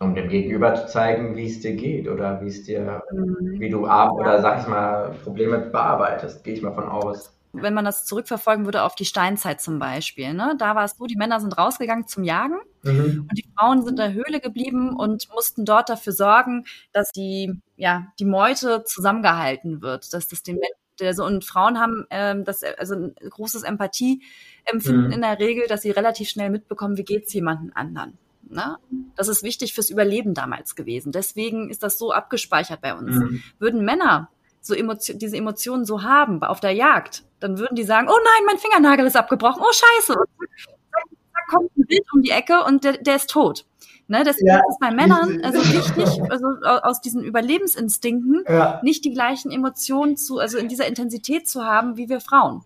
Um 0.00 0.14
dem 0.14 0.28
Gegenüber 0.28 0.74
zu 0.74 0.86
zeigen, 0.86 1.36
wie 1.36 1.46
es 1.46 1.60
dir 1.60 1.74
geht 1.74 2.08
oder 2.08 2.40
wie 2.42 2.48
es 2.48 2.64
dir, 2.64 3.02
mhm. 3.10 3.60
wie 3.60 3.70
du 3.70 3.86
ab 3.86 4.12
oder 4.12 4.40
sag 4.40 4.60
ich 4.60 4.68
mal 4.68 5.14
Probleme 5.22 5.58
bearbeitest, 5.58 6.44
gehe 6.44 6.54
ich 6.54 6.62
mal 6.62 6.74
von 6.74 6.88
aus 6.88 7.33
wenn 7.54 7.74
man 7.74 7.84
das 7.84 8.04
zurückverfolgen 8.04 8.64
würde 8.64 8.82
auf 8.82 8.94
die 8.94 9.04
Steinzeit 9.04 9.60
zum 9.60 9.78
Beispiel, 9.78 10.34
ne? 10.34 10.54
da 10.58 10.74
war 10.74 10.84
es 10.84 10.96
so, 10.96 11.06
die 11.06 11.16
Männer 11.16 11.40
sind 11.40 11.56
rausgegangen 11.56 12.06
zum 12.06 12.24
Jagen 12.24 12.58
mhm. 12.82 13.26
und 13.28 13.38
die 13.38 13.48
Frauen 13.56 13.80
sind 13.82 13.90
in 13.90 13.96
der 13.96 14.12
Höhle 14.12 14.40
geblieben 14.40 14.94
und 14.94 15.28
mussten 15.32 15.64
dort 15.64 15.88
dafür 15.88 16.12
sorgen, 16.12 16.64
dass 16.92 17.10
die, 17.12 17.52
ja, 17.76 18.08
die 18.18 18.24
Meute 18.24 18.84
zusammengehalten 18.84 19.82
wird, 19.82 20.12
dass 20.12 20.28
das 20.28 20.42
den 20.42 20.56
Menschen 20.56 20.74
so, 21.12 21.24
und 21.24 21.44
Frauen 21.44 21.80
haben 21.80 22.06
ähm, 22.10 22.44
das 22.44 22.62
also 22.62 22.94
ein 22.94 23.14
großes 23.28 23.64
Empathieempfinden 23.64 25.06
mhm. 25.06 25.12
in 25.12 25.22
der 25.22 25.40
Regel, 25.40 25.66
dass 25.66 25.82
sie 25.82 25.90
relativ 25.90 26.28
schnell 26.28 26.50
mitbekommen, 26.50 26.96
wie 26.96 27.04
geht's 27.04 27.32
jemanden 27.32 27.72
anderen. 27.72 28.16
Ne? 28.48 28.76
Das 29.16 29.28
ist 29.28 29.42
wichtig 29.42 29.74
fürs 29.74 29.90
Überleben 29.90 30.34
damals 30.34 30.76
gewesen. 30.76 31.12
Deswegen 31.12 31.70
ist 31.70 31.82
das 31.82 31.98
so 31.98 32.12
abgespeichert 32.12 32.80
bei 32.80 32.94
uns. 32.94 33.16
Mhm. 33.16 33.42
Würden 33.58 33.84
Männer 33.84 34.30
so 34.64 34.74
Emotion, 34.74 35.18
diese 35.18 35.36
Emotionen 35.36 35.84
so 35.84 36.02
haben 36.02 36.42
auf 36.42 36.58
der 36.58 36.72
Jagd, 36.72 37.22
dann 37.38 37.58
würden 37.58 37.76
die 37.76 37.84
sagen, 37.84 38.08
oh 38.08 38.16
nein, 38.16 38.46
mein 38.46 38.58
Fingernagel 38.58 39.06
ist 39.06 39.16
abgebrochen, 39.16 39.62
oh 39.62 39.72
scheiße. 39.72 40.14
Da 40.14 41.40
kommt 41.50 41.76
ein 41.76 41.84
Bild 41.86 42.06
um 42.14 42.22
die 42.22 42.30
Ecke 42.30 42.64
und 42.64 42.82
der, 42.82 42.96
der 42.96 43.16
ist 43.16 43.28
tot. 43.28 43.66
Ne, 44.06 44.22
deswegen 44.24 44.48
ja, 44.48 44.58
ist 44.58 44.72
es 44.72 44.78
bei 44.78 44.90
Männern 44.90 45.40
also 45.42 45.58
wichtig, 45.60 46.30
also 46.30 46.46
aus 46.62 47.00
diesen 47.00 47.22
Überlebensinstinkten 47.22 48.44
ja. 48.46 48.80
nicht 48.82 49.02
die 49.04 49.12
gleichen 49.12 49.50
Emotionen 49.50 50.18
zu, 50.18 50.38
also 50.38 50.58
in 50.58 50.68
dieser 50.68 50.86
Intensität 50.86 51.48
zu 51.48 51.64
haben 51.64 51.96
wie 51.96 52.10
wir 52.10 52.20
Frauen. 52.20 52.64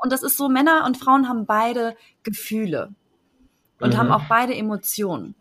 Und 0.00 0.12
das 0.12 0.22
ist 0.22 0.36
so, 0.36 0.48
Männer 0.48 0.84
und 0.86 0.96
Frauen 0.96 1.28
haben 1.28 1.46
beide 1.46 1.96
Gefühle 2.22 2.94
und 3.80 3.94
mhm. 3.94 3.98
haben 3.98 4.12
auch 4.12 4.28
beide 4.28 4.54
Emotionen. 4.54 5.34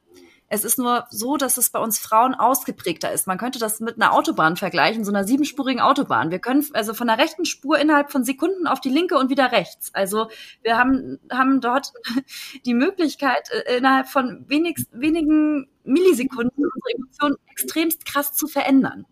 Es 0.47 0.63
ist 0.63 0.77
nur 0.77 1.07
so, 1.09 1.37
dass 1.37 1.57
es 1.57 1.71
bei 1.71 1.79
uns 1.79 1.97
Frauen 1.97 2.35
ausgeprägter 2.35 3.11
ist. 3.11 3.25
Man 3.25 3.39
könnte 3.39 3.57
das 3.57 3.79
mit 3.79 3.95
einer 3.95 4.13
Autobahn 4.13 4.57
vergleichen, 4.57 5.03
so 5.03 5.11
einer 5.11 5.23
siebenspurigen 5.23 5.81
Autobahn. 5.81 6.29
Wir 6.29 6.39
können 6.39 6.65
also 6.73 6.93
von 6.93 7.07
der 7.07 7.17
rechten 7.17 7.45
Spur 7.45 7.79
innerhalb 7.79 8.11
von 8.11 8.23
Sekunden 8.23 8.67
auf 8.67 8.79
die 8.79 8.89
linke 8.89 9.17
und 9.17 9.29
wieder 9.31 9.51
rechts. 9.51 9.89
Also 9.93 10.27
wir 10.61 10.77
haben, 10.77 11.19
haben 11.31 11.61
dort 11.61 11.93
die 12.65 12.75
Möglichkeit, 12.75 13.49
äh, 13.51 13.77
innerhalb 13.77 14.07
von 14.07 14.45
wenig, 14.47 14.85
wenigen 14.91 15.67
Millisekunden 15.83 16.63
unsere 16.63 16.95
Emotionen 16.95 17.35
extremst 17.49 18.05
krass 18.05 18.33
zu 18.33 18.47
verändern. 18.47 19.05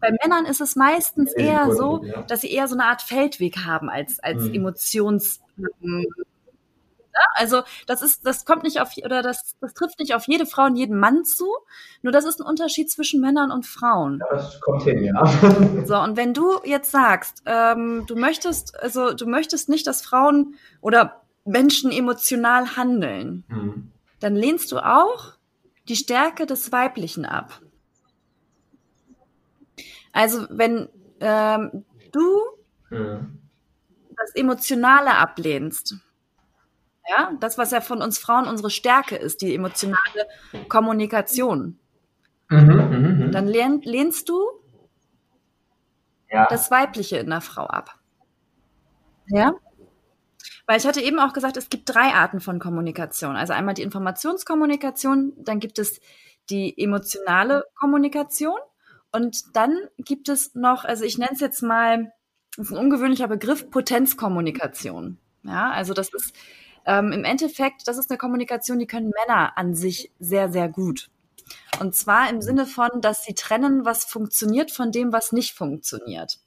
Bei 0.00 0.10
Männern 0.22 0.46
ist 0.46 0.60
es 0.60 0.76
meistens 0.76 1.32
eher 1.32 1.74
so, 1.74 2.04
dass 2.28 2.42
sie 2.42 2.50
eher 2.50 2.68
so 2.68 2.76
eine 2.76 2.84
Art 2.84 3.02
Feldweg 3.02 3.64
haben 3.64 3.90
als, 3.90 4.20
als 4.20 4.44
mhm. 4.44 4.54
Emotions, 4.54 5.40
Ne? 7.18 7.24
Also 7.34 7.62
das 7.86 8.02
ist, 8.02 8.24
das 8.26 8.44
kommt 8.44 8.62
nicht 8.62 8.80
auf 8.80 8.90
oder 9.04 9.22
das, 9.22 9.56
das 9.60 9.74
trifft 9.74 9.98
nicht 9.98 10.14
auf 10.14 10.26
jede 10.26 10.46
Frau 10.46 10.66
und 10.66 10.76
jeden 10.76 10.98
Mann 10.98 11.24
zu. 11.24 11.46
Nur 12.02 12.12
das 12.12 12.24
ist 12.24 12.40
ein 12.40 12.46
Unterschied 12.46 12.90
zwischen 12.90 13.20
Männern 13.20 13.50
und 13.50 13.66
Frauen. 13.66 14.20
Ja, 14.20 14.36
das 14.36 14.60
kommt 14.60 14.82
hin, 14.82 15.02
ja. 15.02 15.24
So 15.86 15.98
und 15.98 16.16
wenn 16.16 16.34
du 16.34 16.60
jetzt 16.64 16.90
sagst, 16.90 17.42
ähm, 17.46 18.04
du 18.06 18.16
möchtest, 18.16 18.78
also 18.80 19.12
du 19.12 19.26
möchtest 19.26 19.68
nicht, 19.68 19.86
dass 19.86 20.02
Frauen 20.02 20.54
oder 20.80 21.22
Menschen 21.44 21.90
emotional 21.90 22.76
handeln, 22.76 23.44
mhm. 23.48 23.90
dann 24.20 24.36
lehnst 24.36 24.70
du 24.70 24.78
auch 24.78 25.32
die 25.88 25.96
Stärke 25.96 26.46
des 26.46 26.70
Weiblichen 26.70 27.24
ab. 27.24 27.60
Also 30.12 30.46
wenn 30.50 30.88
ähm, 31.20 31.84
du 32.12 32.40
mhm. 32.90 33.38
das 34.16 34.34
Emotionale 34.34 35.16
ablehnst, 35.16 35.96
ja, 37.08 37.32
das, 37.40 37.58
was 37.58 37.70
ja 37.70 37.80
von 37.80 38.02
uns 38.02 38.18
Frauen 38.18 38.46
unsere 38.46 38.70
Stärke 38.70 39.16
ist, 39.16 39.40
die 39.40 39.54
emotionale 39.54 40.26
Kommunikation. 40.68 41.78
Mhm, 42.48 42.58
mh, 42.58 42.98
mh. 42.98 43.30
Dann 43.30 43.46
lehn, 43.46 43.80
lehnst 43.82 44.28
du 44.28 44.42
ja. 46.30 46.46
das 46.48 46.70
Weibliche 46.70 47.18
in 47.18 47.30
der 47.30 47.40
Frau 47.40 47.64
ab. 47.64 47.98
Ja? 49.26 49.54
Weil 50.66 50.78
ich 50.78 50.86
hatte 50.86 51.00
eben 51.00 51.18
auch 51.18 51.32
gesagt, 51.32 51.56
es 51.56 51.70
gibt 51.70 51.88
drei 51.88 52.14
Arten 52.14 52.40
von 52.40 52.58
Kommunikation. 52.58 53.36
Also 53.36 53.52
einmal 53.52 53.74
die 53.74 53.82
Informationskommunikation, 53.82 55.32
dann 55.38 55.60
gibt 55.60 55.78
es 55.78 56.00
die 56.50 56.78
emotionale 56.78 57.64
Kommunikation 57.74 58.58
und 59.12 59.56
dann 59.56 59.78
gibt 59.96 60.28
es 60.28 60.54
noch, 60.54 60.84
also 60.84 61.04
ich 61.04 61.18
nenne 61.18 61.32
es 61.32 61.40
jetzt 61.40 61.62
mal, 61.62 62.12
das 62.56 62.66
ist 62.66 62.72
ein 62.72 62.78
ungewöhnlicher 62.78 63.28
Begriff, 63.28 63.70
Potenzkommunikation. 63.70 65.18
Ja, 65.42 65.70
also 65.70 65.94
das 65.94 66.12
ist 66.12 66.34
ähm, 66.86 67.12
Im 67.12 67.24
Endeffekt, 67.24 67.86
das 67.86 67.98
ist 67.98 68.10
eine 68.10 68.18
Kommunikation, 68.18 68.78
die 68.78 68.86
können 68.86 69.12
Männer 69.26 69.56
an 69.56 69.74
sich 69.74 70.12
sehr, 70.18 70.50
sehr 70.50 70.68
gut. 70.68 71.10
Und 71.80 71.94
zwar 71.94 72.28
im 72.30 72.42
Sinne 72.42 72.66
von, 72.66 73.00
dass 73.00 73.24
sie 73.24 73.34
trennen, 73.34 73.84
was 73.84 74.04
funktioniert 74.04 74.70
von 74.70 74.92
dem, 74.92 75.12
was 75.12 75.32
nicht 75.32 75.54
funktioniert. 75.54 76.38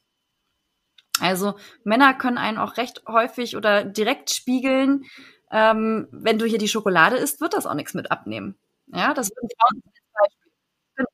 Also 1.20 1.54
Männer 1.84 2.14
können 2.14 2.38
einen 2.38 2.58
auch 2.58 2.76
recht 2.76 3.02
häufig 3.06 3.56
oder 3.56 3.84
direkt 3.84 4.30
spiegeln, 4.30 5.04
ähm, 5.50 6.08
wenn 6.10 6.38
du 6.38 6.46
hier 6.46 6.58
die 6.58 6.68
Schokolade 6.68 7.16
isst, 7.16 7.40
wird 7.40 7.54
das 7.54 7.66
auch 7.66 7.74
nichts 7.74 7.94
mit 7.94 8.10
abnehmen. 8.10 8.56
Ja, 8.88 9.14
das 9.14 9.30
würden 9.30 9.48
Frauen 9.58 9.82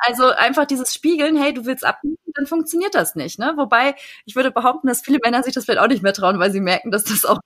also 0.00 0.30
einfach 0.30 0.64
dieses 0.66 0.94
Spiegeln, 0.94 1.36
hey, 1.36 1.52
du 1.52 1.66
willst 1.66 1.84
abnehmen, 1.84 2.16
dann 2.34 2.46
funktioniert 2.46 2.94
das 2.94 3.14
nicht. 3.14 3.38
Ne? 3.38 3.54
Wobei 3.56 3.94
ich 4.24 4.36
würde 4.36 4.50
behaupten, 4.50 4.88
dass 4.88 5.02
viele 5.02 5.18
Männer 5.22 5.42
sich 5.42 5.54
das 5.54 5.66
vielleicht 5.66 5.80
auch 5.80 5.88
nicht 5.88 6.02
mehr 6.02 6.12
trauen, 6.12 6.38
weil 6.38 6.50
sie 6.50 6.60
merken, 6.60 6.90
dass 6.90 7.04
das 7.04 7.24
auch 7.24 7.40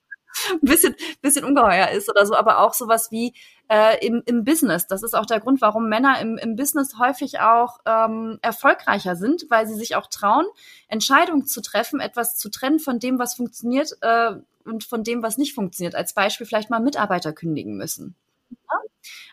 ein 0.50 0.60
bisschen, 0.62 0.94
bisschen 1.20 1.44
ungeheuer 1.44 1.88
ist 1.90 2.08
oder 2.08 2.26
so, 2.26 2.34
aber 2.34 2.60
auch 2.60 2.74
sowas 2.74 3.10
wie 3.10 3.34
äh, 3.68 4.04
im, 4.04 4.22
im 4.26 4.44
Business. 4.44 4.86
Das 4.86 5.02
ist 5.02 5.14
auch 5.14 5.26
der 5.26 5.40
Grund, 5.40 5.60
warum 5.60 5.88
Männer 5.88 6.20
im, 6.20 6.38
im 6.38 6.56
Business 6.56 6.98
häufig 6.98 7.40
auch 7.40 7.78
ähm, 7.86 8.38
erfolgreicher 8.42 9.16
sind, 9.16 9.46
weil 9.48 9.66
sie 9.66 9.74
sich 9.74 9.96
auch 9.96 10.08
trauen, 10.08 10.46
Entscheidungen 10.88 11.46
zu 11.46 11.62
treffen, 11.62 12.00
etwas 12.00 12.36
zu 12.36 12.50
trennen 12.50 12.78
von 12.78 12.98
dem, 12.98 13.18
was 13.18 13.34
funktioniert 13.34 13.96
äh, 14.02 14.32
und 14.64 14.84
von 14.84 15.04
dem, 15.04 15.22
was 15.22 15.38
nicht 15.38 15.54
funktioniert. 15.54 15.94
Als 15.94 16.12
Beispiel 16.12 16.46
vielleicht 16.46 16.70
mal 16.70 16.80
Mitarbeiter 16.80 17.32
kündigen 17.32 17.76
müssen. 17.76 18.14
Ja? 18.50 18.78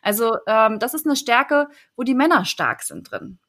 Also 0.02 0.38
ähm, 0.48 0.80
das 0.80 0.94
ist 0.94 1.06
eine 1.06 1.16
Stärke, 1.16 1.68
wo 1.96 2.04
die 2.04 2.16
Männer 2.16 2.46
stark 2.46 2.84
sind 2.84 3.12
drin. 3.12 3.40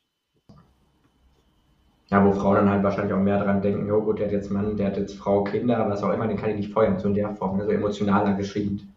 Ja, 2.10 2.24
wo 2.24 2.32
Frauen 2.32 2.56
dann 2.56 2.70
halt 2.70 2.82
wahrscheinlich 2.82 3.12
auch 3.14 3.20
mehr 3.20 3.42
dran 3.42 3.62
denken, 3.62 3.90
oh 3.92 4.00
gut, 4.00 4.18
der 4.18 4.26
hat 4.26 4.32
jetzt 4.32 4.50
Mann, 4.50 4.76
der 4.76 4.88
hat 4.88 4.96
jetzt 4.96 5.16
Frau, 5.16 5.44
Kinder, 5.44 5.88
was 5.88 6.02
auch 6.02 6.12
immer, 6.12 6.26
den 6.26 6.36
kann 6.36 6.50
ich 6.50 6.56
nicht 6.56 6.72
feuern, 6.72 6.98
so 6.98 7.08
in 7.08 7.14
der 7.14 7.34
Form, 7.36 7.60
also 7.60 7.70
emotionaler 7.70 8.34
geschrieben. 8.34 8.92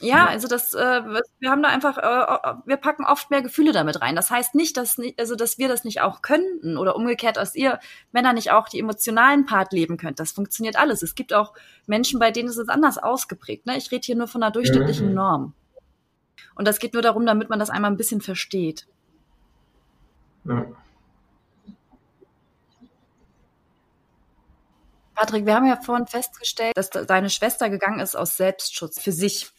Ja, 0.00 0.26
also 0.26 0.46
das, 0.46 0.74
äh, 0.74 1.02
wir 1.38 1.50
haben 1.50 1.62
da 1.62 1.70
einfach, 1.70 1.96
äh, 1.96 2.54
wir 2.66 2.76
packen 2.76 3.04
oft 3.04 3.30
mehr 3.30 3.40
Gefühle 3.40 3.72
damit 3.72 4.02
rein. 4.02 4.14
Das 4.14 4.30
heißt 4.30 4.54
nicht, 4.54 4.76
dass, 4.76 5.00
also 5.16 5.36
dass 5.36 5.58
wir 5.58 5.68
das 5.68 5.84
nicht 5.84 6.02
auch 6.02 6.20
könnten 6.20 6.76
oder 6.76 6.96
umgekehrt, 6.96 7.38
dass 7.38 7.54
ihr 7.54 7.78
Männer 8.12 8.34
nicht 8.34 8.50
auch 8.50 8.68
die 8.68 8.78
emotionalen 8.78 9.46
Part 9.46 9.72
leben 9.72 9.96
könnt. 9.96 10.20
Das 10.20 10.32
funktioniert 10.32 10.76
alles. 10.76 11.02
Es 11.02 11.14
gibt 11.14 11.32
auch 11.32 11.54
Menschen, 11.86 12.20
bei 12.20 12.30
denen 12.30 12.50
ist 12.50 12.58
es 12.58 12.68
anders 12.68 12.98
ausgeprägt. 12.98 13.64
Ne? 13.64 13.78
Ich 13.78 13.90
rede 13.90 14.04
hier 14.04 14.16
nur 14.16 14.28
von 14.28 14.42
einer 14.42 14.52
durchschnittlichen 14.52 15.08
mhm. 15.08 15.14
Norm. 15.14 15.54
Und 16.56 16.68
das 16.68 16.78
geht 16.78 16.92
nur 16.92 17.02
darum, 17.02 17.24
damit 17.24 17.48
man 17.48 17.58
das 17.58 17.70
einmal 17.70 17.90
ein 17.90 17.96
bisschen 17.96 18.20
versteht. 18.20 18.86
Ja. 20.44 20.66
Patrick, 25.16 25.46
wir 25.46 25.54
haben 25.54 25.66
ja 25.66 25.76
vorhin 25.76 26.06
festgestellt, 26.06 26.76
dass 26.76 26.90
deine 26.90 27.30
Schwester 27.30 27.70
gegangen 27.70 28.00
ist 28.00 28.14
aus 28.14 28.36
Selbstschutz 28.36 29.00
für 29.00 29.12
sich. 29.12 29.50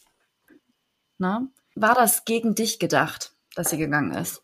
Na? 1.17 1.47
War 1.75 1.95
das 1.95 2.25
gegen 2.25 2.53
dich 2.53 2.79
gedacht, 2.79 3.33
dass 3.55 3.71
sie 3.71 3.77
gegangen 3.77 4.13
ist? 4.13 4.43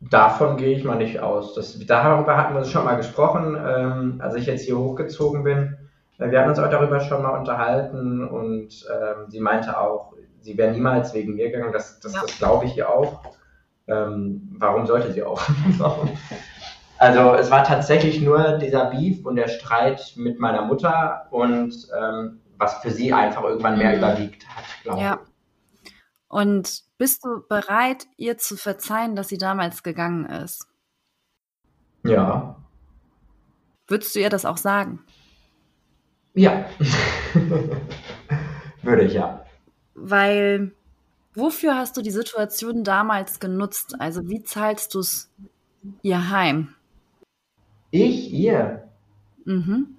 Davon 0.00 0.58
gehe 0.58 0.76
ich 0.76 0.84
mal 0.84 0.96
nicht 0.96 1.20
aus. 1.20 1.54
Das, 1.54 1.78
darüber 1.86 2.36
hatten 2.36 2.54
wir 2.54 2.58
uns 2.58 2.70
schon 2.70 2.84
mal 2.84 2.96
gesprochen, 2.96 3.56
ähm, 3.58 4.20
als 4.22 4.34
ich 4.34 4.46
jetzt 4.46 4.64
hier 4.64 4.78
hochgezogen 4.78 5.42
bin. 5.42 5.78
Äh, 6.18 6.30
wir 6.30 6.38
hatten 6.38 6.50
uns 6.50 6.58
auch 6.58 6.70
darüber 6.70 7.00
schon 7.00 7.22
mal 7.22 7.38
unterhalten 7.38 8.22
und 8.28 8.68
ähm, 8.68 9.28
sie 9.28 9.40
meinte 9.40 9.80
auch, 9.80 10.12
sie 10.42 10.58
wäre 10.58 10.72
niemals 10.72 11.14
wegen 11.14 11.34
mir 11.34 11.50
gegangen. 11.50 11.72
Das, 11.72 11.98
das, 12.00 12.12
ja. 12.12 12.20
das 12.20 12.36
glaube 12.36 12.66
ich 12.66 12.76
ihr 12.76 12.90
auch. 12.90 13.22
Ähm, 13.88 14.56
warum 14.58 14.86
sollte 14.86 15.12
sie 15.12 15.22
auch? 15.22 15.40
Also 16.98 17.34
es 17.34 17.50
war 17.50 17.64
tatsächlich 17.64 18.20
nur 18.20 18.58
dieser 18.58 18.86
Beef 18.86 19.24
und 19.26 19.36
der 19.36 19.48
Streit 19.48 20.12
mit 20.16 20.38
meiner 20.38 20.62
Mutter 20.62 21.26
und 21.30 21.74
ähm, 21.98 22.40
was 22.58 22.80
für 22.80 22.90
sie 22.90 23.12
einfach 23.12 23.42
irgendwann 23.42 23.78
mehr 23.78 23.92
mhm. 23.92 23.98
überwiegt 23.98 24.46
hat, 24.48 24.64
glaube 24.82 25.02
ja. 25.02 25.20
ich. 25.22 25.92
Und 26.28 26.82
bist 26.98 27.24
du 27.24 27.42
bereit, 27.48 28.06
ihr 28.16 28.38
zu 28.38 28.56
verzeihen, 28.56 29.14
dass 29.14 29.28
sie 29.28 29.38
damals 29.38 29.82
gegangen 29.82 30.26
ist? 30.26 30.66
Ja. 32.04 32.56
Würdest 33.86 34.14
du 34.14 34.20
ihr 34.20 34.30
das 34.30 34.44
auch 34.44 34.56
sagen? 34.56 35.04
Ja. 36.34 36.66
Würde 38.82 39.02
ich 39.02 39.14
ja. 39.14 39.44
Weil, 39.94 40.72
wofür 41.34 41.76
hast 41.76 41.96
du 41.96 42.02
die 42.02 42.10
Situation 42.10 42.84
damals 42.84 43.40
genutzt? 43.40 43.94
Also, 43.98 44.28
wie 44.28 44.42
zahlst 44.42 44.94
du 44.94 45.00
es 45.00 45.32
ihr 46.02 46.30
heim? 46.30 46.75
Ich 47.90 48.32
ihr? 48.32 48.88
Mhm. 49.44 49.96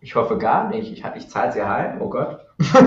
Ich 0.00 0.14
hoffe 0.14 0.38
gar 0.38 0.68
nicht. 0.70 0.90
Ich, 0.92 1.04
ich 1.16 1.28
zahle 1.28 1.52
sie 1.52 1.62
heim. 1.62 2.00
Oh 2.00 2.08
Gott. 2.08 2.40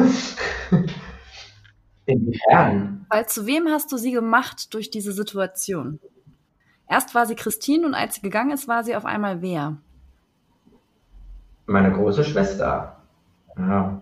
Inwiefern? 2.05 3.05
Weil 3.09 3.27
zu 3.27 3.45
wem 3.45 3.67
hast 3.69 3.91
du 3.91 3.97
sie 3.97 4.11
gemacht 4.11 4.73
durch 4.73 4.89
diese 4.89 5.11
Situation? 5.11 5.99
Erst 6.89 7.15
war 7.15 7.25
sie 7.25 7.35
Christine 7.35 7.85
und 7.85 7.93
als 7.93 8.15
sie 8.15 8.21
gegangen 8.21 8.51
ist, 8.51 8.67
war 8.67 8.83
sie 8.83 8.95
auf 8.95 9.05
einmal 9.05 9.41
wer? 9.41 9.77
Meine 11.65 11.91
große 11.93 12.23
Schwester. 12.23 12.97
Ja. 13.57 14.01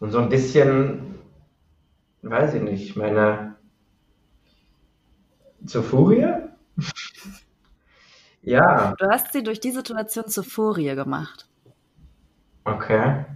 Und 0.00 0.10
so 0.12 0.18
ein 0.18 0.28
bisschen, 0.28 1.16
weiß 2.22 2.54
ich 2.54 2.62
nicht, 2.62 2.96
meine 2.96 3.56
zur 5.66 5.82
Furie? 5.82 6.34
Ja. 8.48 8.94
Du 8.98 9.06
hast 9.10 9.32
sie 9.32 9.42
durch 9.42 9.60
die 9.60 9.72
Situation 9.72 10.26
zur 10.28 10.42
Furie 10.42 10.94
gemacht. 10.94 11.46
Okay. 12.64 13.26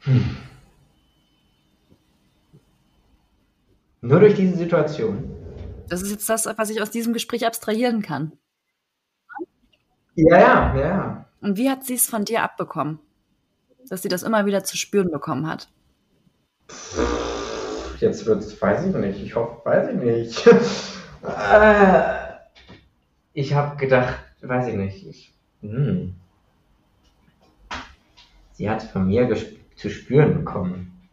Hm. 0.00 0.36
Nur 4.02 4.20
durch 4.20 4.34
diese 4.34 4.56
Situation. 4.56 5.34
Das 5.88 6.02
ist 6.02 6.10
jetzt 6.10 6.28
das, 6.28 6.44
was 6.44 6.68
ich 6.68 6.82
aus 6.82 6.90
diesem 6.90 7.14
Gespräch 7.14 7.46
abstrahieren 7.46 8.02
kann. 8.02 8.32
Ja, 10.14 10.38
ja, 10.38 10.76
ja. 10.76 11.26
Und 11.40 11.56
wie 11.56 11.70
hat 11.70 11.84
sie 11.84 11.94
es 11.94 12.06
von 12.06 12.26
dir 12.26 12.42
abbekommen? 12.42 12.98
Dass 13.88 14.02
sie 14.02 14.08
das 14.08 14.22
immer 14.22 14.44
wieder 14.44 14.62
zu 14.62 14.76
spüren 14.76 15.10
bekommen 15.10 15.46
hat? 15.46 15.68
Jetzt 17.98 18.26
wird's, 18.26 18.60
weiß 18.60 18.84
ich 18.84 18.94
nicht. 18.94 19.22
Ich 19.22 19.34
hoffe, 19.34 19.64
weiß 19.64 19.88
ich 19.90 19.96
nicht. 19.96 20.46
äh, 21.22 22.25
ich 23.36 23.52
habe 23.52 23.76
gedacht, 23.76 24.18
weiß 24.40 24.68
ich 24.68 24.76
nicht, 24.76 25.06
ich, 25.06 25.34
hm, 25.60 26.14
sie 28.52 28.70
hat 28.70 28.82
von 28.82 29.06
mir 29.06 29.28
zu 29.76 29.90
spüren 29.90 30.38
bekommen, 30.38 31.10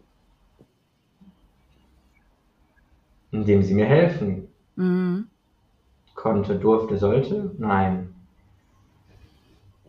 indem 3.31 3.61
sie 3.61 3.73
mir 3.73 3.87
helfen 3.87 4.47
mhm. 4.77 5.27
konnte, 6.15 6.57
durfte, 6.57 6.97
sollte, 6.97 7.53
nein, 7.57 8.15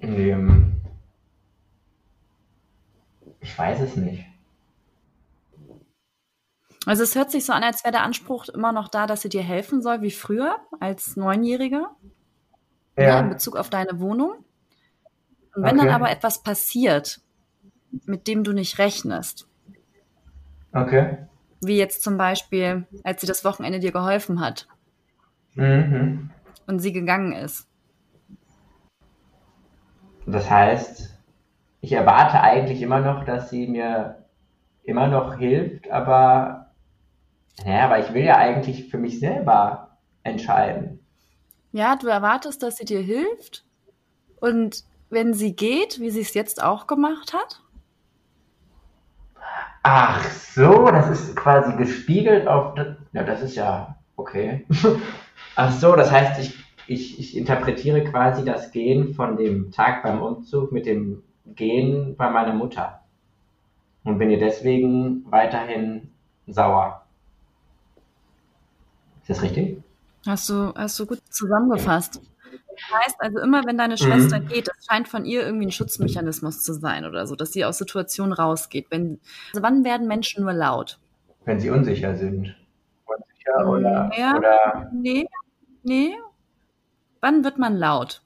indem 0.00 0.72
ich 3.38 3.56
weiß 3.56 3.80
es 3.80 3.94
nicht. 3.94 4.24
Also 6.84 7.04
es 7.04 7.14
hört 7.14 7.30
sich 7.30 7.44
so 7.44 7.52
an, 7.52 7.62
als 7.62 7.84
wäre 7.84 7.92
der 7.92 8.02
Anspruch 8.02 8.48
immer 8.48 8.72
noch 8.72 8.88
da, 8.88 9.06
dass 9.06 9.22
sie 9.22 9.28
dir 9.28 9.42
helfen 9.42 9.82
soll, 9.82 10.02
wie 10.02 10.10
früher 10.10 10.56
als 10.80 11.14
Neunjähriger 11.14 11.94
ja. 12.96 13.20
in 13.20 13.30
Bezug 13.30 13.56
auf 13.56 13.70
deine 13.70 14.00
Wohnung. 14.00 14.32
Und 15.54 15.62
wenn 15.62 15.78
okay. 15.78 15.86
dann 15.86 15.94
aber 15.94 16.10
etwas 16.10 16.42
passiert, 16.42 17.20
mit 18.06 18.26
dem 18.26 18.44
du 18.44 18.52
nicht 18.52 18.78
rechnest. 18.78 19.48
Okay. 20.72 21.18
Wie 21.60 21.76
jetzt 21.76 22.02
zum 22.02 22.16
Beispiel, 22.16 22.86
als 23.04 23.20
sie 23.20 23.26
das 23.26 23.44
Wochenende 23.44 23.78
dir 23.78 23.92
geholfen 23.92 24.40
hat. 24.40 24.66
Mhm. 25.54 26.30
Und 26.66 26.78
sie 26.80 26.92
gegangen 26.92 27.32
ist. 27.32 27.68
Das 30.26 30.50
heißt, 30.50 31.14
ich 31.80 31.92
erwarte 31.92 32.40
eigentlich 32.40 32.80
immer 32.82 33.00
noch, 33.00 33.24
dass 33.24 33.50
sie 33.50 33.66
mir 33.66 34.24
immer 34.82 35.06
noch 35.08 35.36
hilft, 35.36 35.90
aber, 35.90 36.72
naja, 37.64 37.84
aber 37.84 37.98
ich 38.00 38.12
will 38.14 38.24
ja 38.24 38.36
eigentlich 38.36 38.88
für 38.88 38.98
mich 38.98 39.20
selber 39.20 39.98
entscheiden. 40.22 40.93
Ja, 41.74 41.96
du 41.96 42.06
erwartest, 42.06 42.62
dass 42.62 42.76
sie 42.76 42.84
dir 42.84 43.00
hilft. 43.00 43.64
Und 44.40 44.84
wenn 45.10 45.34
sie 45.34 45.56
geht, 45.56 45.98
wie 45.98 46.10
sie 46.10 46.20
es 46.20 46.32
jetzt 46.32 46.62
auch 46.62 46.86
gemacht 46.86 47.34
hat? 47.34 47.62
Ach 49.82 50.24
so, 50.24 50.86
das 50.86 51.10
ist 51.10 51.34
quasi 51.34 51.76
gespiegelt 51.76 52.46
auf. 52.46 52.76
Ja, 53.12 53.24
das 53.24 53.42
ist 53.42 53.56
ja 53.56 53.96
okay. 54.14 54.64
Ach 55.56 55.72
so, 55.72 55.96
das 55.96 56.12
heißt, 56.12 56.38
ich, 56.38 56.56
ich, 56.86 57.18
ich 57.18 57.36
interpretiere 57.36 58.04
quasi 58.04 58.44
das 58.44 58.70
Gehen 58.70 59.12
von 59.12 59.36
dem 59.36 59.72
Tag 59.72 60.04
beim 60.04 60.22
Umzug 60.22 60.70
mit 60.70 60.86
dem 60.86 61.24
Gehen 61.44 62.14
bei 62.14 62.30
meiner 62.30 62.54
Mutter. 62.54 63.00
Und 64.04 64.18
bin 64.18 64.30
ihr 64.30 64.38
deswegen 64.38 65.28
weiterhin 65.28 66.12
sauer. 66.46 67.04
Ist 69.22 69.30
das 69.30 69.42
richtig? 69.42 69.83
Hast 70.26 70.48
du, 70.48 70.72
hast 70.74 70.98
du 70.98 71.06
gut 71.06 71.20
zusammengefasst. 71.30 72.20
Das 72.74 73.00
heißt 73.00 73.16
also 73.18 73.38
immer, 73.40 73.64
wenn 73.64 73.78
deine 73.78 73.96
Schwester 73.96 74.40
mhm. 74.40 74.48
geht, 74.48 74.68
das 74.68 74.86
scheint 74.88 75.08
von 75.08 75.24
ihr 75.24 75.44
irgendwie 75.44 75.66
ein 75.66 75.72
Schutzmechanismus 75.72 76.62
zu 76.62 76.72
sein 76.74 77.04
oder 77.04 77.26
so, 77.26 77.36
dass 77.36 77.52
sie 77.52 77.64
aus 77.64 77.78
Situationen 77.78 78.32
rausgeht. 78.32 78.86
Wenn, 78.90 79.20
also 79.52 79.62
wann 79.62 79.84
werden 79.84 80.08
Menschen 80.08 80.44
nur 80.44 80.52
laut? 80.52 80.98
Wenn 81.44 81.60
sie 81.60 81.70
unsicher 81.70 82.16
sind. 82.16 82.56
Unsicher 83.04 83.68
oder, 83.68 84.10
ja. 84.16 84.36
oder 84.36 84.90
Nee, 84.92 85.26
nee. 85.82 86.14
Wann 87.20 87.44
wird 87.44 87.58
man 87.58 87.76
laut? 87.76 88.22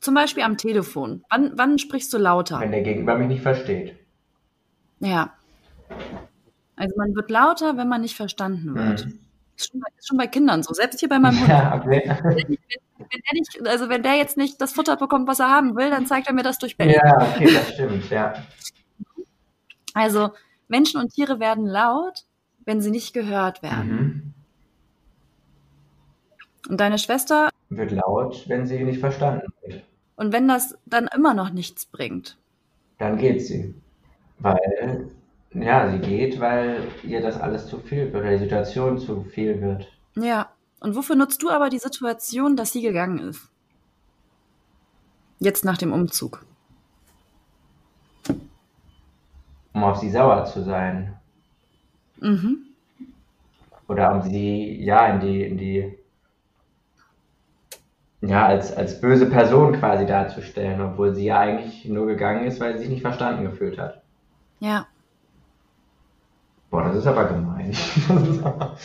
Zum 0.00 0.14
Beispiel 0.14 0.42
am 0.42 0.56
Telefon. 0.56 1.24
Wann, 1.30 1.52
wann 1.54 1.78
sprichst 1.78 2.12
du 2.12 2.18
lauter? 2.18 2.60
wenn 2.60 2.72
der 2.72 2.82
Gegenüber 2.82 3.16
mich 3.16 3.28
nicht 3.28 3.42
versteht. 3.42 3.96
Ja. 5.00 5.32
Also 6.76 6.96
man 6.96 7.14
wird 7.14 7.30
lauter, 7.30 7.76
wenn 7.76 7.88
man 7.88 8.00
nicht 8.00 8.16
verstanden 8.16 8.74
wird. 8.74 9.06
Mhm. 9.06 9.18
Ist, 9.56 9.70
schon 9.70 9.80
bei, 9.80 9.88
ist 9.98 10.08
schon 10.08 10.16
bei 10.18 10.26
Kindern 10.26 10.62
so. 10.62 10.72
Selbst 10.74 11.00
hier 11.00 11.08
bei 11.08 11.18
meinem 11.18 11.38
Hund. 11.40 11.48
Ja, 11.48 11.76
okay. 11.76 12.02
Wenn 12.24 13.20
der, 13.20 13.32
nicht, 13.34 13.68
also 13.68 13.88
wenn 13.88 14.02
der 14.02 14.14
jetzt 14.14 14.36
nicht 14.36 14.60
das 14.60 14.72
Futter 14.72 14.96
bekommt, 14.96 15.26
was 15.28 15.40
er 15.40 15.50
haben 15.50 15.76
will, 15.76 15.90
dann 15.90 16.06
zeigt 16.06 16.28
er 16.28 16.32
mir 16.32 16.42
das 16.44 16.58
durch 16.58 16.76
Bällen. 16.76 16.92
ja, 16.94 17.34
okay, 17.34 17.52
das 17.52 17.72
stimmt, 17.72 18.08
ja. 18.10 18.32
Also 19.94 20.30
Menschen 20.68 21.00
und 21.00 21.12
Tiere 21.12 21.38
werden 21.40 21.66
laut, 21.66 22.24
wenn 22.64 22.80
sie 22.80 22.90
nicht 22.90 23.12
gehört 23.12 23.62
werden. 23.62 23.90
Mhm. 26.66 26.70
Und 26.70 26.80
deine 26.80 26.98
Schwester, 26.98 27.50
Wird 27.70 27.90
laut, 27.90 28.48
wenn 28.48 28.66
sie 28.66 28.82
nicht 28.84 29.00
verstanden 29.00 29.52
wird. 29.62 29.82
und 30.16 30.32
wenn 30.32 30.46
das 30.48 30.78
dann 30.86 31.08
immer 31.08 31.34
noch 31.34 31.50
nichts 31.50 31.86
bringt. 31.86 32.38
Dann 32.98 33.18
geht 33.18 33.42
sie. 33.42 33.74
Weil, 34.38 35.08
ja, 35.54 35.90
sie 35.90 35.98
geht, 35.98 36.40
weil 36.40 36.88
ihr 37.02 37.20
das 37.20 37.40
alles 37.40 37.66
zu 37.66 37.78
viel 37.78 38.12
wird, 38.12 38.22
oder 38.22 38.32
die 38.32 38.38
Situation 38.38 38.98
zu 38.98 39.24
viel 39.24 39.60
wird. 39.60 39.88
Ja. 40.14 40.50
Und 40.80 40.96
wofür 40.96 41.14
nutzt 41.14 41.42
du 41.42 41.50
aber 41.50 41.68
die 41.68 41.78
Situation, 41.78 42.56
dass 42.56 42.72
sie 42.72 42.82
gegangen 42.82 43.18
ist? 43.18 43.48
Jetzt 45.38 45.64
nach 45.64 45.78
dem 45.78 45.92
Umzug. 45.92 46.44
Um 49.72 49.84
auf 49.84 49.98
sie 49.98 50.10
sauer 50.10 50.44
zu 50.44 50.62
sein. 50.62 51.16
Mhm. 52.20 52.66
Oder 53.88 54.12
um 54.12 54.22
sie, 54.22 54.82
ja, 54.82 55.06
in 55.08 55.20
die, 55.20 55.42
in 55.42 55.58
die, 55.58 55.98
ja, 58.20 58.46
als, 58.46 58.72
als 58.72 59.00
böse 59.00 59.26
Person 59.26 59.74
quasi 59.74 60.06
darzustellen, 60.06 60.80
obwohl 60.80 61.14
sie 61.14 61.26
ja 61.26 61.40
eigentlich 61.40 61.84
nur 61.84 62.06
gegangen 62.06 62.46
ist, 62.46 62.60
weil 62.60 62.74
sie 62.74 62.80
sich 62.80 62.88
nicht 62.88 63.02
verstanden 63.02 63.44
gefühlt 63.44 63.78
hat. 63.78 64.02
Ja. 64.60 64.86
Boah, 66.72 66.84
das 66.84 66.96
ist 66.96 67.06
aber 67.06 67.26
gemein. 67.26 67.70
Ist 67.70 68.08
aber, 68.42 68.76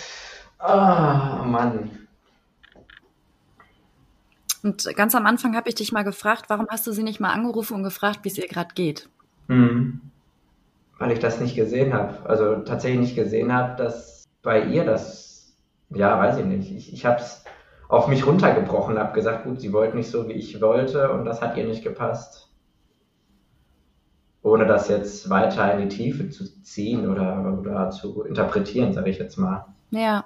ah, 0.60 1.46
Mann. 1.46 1.90
Und 4.62 4.94
ganz 4.98 5.16
am 5.16 5.26
Anfang 5.26 5.56
habe 5.56 5.70
ich 5.70 5.76
dich 5.76 5.94
mal 5.94 6.04
gefragt, 6.04 6.50
warum 6.50 6.68
hast 6.70 6.86
du 6.86 6.92
sie 6.92 7.04
nicht 7.04 7.22
mal 7.22 7.32
angerufen 7.32 7.76
und 7.76 7.84
gefragt, 7.84 8.20
wie 8.24 8.28
es 8.28 8.38
ihr 8.38 8.50
gerade 8.50 8.74
geht? 8.76 9.08
Mhm. 9.48 10.02
Weil 11.00 11.12
ich 11.14 11.20
das 11.20 11.40
nicht 11.40 11.56
gesehen 11.56 11.94
habe. 11.94 12.30
Also 12.30 12.58
tatsächlich 12.58 13.00
nicht 13.00 13.16
gesehen 13.16 13.54
habe, 13.54 13.82
dass 13.82 14.26
bei 14.44 14.66
ihr 14.66 14.84
das, 14.84 15.56
ja, 15.90 16.20
weiß 16.20 16.40
ich 16.40 16.46
nicht. 16.46 16.70
Ich, 16.74 16.92
ich 16.92 17.06
habe 17.06 17.22
es 17.22 17.46
auf 17.88 18.10
mich 18.10 18.28
runtergebrochen, 18.28 19.00
habe 19.00 19.14
gesagt, 19.14 19.46
gut, 19.46 19.62
sie 19.62 19.72
wollte 19.72 19.96
nicht 19.96 20.12
so, 20.12 20.28
wie 20.28 20.34
ich 20.34 20.60
wollte 20.60 21.10
und 21.14 21.24
das 21.24 21.42
hat 21.42 21.56
ihr 21.56 21.66
nicht 21.66 21.86
gepasst. 21.86 22.47
Ohne 24.48 24.66
das 24.66 24.88
jetzt 24.88 25.30
weiter 25.30 25.74
in 25.78 25.90
die 25.90 25.96
Tiefe 25.96 26.30
zu 26.30 26.46
ziehen 26.64 27.10
oder, 27.10 27.58
oder 27.60 27.90
zu 27.90 28.24
interpretieren, 28.24 28.94
sage 28.94 29.10
ich 29.10 29.18
jetzt 29.18 29.38
mal. 29.38 29.66
Ja. 29.92 30.26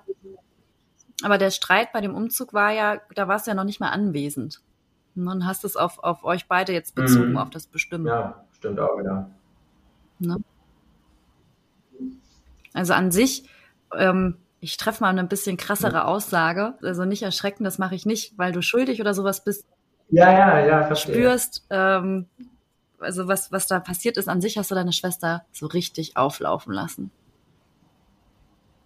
Aber 1.23 1.37
der 1.37 1.51
Streit 1.51 1.91
bei 1.91 2.01
dem 2.01 2.13
Umzug 2.15 2.53
war 2.53 2.71
ja, 2.71 2.99
da 3.15 3.27
warst 3.27 3.45
du 3.47 3.51
ja 3.51 3.55
noch 3.55 3.63
nicht 3.63 3.79
mal 3.79 3.89
anwesend. 3.89 4.61
Und 5.15 5.25
dann 5.25 5.45
hast 5.45 5.63
du 5.63 5.67
es 5.67 5.75
auf, 5.75 5.99
auf 6.03 6.23
euch 6.23 6.47
beide 6.47 6.71
jetzt 6.71 6.95
bezogen, 6.95 7.31
Mhm. 7.31 7.37
auf 7.37 7.49
das 7.49 7.67
Bestimmen. 7.67 8.07
Ja, 8.07 8.43
stimmt 8.53 8.79
auch 8.79 8.97
wieder. 8.97 9.29
Ne? 10.19 10.37
Also 12.73 12.93
an 12.93 13.11
sich, 13.11 13.49
ähm, 13.95 14.37
ich 14.59 14.77
treffe 14.77 15.03
mal 15.03 15.09
eine 15.09 15.23
bisschen 15.25 15.57
krassere 15.57 16.05
Aussage. 16.05 16.75
Also 16.81 17.05
nicht 17.05 17.23
erschrecken, 17.23 17.63
das 17.63 17.77
mache 17.79 17.95
ich 17.95 18.05
nicht, 18.05 18.37
weil 18.37 18.51
du 18.51 18.61
schuldig 18.61 19.01
oder 19.01 19.13
sowas 19.13 19.43
bist, 19.43 19.65
Ja, 20.09 20.31
ja, 20.31 20.65
ja, 20.65 20.83
verstehe. 20.83 21.15
spürst. 21.15 21.65
Ähm, 21.69 22.27
also 23.01 23.27
was, 23.27 23.51
was 23.51 23.67
da 23.67 23.79
passiert 23.79 24.17
ist, 24.17 24.29
an 24.29 24.41
sich 24.41 24.57
hast 24.57 24.71
du 24.71 24.75
deine 24.75 24.93
Schwester 24.93 25.45
so 25.51 25.67
richtig 25.67 26.17
auflaufen 26.17 26.73
lassen. 26.73 27.11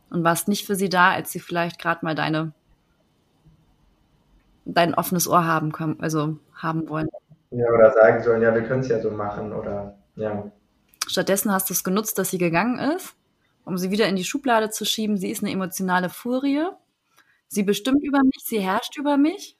Und 0.09 0.24
warst 0.24 0.47
nicht 0.47 0.66
für 0.66 0.76
sie 0.76 0.89
da, 0.89 1.11
als 1.11 1.32
sie 1.32 1.39
vielleicht 1.39 1.80
gerade 1.80 2.05
mal 2.05 2.16
deine 2.16 2.53
dein 4.66 4.95
offenes 4.95 5.28
Ohr 5.28 5.45
haben 5.45 5.72
können, 5.72 5.99
also 6.01 6.38
haben 6.53 6.89
wollen. 6.89 7.07
Ja, 7.51 7.68
oder 7.72 7.91
sagen 7.91 8.24
sollen, 8.24 8.41
ja, 8.41 8.53
wir 8.53 8.63
können 8.63 8.82
es 8.82 8.89
ja 8.89 8.99
so 8.99 9.11
machen 9.11 9.53
oder, 9.53 9.97
ja. 10.16 10.51
Stattdessen 11.07 11.51
hast 11.51 11.70
du 11.70 11.74
es 11.74 11.84
genutzt, 11.84 12.18
dass 12.18 12.32
sie 12.32 12.39
gegangen 12.39 12.80
ist, 12.80 13.16
um 13.63 13.78
sie 13.78 13.91
wieder 13.91 14.07
in 14.07 14.16
die 14.16 14.24
Schublade 14.24 14.72
zu 14.72 14.86
schieben. 14.86 15.18
Sie 15.18 15.30
ist 15.30 15.43
eine 15.43 15.51
emotionale 15.51 16.09
Furie. 16.09 16.66
Sie 17.47 17.63
bestimmt 17.63 18.03
über 18.03 18.20
mich, 18.24 18.43
sie 18.43 18.59
herrscht 18.59 18.97
über 18.97 19.18
mich. 19.18 19.55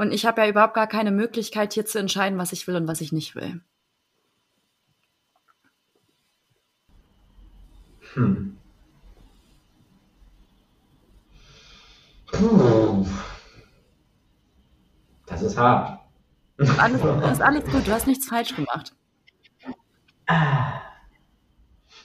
Und 0.00 0.12
ich 0.12 0.24
habe 0.24 0.40
ja 0.40 0.48
überhaupt 0.48 0.72
gar 0.72 0.86
keine 0.86 1.10
Möglichkeit, 1.10 1.74
hier 1.74 1.84
zu 1.84 1.98
entscheiden, 1.98 2.38
was 2.38 2.52
ich 2.52 2.66
will 2.66 2.74
und 2.74 2.88
was 2.88 3.02
ich 3.02 3.12
nicht 3.12 3.36
will. 3.36 3.60
Hm. 8.14 8.56
Puh. 12.32 13.06
Das 15.26 15.42
ist 15.42 15.58
hart. 15.58 16.00
Alles, 16.78 17.02
das 17.02 17.32
ist 17.34 17.42
alles 17.42 17.64
gut, 17.66 17.86
du 17.86 17.92
hast 17.92 18.06
nichts 18.06 18.26
falsch 18.26 18.56
gemacht. 18.56 18.96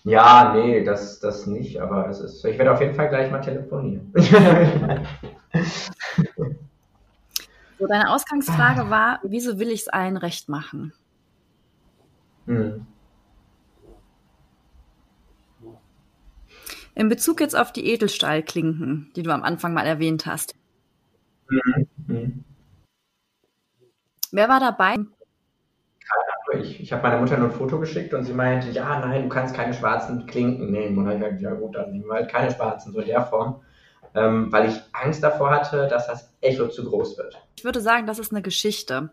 Ja, 0.03 0.53
nee, 0.53 0.83
das, 0.83 1.21
das 1.21 1.47
nicht, 1.47 1.79
aber 1.79 2.09
es 2.09 2.19
ist. 2.19 2.43
Ich 2.43 2.57
werde 2.57 2.73
auf 2.73 2.81
jeden 2.81 2.93
Fall 2.93 3.07
gleich 3.07 3.31
mal 3.31 3.39
telefonieren. 3.39 4.13
So, 7.77 7.87
deine 7.87 8.09
Ausgangsfrage 8.09 8.89
war, 8.89 9.19
wieso 9.23 9.59
will 9.59 9.69
ich 9.69 9.81
es 9.81 9.87
allen 9.87 10.17
recht 10.17 10.49
machen? 10.49 10.93
hm. 12.45 12.85
In 16.97 17.09
Bezug 17.09 17.41
jetzt 17.41 17.57
auf 17.57 17.73
die 17.73 17.87
Edelstahlklinken, 17.87 19.11
die 19.15 19.23
du 19.23 19.31
am 19.31 19.43
Anfang 19.43 19.73
mal 19.73 19.85
erwähnt 19.85 20.25
hast. 20.25 20.55
Hm. 22.07 22.45
Wer 24.31 24.49
war 24.49 24.59
dabei? 24.61 24.95
Ich, 26.53 26.79
ich 26.79 26.93
habe 26.93 27.03
meiner 27.03 27.19
Mutter 27.19 27.37
nur 27.37 27.49
ein 27.49 27.53
Foto 27.53 27.79
geschickt 27.79 28.13
und 28.13 28.23
sie 28.23 28.33
meinte, 28.33 28.69
ja, 28.69 28.99
nein, 28.99 29.23
du 29.23 29.29
kannst 29.29 29.55
keine 29.55 29.73
schwarzen 29.73 30.25
Klinken 30.25 30.71
nehmen. 30.71 30.97
Und 30.97 31.05
dann 31.05 31.21
habe 31.21 31.33
ich 31.33 31.39
gesagt, 31.39 31.41
ja 31.41 31.59
gut, 31.59 31.75
dann 31.75 31.91
nehmen 31.91 32.05
wir 32.05 32.13
halt 32.13 32.31
keine 32.31 32.51
schwarzen, 32.51 32.93
so 32.93 32.99
in 32.99 33.07
der 33.07 33.25
Form. 33.25 33.61
Ähm, 34.15 34.51
weil 34.51 34.69
ich 34.69 34.81
Angst 34.93 35.21
davor 35.23 35.51
hatte, 35.51 35.87
dass 35.87 36.07
das 36.07 36.33
Echo 36.41 36.67
zu 36.69 36.85
groß 36.85 37.17
wird. 37.17 37.37
Ich 37.57 37.65
würde 37.65 37.81
sagen, 37.81 38.07
das 38.07 38.17
ist 38.19 38.31
eine 38.31 38.41
Geschichte. 38.41 39.11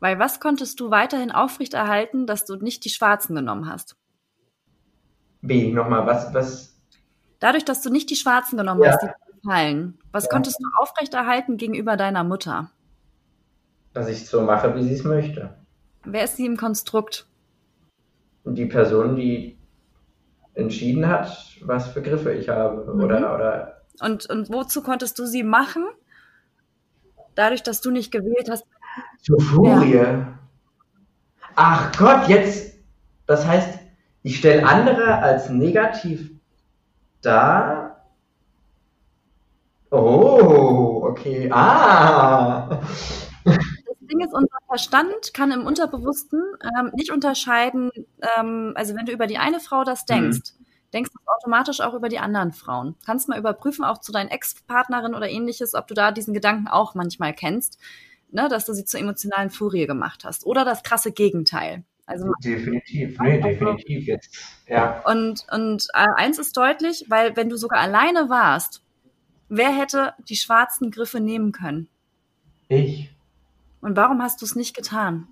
Weil 0.00 0.18
was 0.18 0.40
konntest 0.40 0.80
du 0.80 0.90
weiterhin 0.90 1.30
aufrechterhalten, 1.30 2.26
dass 2.26 2.46
du 2.46 2.56
nicht 2.56 2.84
die 2.84 2.90
Schwarzen 2.90 3.34
genommen 3.36 3.68
hast? 3.68 3.96
Wie, 5.42 5.72
nochmal, 5.72 6.06
was, 6.06 6.32
was, 6.34 6.76
Dadurch, 7.38 7.64
dass 7.64 7.80
du 7.82 7.90
nicht 7.90 8.10
die 8.10 8.16
Schwarzen 8.16 8.56
genommen 8.58 8.82
Ja. 8.82 8.90
hast, 8.92 9.02
die 9.02 9.48
fallen, 9.48 9.98
was 10.12 10.24
Ja. 10.24 10.30
konntest 10.30 10.58
du 10.60 10.66
aufrechterhalten 10.78 11.56
gegenüber 11.56 11.96
deiner 11.96 12.24
Mutter? 12.24 12.70
dass 13.92 14.06
ich 14.08 14.28
so 14.28 14.42
mache, 14.42 14.72
wie 14.76 14.84
sie 14.84 14.94
es 14.94 15.02
möchte. 15.02 15.52
Wer 16.04 16.22
ist 16.24 16.36
sie 16.36 16.46
im 16.46 16.56
Konstrukt? 16.56 17.26
die 18.44 18.66
Person, 18.66 19.16
die 19.16 19.58
entschieden 20.54 21.06
hat, 21.08 21.36
was 21.62 21.88
für 21.88 22.00
Griffe 22.02 22.32
ich 22.32 22.48
habe. 22.48 22.92
Mhm. 22.94 23.00
Oder, 23.00 23.34
oder 23.34 23.79
Und, 24.00 24.26
und 24.30 24.50
wozu 24.50 24.82
konntest 24.82 25.18
du 25.18 25.26
sie 25.26 25.42
machen? 25.42 25.84
Dadurch, 27.34 27.62
dass 27.62 27.80
du 27.80 27.90
nicht 27.90 28.10
gewählt 28.10 28.48
hast. 28.50 28.64
zur 29.20 29.40
Furie. 29.40 30.24
Ach 31.54 31.92
Gott, 31.96 32.28
jetzt. 32.28 32.74
Das 33.26 33.46
heißt, 33.46 33.78
ich 34.22 34.38
stelle 34.38 34.66
andere 34.66 35.18
als 35.18 35.50
negativ 35.50 36.30
dar. 37.22 38.04
Oh, 39.90 41.02
okay. 41.04 41.50
Ah. 41.52 42.80
Das 43.44 43.58
Ding 44.00 44.20
ist, 44.20 44.32
unser 44.32 44.58
Verstand 44.66 45.34
kann 45.34 45.52
im 45.52 45.66
Unterbewussten 45.66 46.42
ähm, 46.78 46.90
nicht 46.94 47.12
unterscheiden, 47.12 47.90
ähm, 48.36 48.72
also 48.74 48.94
wenn 48.94 49.06
du 49.06 49.12
über 49.12 49.26
die 49.26 49.38
eine 49.38 49.60
Frau 49.60 49.84
das 49.84 50.04
denkst, 50.04 50.52
denkst 50.92 51.10
du 51.12 51.18
automatisch 51.26 51.80
auch 51.80 51.94
über 51.94 52.08
die 52.08 52.18
anderen 52.18 52.52
Frauen. 52.52 52.96
Kannst 53.06 53.28
mal 53.28 53.38
überprüfen, 53.38 53.84
auch 53.84 53.98
zu 53.98 54.12
deinen 54.12 54.28
Ex-Partnerin 54.28 55.14
oder 55.14 55.28
ähnliches, 55.28 55.74
ob 55.74 55.86
du 55.86 55.94
da 55.94 56.12
diesen 56.12 56.34
Gedanken 56.34 56.68
auch 56.68 56.94
manchmal 56.94 57.32
kennst, 57.34 57.78
ne, 58.30 58.48
dass 58.48 58.64
du 58.64 58.72
sie 58.72 58.84
zur 58.84 59.00
emotionalen 59.00 59.50
Furie 59.50 59.86
gemacht 59.86 60.24
hast. 60.24 60.46
Oder 60.46 60.64
das 60.64 60.82
krasse 60.82 61.12
Gegenteil. 61.12 61.84
Also 62.06 62.32
Definitiv. 62.42 63.20
Nee, 63.20 63.40
definitiv 63.40 64.06
jetzt. 64.06 64.36
Ja. 64.66 65.00
Und, 65.04 65.46
und 65.52 65.86
äh, 65.94 66.06
eins 66.16 66.38
ist 66.38 66.56
deutlich, 66.56 67.04
weil 67.08 67.36
wenn 67.36 67.48
du 67.48 67.56
sogar 67.56 67.80
alleine 67.80 68.28
warst, 68.28 68.82
wer 69.48 69.68
hätte 69.70 70.14
die 70.28 70.34
schwarzen 70.36 70.90
Griffe 70.90 71.20
nehmen 71.20 71.52
können? 71.52 71.88
Ich. 72.68 73.10
Und 73.80 73.96
warum 73.96 74.20
hast 74.22 74.40
du 74.42 74.44
es 74.44 74.56
nicht 74.56 74.74
getan? 74.74 75.28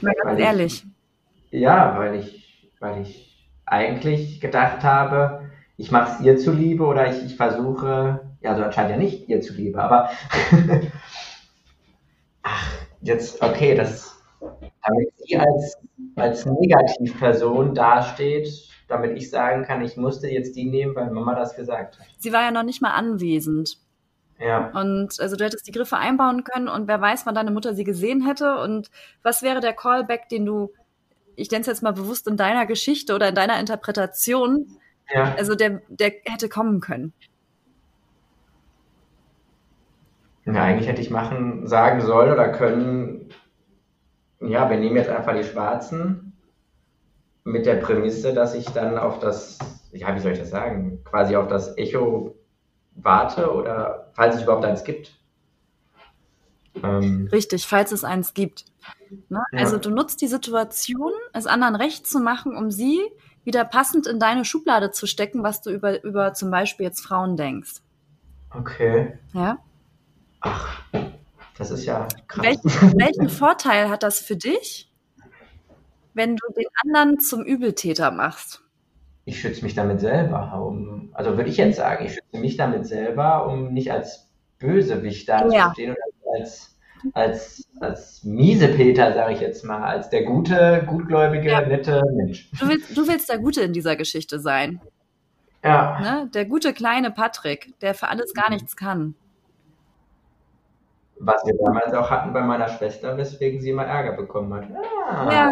Mal 0.00 0.14
ganz 0.22 0.38
ich- 0.38 0.44
ehrlich. 0.44 0.84
Ja, 1.50 1.98
weil 1.98 2.16
ich, 2.16 2.72
weil 2.80 3.02
ich 3.02 3.48
eigentlich 3.66 4.40
gedacht 4.40 4.82
habe, 4.82 5.50
ich 5.76 5.90
mache 5.90 6.12
es 6.12 6.20
ihr 6.24 6.36
zuliebe 6.36 6.84
oder 6.84 7.08
ich, 7.10 7.24
ich 7.24 7.36
versuche, 7.36 8.20
ja, 8.40 8.56
so 8.56 8.62
anscheinend 8.62 8.92
ja 8.92 8.96
nicht 8.96 9.28
ihr 9.28 9.40
zuliebe, 9.40 9.82
aber 9.82 10.10
ach, 12.42 12.72
jetzt, 13.00 13.42
okay, 13.42 13.74
das, 13.74 14.20
damit 14.40 15.12
sie 15.16 15.36
als, 15.36 15.78
als 16.16 16.46
Negativperson 16.46 17.74
dasteht, 17.74 18.48
damit 18.88 19.16
ich 19.16 19.30
sagen 19.30 19.64
kann, 19.64 19.82
ich 19.82 19.96
musste 19.96 20.28
jetzt 20.28 20.56
die 20.56 20.64
nehmen, 20.64 20.94
weil 20.94 21.10
Mama 21.10 21.34
das 21.34 21.54
gesagt 21.54 21.98
hat. 21.98 22.06
Sie 22.18 22.32
war 22.32 22.42
ja 22.42 22.50
noch 22.50 22.62
nicht 22.62 22.80
mal 22.82 22.92
anwesend. 22.92 23.78
Ja. 24.40 24.70
Und 24.70 25.20
also 25.20 25.36
du 25.36 25.44
hättest 25.44 25.66
die 25.66 25.72
Griffe 25.72 25.96
einbauen 25.96 26.44
können 26.44 26.68
und 26.68 26.86
wer 26.86 27.00
weiß, 27.00 27.26
wann 27.26 27.34
deine 27.34 27.50
Mutter 27.50 27.74
sie 27.74 27.84
gesehen 27.84 28.24
hätte 28.24 28.58
und 28.58 28.90
was 29.22 29.42
wäre 29.42 29.60
der 29.60 29.72
Callback, 29.72 30.28
den 30.28 30.46
du, 30.46 30.72
ich 31.38 31.50
nenne 31.50 31.60
es 31.60 31.66
jetzt 31.68 31.82
mal 31.82 31.92
bewusst 31.92 32.26
in 32.26 32.36
deiner 32.36 32.66
Geschichte 32.66 33.14
oder 33.14 33.28
in 33.28 33.34
deiner 33.34 33.60
Interpretation, 33.60 34.66
ja. 35.14 35.34
also 35.36 35.54
der, 35.54 35.82
der 35.88 36.12
hätte 36.24 36.48
kommen 36.48 36.80
können. 36.80 37.12
Ja, 40.44 40.64
eigentlich 40.64 40.88
hätte 40.88 41.00
ich 41.00 41.10
machen, 41.10 41.66
sagen 41.66 42.00
sollen 42.00 42.32
oder 42.32 42.48
können, 42.48 43.28
ja, 44.40 44.68
wir 44.68 44.78
nehmen 44.78 44.96
jetzt 44.96 45.10
einfach 45.10 45.34
die 45.34 45.44
Schwarzen 45.44 46.32
mit 47.44 47.66
der 47.66 47.76
Prämisse, 47.76 48.34
dass 48.34 48.54
ich 48.54 48.66
dann 48.66 48.98
auf 48.98 49.20
das, 49.20 49.58
ja, 49.92 50.14
wie 50.14 50.20
soll 50.20 50.32
ich 50.32 50.38
das 50.40 50.50
sagen, 50.50 51.04
quasi 51.04 51.36
auf 51.36 51.46
das 51.46 51.76
Echo 51.78 52.34
warte 52.94 53.52
oder 53.52 54.10
falls 54.14 54.36
es 54.36 54.42
überhaupt 54.42 54.64
eins 54.64 54.82
gibt. 54.82 55.17
Ähm, 56.82 57.28
Richtig, 57.32 57.66
falls 57.66 57.92
es 57.92 58.04
eins 58.04 58.34
gibt. 58.34 58.64
Ne? 59.28 59.42
Ja. 59.52 59.58
Also 59.58 59.78
du 59.78 59.90
nutzt 59.90 60.20
die 60.20 60.26
Situation, 60.26 61.12
es 61.32 61.46
anderen 61.46 61.76
recht 61.76 62.06
zu 62.06 62.20
machen, 62.20 62.56
um 62.56 62.70
sie 62.70 63.00
wieder 63.44 63.64
passend 63.64 64.06
in 64.06 64.18
deine 64.18 64.44
Schublade 64.44 64.90
zu 64.90 65.06
stecken, 65.06 65.42
was 65.42 65.62
du 65.62 65.70
über, 65.70 66.02
über 66.04 66.34
zum 66.34 66.50
Beispiel 66.50 66.86
jetzt 66.86 67.00
Frauen 67.00 67.36
denkst. 67.36 67.76
Okay. 68.50 69.18
Ja. 69.32 69.58
Ach, 70.40 70.82
das 71.56 71.70
ist 71.70 71.84
ja 71.84 72.06
krass. 72.26 72.44
Welchen, 72.44 72.70
welchen 72.98 73.28
Vorteil 73.28 73.88
hat 73.88 74.02
das 74.02 74.20
für 74.20 74.36
dich, 74.36 74.92
wenn 76.14 76.36
du 76.36 76.52
den 76.54 76.66
anderen 76.84 77.20
zum 77.20 77.42
Übeltäter 77.42 78.10
machst? 78.10 78.62
Ich 79.24 79.40
schütze 79.40 79.62
mich 79.62 79.74
damit 79.74 80.00
selber. 80.00 80.52
Um, 80.66 81.10
also 81.12 81.36
würde 81.36 81.50
ich 81.50 81.58
jetzt 81.58 81.76
sagen, 81.76 82.06
ich 82.06 82.14
schütze 82.14 82.38
mich 82.38 82.56
damit 82.56 82.86
selber, 82.86 83.46
um 83.46 83.72
nicht 83.72 83.92
als 83.92 84.28
Bösewicht 84.58 85.28
dazustehen 85.28 85.90
ja. 85.90 85.94
oder 85.94 86.02
als, 86.38 86.78
als, 87.12 87.68
als 87.80 88.24
Miesepeter, 88.24 89.14
sage 89.14 89.34
ich 89.34 89.40
jetzt 89.40 89.64
mal, 89.64 89.82
als 89.82 90.10
der 90.10 90.24
gute, 90.24 90.84
gutgläubige, 90.86 91.50
ja. 91.50 91.60
nette 91.60 92.02
Mensch. 92.14 92.50
Du 92.58 92.68
willst, 92.68 92.96
du 92.96 93.08
willst 93.08 93.28
der 93.28 93.38
Gute 93.38 93.62
in 93.62 93.72
dieser 93.72 93.96
Geschichte 93.96 94.38
sein. 94.40 94.80
Ja. 95.64 96.00
Ne? 96.00 96.30
Der 96.32 96.44
gute 96.44 96.72
kleine 96.72 97.10
Patrick, 97.10 97.78
der 97.80 97.94
für 97.94 98.08
alles 98.08 98.32
gar 98.34 98.50
nichts 98.50 98.76
kann. 98.76 99.14
Was 101.20 101.44
wir 101.44 101.54
damals 101.64 101.92
auch 101.94 102.10
hatten 102.10 102.32
bei 102.32 102.42
meiner 102.42 102.68
Schwester, 102.68 103.16
weswegen 103.16 103.60
sie 103.60 103.70
immer 103.70 103.84
Ärger 103.84 104.12
bekommen 104.12 104.54
hat. 104.54 104.68
Ah. 105.10 105.32
Ja, 105.32 105.50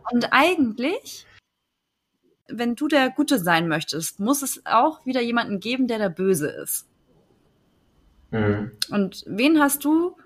und 0.12 0.28
eigentlich, 0.30 1.26
wenn 2.48 2.74
du 2.74 2.88
der 2.88 3.10
Gute 3.10 3.38
sein 3.38 3.68
möchtest, 3.68 4.18
muss 4.18 4.40
es 4.40 4.62
auch 4.64 5.04
wieder 5.04 5.20
jemanden 5.20 5.60
geben, 5.60 5.88
der 5.88 5.98
der 5.98 6.08
Böse 6.08 6.48
ist. 6.48 6.86
Mhm. 8.30 8.72
Und 8.90 9.24
wen 9.26 9.60
hast 9.60 9.84
du 9.84 10.16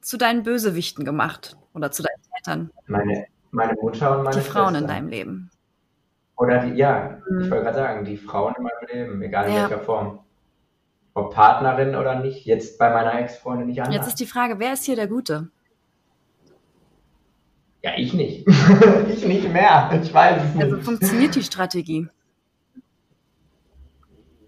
zu 0.00 0.16
deinen 0.16 0.42
Bösewichten 0.42 1.04
gemacht? 1.04 1.56
Oder 1.74 1.90
zu 1.90 2.02
deinen 2.02 2.22
Eltern? 2.36 2.70
Meine, 2.86 3.26
meine 3.50 3.74
Mutter 3.80 4.18
und 4.18 4.24
meine 4.24 4.36
Die 4.36 4.42
Frauen 4.42 4.74
Schwester. 4.74 4.78
in 4.78 4.86
deinem 4.86 5.08
Leben. 5.08 5.50
Oder 6.36 6.58
die, 6.66 6.74
ja, 6.74 7.18
mhm. 7.28 7.40
ich 7.40 7.50
wollte 7.50 7.64
gerade 7.64 7.78
sagen, 7.78 8.04
die 8.04 8.16
Frauen 8.16 8.54
in 8.56 8.62
meinem 8.64 8.86
Leben, 8.92 9.22
egal 9.22 9.48
in 9.48 9.54
ja. 9.54 9.70
welcher 9.70 9.82
Form 9.82 10.20
ob 11.16 11.32
Partnerin 11.32 11.96
oder 11.96 12.20
nicht. 12.20 12.44
Jetzt 12.44 12.78
bei 12.78 12.90
meiner 12.90 13.18
Ex-Freundin 13.18 13.68
nicht 13.68 13.80
anders. 13.80 13.96
Jetzt 13.96 14.06
ist 14.08 14.20
die 14.20 14.26
Frage, 14.26 14.58
wer 14.58 14.74
ist 14.74 14.84
hier 14.84 14.96
der 14.96 15.08
Gute? 15.08 15.48
Ja, 17.82 17.92
ich 17.96 18.12
nicht. 18.12 18.46
ich 19.08 19.26
nicht 19.26 19.50
mehr. 19.50 19.98
Ich 20.02 20.12
weiß 20.12 20.42
es 20.42 20.54
nicht. 20.54 20.64
Also 20.64 20.80
funktioniert 20.80 21.34
die 21.34 21.42
Strategie? 21.42 22.08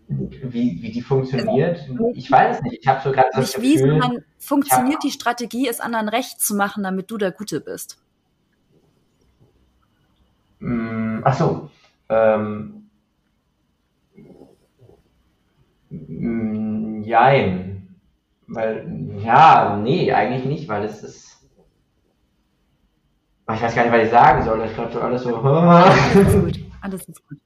Wie, 0.09 0.83
wie 0.83 0.91
die 0.91 1.03
funktioniert? 1.03 1.87
Ich 2.15 2.31
weiß 2.31 2.57
es 2.57 2.63
nicht. 2.63 2.79
Ich 2.81 2.87
habe 2.89 3.01
so 3.03 3.13
gerade 3.13 3.29
das 3.35 3.53
Gefühl... 3.53 3.71
Wie, 3.71 3.79
sondern 3.79 4.25
funktioniert 4.39 5.03
die 5.03 5.11
Strategie, 5.11 5.69
es 5.69 5.81
anderen 5.81 6.09
recht 6.09 6.41
zu 6.41 6.55
machen, 6.55 6.83
damit 6.83 7.11
du 7.11 7.19
der 7.19 7.31
Gute 7.31 7.61
bist? 7.61 7.99
Mm, 10.61 11.21
ach 11.25 11.35
so. 11.35 11.71
Ähm, 12.09 12.79
Mm, 15.91 17.03
jein. 17.03 17.99
Weil, 18.47 18.87
ja, 19.23 19.77
nee, 19.77 20.13
eigentlich 20.13 20.45
nicht, 20.45 20.69
weil 20.69 20.85
es 20.85 21.03
ist. 21.03 21.27
Ich 23.51 23.63
weiß 23.63 23.75
gar 23.75 23.85
nicht, 23.85 23.93
was 23.93 24.05
ich 24.05 24.11
sagen 24.11 24.45
soll. 24.45 24.63
Ich 24.65 24.75
glaube, 24.75 24.93
so 24.93 25.01
alles 25.01 25.23
so. 25.23 25.37
Alles 25.43 26.15
ist 26.15 26.41
gut. 26.41 26.61
Alles 26.83 27.09
ist 27.09 27.29
gut. 27.29 27.39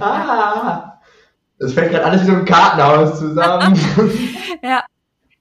Ah, 0.00 1.00
das 1.62 1.72
fällt 1.74 1.92
gerade 1.92 2.04
alles 2.04 2.22
wie 2.22 2.26
so 2.26 2.32
ein 2.32 2.44
Kartenhaus 2.44 3.18
zusammen. 3.18 3.78
ja. 4.62 4.84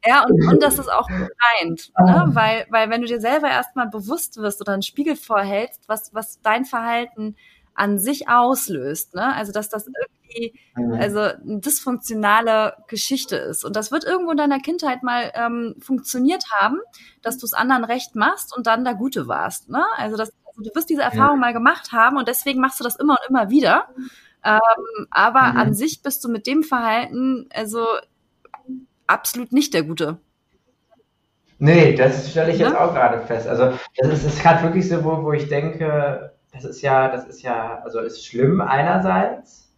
Ja, 0.04 0.24
und, 0.24 0.54
und 0.54 0.64
das 0.64 0.80
ist 0.80 0.92
auch 0.92 1.06
gemeint, 1.06 1.92
ne? 2.00 2.30
weil, 2.30 2.66
weil 2.72 2.90
wenn 2.90 3.02
du 3.02 3.08
dir 3.08 3.22
selber 3.22 3.50
erstmal 3.50 3.88
bewusst 3.88 4.38
wirst 4.38 4.60
oder 4.60 4.74
einen 4.74 4.82
Spiegel 4.82 5.16
vorhältst, 5.16 5.88
was, 5.88 6.12
was 6.12 6.42
dein 6.42 6.66
Verhalten 6.66 7.36
an 7.76 8.00
sich 8.00 8.28
auslöst, 8.28 9.14
ne? 9.14 9.36
also 9.36 9.52
dass 9.52 9.70
das 9.70 9.86
irgendwie 9.86 10.22
irgendwie 10.36 10.56
mhm. 10.76 10.94
also 10.94 11.20
eine 11.20 11.60
dysfunktionale 11.60 12.76
Geschichte 12.88 13.36
ist. 13.36 13.64
Und 13.64 13.76
das 13.76 13.92
wird 13.92 14.04
irgendwo 14.04 14.32
in 14.32 14.38
deiner 14.38 14.60
Kindheit 14.60 15.04
mal 15.04 15.32
ähm, 15.36 15.76
funktioniert 15.80 16.46
haben, 16.52 16.80
dass 17.22 17.38
du 17.38 17.46
es 17.46 17.54
anderen 17.54 17.84
recht 17.84 18.16
machst 18.16 18.56
und 18.56 18.68
dann 18.68 18.84
der 18.84 18.96
Gute 18.96 19.28
warst. 19.28 19.70
Ne? 19.70 19.84
Also, 19.98 20.18
das, 20.18 20.32
also 20.46 20.62
du 20.62 20.70
wirst 20.76 20.90
diese 20.90 21.02
Erfahrung 21.02 21.38
ja. 21.38 21.48
mal 21.48 21.54
gemacht 21.54 21.92
haben 21.92 22.18
und 22.18 22.28
deswegen 22.28 22.60
machst 22.62 22.80
du 22.80 22.84
das 22.84 22.96
immer 22.96 23.14
und 23.14 23.30
immer 23.30 23.50
wieder. 23.50 23.90
Ähm, 24.44 25.08
aber 25.12 25.54
mhm. 25.54 25.58
an 25.58 25.74
sich 25.74 26.02
bist 26.02 26.24
du 26.24 26.30
mit 26.30 26.48
dem 26.48 26.64
Verhalten 26.64 27.48
also 27.54 27.86
absolut 29.08 29.52
nicht 29.52 29.74
der 29.74 29.84
Gute. 29.84 30.18
Nee, 31.60 31.94
das 31.94 32.32
stelle 32.32 32.52
ich 32.52 32.60
jetzt 32.60 32.76
auch 32.76 32.94
gerade 32.94 33.22
fest. 33.22 33.48
Also 33.48 33.74
das 33.98 34.08
ist, 34.10 34.26
ist 34.26 34.42
gerade 34.42 34.64
wirklich 34.64 34.90
so, 34.90 35.04
wo, 35.04 35.24
wo 35.24 35.32
ich 35.32 35.48
denke, 35.48 36.34
das 36.52 36.66
ist 36.66 36.82
ja, 36.82 37.08
das 37.08 37.28
ist 37.28 37.44
ja, 37.44 37.82
also 37.84 38.00
ist 38.00 38.26
schlimm 38.26 38.62
einerseits, 38.62 39.72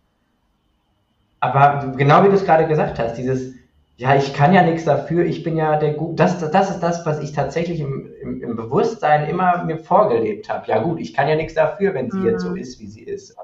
aber 1.41 1.93
genau 1.97 2.23
wie 2.23 2.29
du 2.29 2.35
es 2.35 2.45
gerade 2.45 2.67
gesagt 2.67 2.99
hast, 2.99 3.15
dieses, 3.15 3.53
ja, 3.97 4.15
ich 4.15 4.33
kann 4.33 4.53
ja 4.53 4.63
nichts 4.63 4.85
dafür, 4.85 5.25
ich 5.25 5.43
bin 5.43 5.57
ja 5.57 5.77
der 5.77 5.93
Gut, 5.93 6.17
das, 6.17 6.39
das 6.51 6.71
ist 6.71 6.79
das, 6.79 7.05
was 7.05 7.19
ich 7.19 7.33
tatsächlich 7.33 7.81
im, 7.81 8.09
im, 8.21 8.41
im 8.41 8.55
Bewusstsein 8.55 9.29
immer 9.29 9.65
mir 9.65 9.77
vorgelebt 9.77 10.49
habe. 10.49 10.67
Ja 10.67 10.81
gut, 10.81 11.01
ich 11.01 11.13
kann 11.13 11.27
ja 11.27 11.35
nichts 11.35 11.53
dafür, 11.53 11.93
wenn 11.93 12.09
sie 12.09 12.19
mhm. 12.19 12.25
jetzt 12.27 12.43
so 12.43 12.55
ist, 12.55 12.79
wie 12.79 12.87
sie 12.87 13.03
ist. 13.03 13.35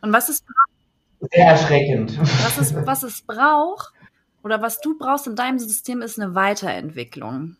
Und 0.00 0.12
was 0.12 0.28
ist 0.28 0.44
sehr 1.32 1.46
erschreckend. 1.46 2.18
Was, 2.18 2.58
ist, 2.58 2.74
was 2.74 3.02
es 3.02 3.22
braucht 3.22 3.92
oder 4.42 4.62
was 4.62 4.80
du 4.80 4.96
brauchst 4.96 5.26
in 5.26 5.36
deinem 5.36 5.58
System 5.58 6.02
ist 6.02 6.18
eine 6.18 6.34
Weiterentwicklung. 6.34 7.56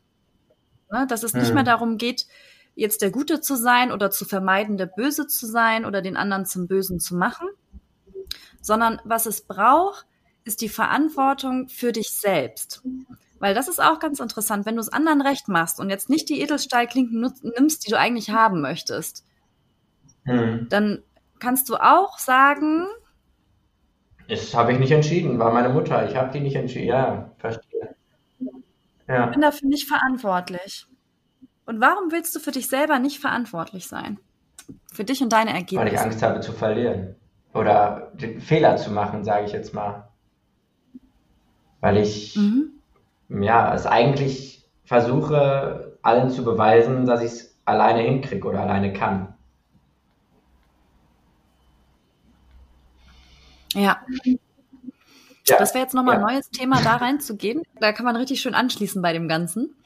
Ne? 0.90 1.06
Dass 1.08 1.22
es 1.22 1.34
nicht 1.34 1.48
mhm. 1.48 1.56
mehr 1.56 1.64
darum 1.64 1.98
geht, 1.98 2.26
jetzt 2.74 3.02
der 3.02 3.10
Gute 3.10 3.40
zu 3.40 3.56
sein 3.56 3.92
oder 3.92 4.10
zu 4.10 4.24
vermeiden, 4.24 4.78
der 4.78 4.86
Böse 4.86 5.26
zu 5.26 5.46
sein 5.46 5.84
oder 5.84 6.00
den 6.00 6.16
anderen 6.16 6.46
zum 6.46 6.66
Bösen 6.66 7.00
zu 7.00 7.14
machen, 7.14 7.48
sondern 8.62 9.00
was 9.04 9.26
es 9.26 9.42
braucht, 9.42 10.06
ist 10.44 10.62
die 10.62 10.68
Verantwortung 10.68 11.68
für 11.68 11.92
dich 11.92 12.10
selbst. 12.10 12.82
Weil 13.38 13.54
das 13.54 13.68
ist 13.68 13.80
auch 13.80 14.00
ganz 14.00 14.20
interessant, 14.20 14.66
wenn 14.66 14.76
du 14.76 14.80
es 14.80 14.88
anderen 14.88 15.20
recht 15.20 15.48
machst 15.48 15.80
und 15.80 15.90
jetzt 15.90 16.08
nicht 16.08 16.28
die 16.28 16.40
Edelstahlklinken 16.40 17.20
nimmst, 17.42 17.86
die 17.86 17.90
du 17.90 17.98
eigentlich 17.98 18.30
haben 18.30 18.60
möchtest, 18.60 19.24
hm. 20.24 20.66
dann 20.70 21.02
kannst 21.40 21.68
du 21.68 21.76
auch 21.76 22.18
sagen. 22.18 22.86
Das 24.28 24.54
habe 24.54 24.72
ich 24.72 24.78
nicht 24.78 24.92
entschieden, 24.92 25.38
war 25.38 25.52
meine 25.52 25.70
Mutter. 25.70 26.08
Ich 26.08 26.14
habe 26.14 26.30
die 26.30 26.40
nicht 26.40 26.54
entschieden. 26.54 26.86
Ja, 26.86 27.32
verstehe. 27.38 27.96
Ja. 29.08 29.24
Ich 29.24 29.32
bin 29.32 29.40
dafür 29.40 29.68
nicht 29.68 29.88
verantwortlich. 29.88 30.86
Und 31.66 31.80
warum 31.80 32.12
willst 32.12 32.34
du 32.36 32.40
für 32.40 32.52
dich 32.52 32.68
selber 32.68 32.98
nicht 32.98 33.18
verantwortlich 33.18 33.88
sein? 33.88 34.18
Für 34.92 35.04
dich 35.04 35.20
und 35.22 35.32
deine 35.32 35.50
Ergebnisse? 35.50 35.84
Weil 35.84 35.92
ich 35.92 35.98
Angst 35.98 36.22
habe 36.22 36.40
zu 36.40 36.52
verlieren 36.52 37.16
oder 37.54 38.12
Fehler 38.38 38.76
zu 38.76 38.92
machen, 38.92 39.24
sage 39.24 39.46
ich 39.46 39.52
jetzt 39.52 39.74
mal. 39.74 40.08
Weil 41.80 41.96
ich 41.96 42.36
mhm. 42.36 42.70
ja 43.28 43.74
es 43.74 43.86
eigentlich 43.86 44.68
versuche, 44.84 45.98
allen 46.02 46.30
zu 46.30 46.44
beweisen, 46.44 47.06
dass 47.06 47.20
ich 47.20 47.32
es 47.32 47.58
alleine 47.64 48.00
hinkriege 48.00 48.46
oder 48.46 48.60
alleine 48.60 48.92
kann. 48.92 49.34
Ja. 53.74 54.00
ja. 54.24 55.58
Das 55.58 55.74
wäre 55.74 55.84
jetzt 55.84 55.94
nochmal 55.94 56.16
ja. 56.16 56.26
ein 56.26 56.34
neues 56.34 56.50
Thema, 56.50 56.80
da 56.82 56.96
reinzugehen. 56.96 57.62
Da 57.80 57.92
kann 57.92 58.04
man 58.04 58.16
richtig 58.16 58.40
schön 58.40 58.54
anschließen 58.54 59.00
bei 59.02 59.12
dem 59.12 59.28
Ganzen. 59.28 59.76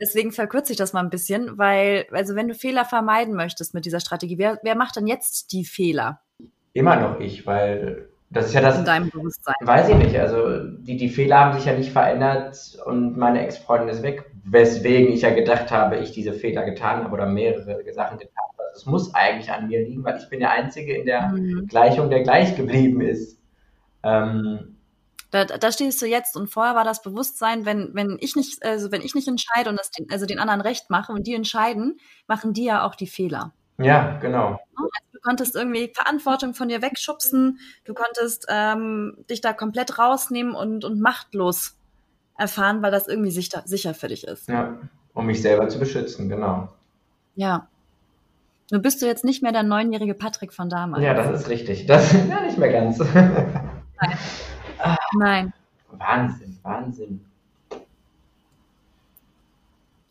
deswegen 0.00 0.32
verkürze 0.32 0.72
ich 0.72 0.78
das 0.78 0.92
mal 0.92 1.02
ein 1.02 1.10
bisschen, 1.10 1.58
weil, 1.58 2.06
also 2.12 2.34
wenn 2.34 2.48
du 2.48 2.54
Fehler 2.54 2.84
vermeiden 2.84 3.34
möchtest 3.34 3.74
mit 3.74 3.84
dieser 3.84 4.00
Strategie, 4.00 4.38
wer, 4.38 4.58
wer 4.62 4.76
macht 4.76 4.96
dann 4.96 5.06
jetzt 5.06 5.52
die 5.52 5.64
Fehler? 5.64 6.20
Immer 6.72 6.96
noch 6.96 7.20
ich, 7.20 7.46
weil 7.46 8.10
das 8.30 8.46
ist 8.46 8.54
ja 8.54 8.60
das. 8.60 8.78
In 8.78 8.84
deinem 8.84 9.10
Bewusstsein. 9.10 9.56
Weiß 9.60 9.88
ich 9.88 9.96
nicht. 9.96 10.16
Also 10.18 10.64
die, 10.64 10.96
die 10.96 11.08
Fehler 11.08 11.40
haben 11.40 11.56
sich 11.56 11.64
ja 11.64 11.72
nicht 11.72 11.90
verändert 11.90 12.78
und 12.86 13.16
meine 13.16 13.42
Ex-Freundin 13.42 13.88
ist 13.88 14.04
weg, 14.04 14.30
weswegen 14.44 15.12
ich 15.12 15.22
ja 15.22 15.34
gedacht 15.34 15.72
habe, 15.72 15.96
ich 15.96 16.12
diese 16.12 16.32
Fehler 16.32 16.62
getan 16.62 17.02
habe 17.02 17.12
oder 17.12 17.26
mehrere 17.26 17.92
Sachen 17.92 18.18
getan 18.18 18.44
es 18.74 18.86
muss 18.86 19.14
eigentlich 19.14 19.50
an 19.50 19.68
mir 19.68 19.82
liegen, 19.86 20.04
weil 20.04 20.18
ich 20.18 20.28
bin 20.28 20.40
der 20.40 20.52
Einzige 20.52 20.96
in 20.96 21.06
der 21.06 21.28
mhm. 21.28 21.66
Gleichung, 21.66 22.10
der 22.10 22.22
gleich 22.22 22.56
geblieben 22.56 23.00
ist. 23.00 23.38
Ähm, 24.02 24.76
da, 25.30 25.44
da 25.44 25.70
stehst 25.70 26.02
du 26.02 26.06
jetzt 26.06 26.36
und 26.36 26.48
vorher 26.48 26.74
war 26.74 26.84
das 26.84 27.02
Bewusstsein, 27.02 27.64
wenn, 27.64 27.90
wenn 27.94 28.16
ich 28.20 28.34
nicht, 28.34 28.64
also 28.64 28.90
wenn 28.90 29.02
ich 29.02 29.14
nicht 29.14 29.28
entscheide 29.28 29.70
und 29.70 29.78
das 29.78 29.90
den, 29.90 30.10
also 30.10 30.26
den 30.26 30.40
anderen 30.40 30.60
recht 30.60 30.90
mache 30.90 31.12
und 31.12 31.26
die 31.26 31.34
entscheiden, 31.34 31.98
machen 32.26 32.52
die 32.52 32.64
ja 32.64 32.84
auch 32.84 32.96
die 32.96 33.06
Fehler. 33.06 33.52
Ja, 33.78 34.18
genau. 34.18 34.58
Also 34.76 34.90
du 35.12 35.20
konntest 35.20 35.54
irgendwie 35.54 35.92
Verantwortung 35.94 36.54
von 36.54 36.68
dir 36.68 36.82
wegschubsen, 36.82 37.60
du 37.84 37.94
konntest 37.94 38.46
ähm, 38.48 39.24
dich 39.30 39.40
da 39.40 39.52
komplett 39.52 39.98
rausnehmen 39.98 40.54
und, 40.54 40.84
und 40.84 41.00
machtlos 41.00 41.76
erfahren, 42.36 42.82
weil 42.82 42.90
das 42.90 43.06
irgendwie 43.06 43.30
sicher, 43.30 43.62
sicher 43.66 43.94
für 43.94 44.08
dich 44.08 44.26
ist. 44.26 44.48
Ja, 44.48 44.78
um 45.14 45.26
mich 45.26 45.40
selber 45.42 45.68
zu 45.68 45.78
beschützen, 45.78 46.28
genau. 46.28 46.68
Ja. 47.36 47.68
Nur 48.70 48.82
bist 48.82 49.02
du 49.02 49.06
jetzt 49.06 49.24
nicht 49.24 49.42
mehr 49.42 49.52
der 49.52 49.62
neunjährige 49.62 50.14
Patrick 50.14 50.52
von 50.52 50.68
damals. 50.68 51.02
Ja, 51.02 51.14
das 51.14 51.40
ist 51.40 51.48
richtig. 51.48 51.86
Das 51.86 52.12
ist 52.12 52.28
ja 52.28 52.40
nicht 52.40 52.58
mehr 52.58 52.72
ganz. 52.72 52.98
Nein. 52.98 54.18
Nein. 55.18 55.52
Wahnsinn, 55.90 56.58
Wahnsinn. 56.62 57.24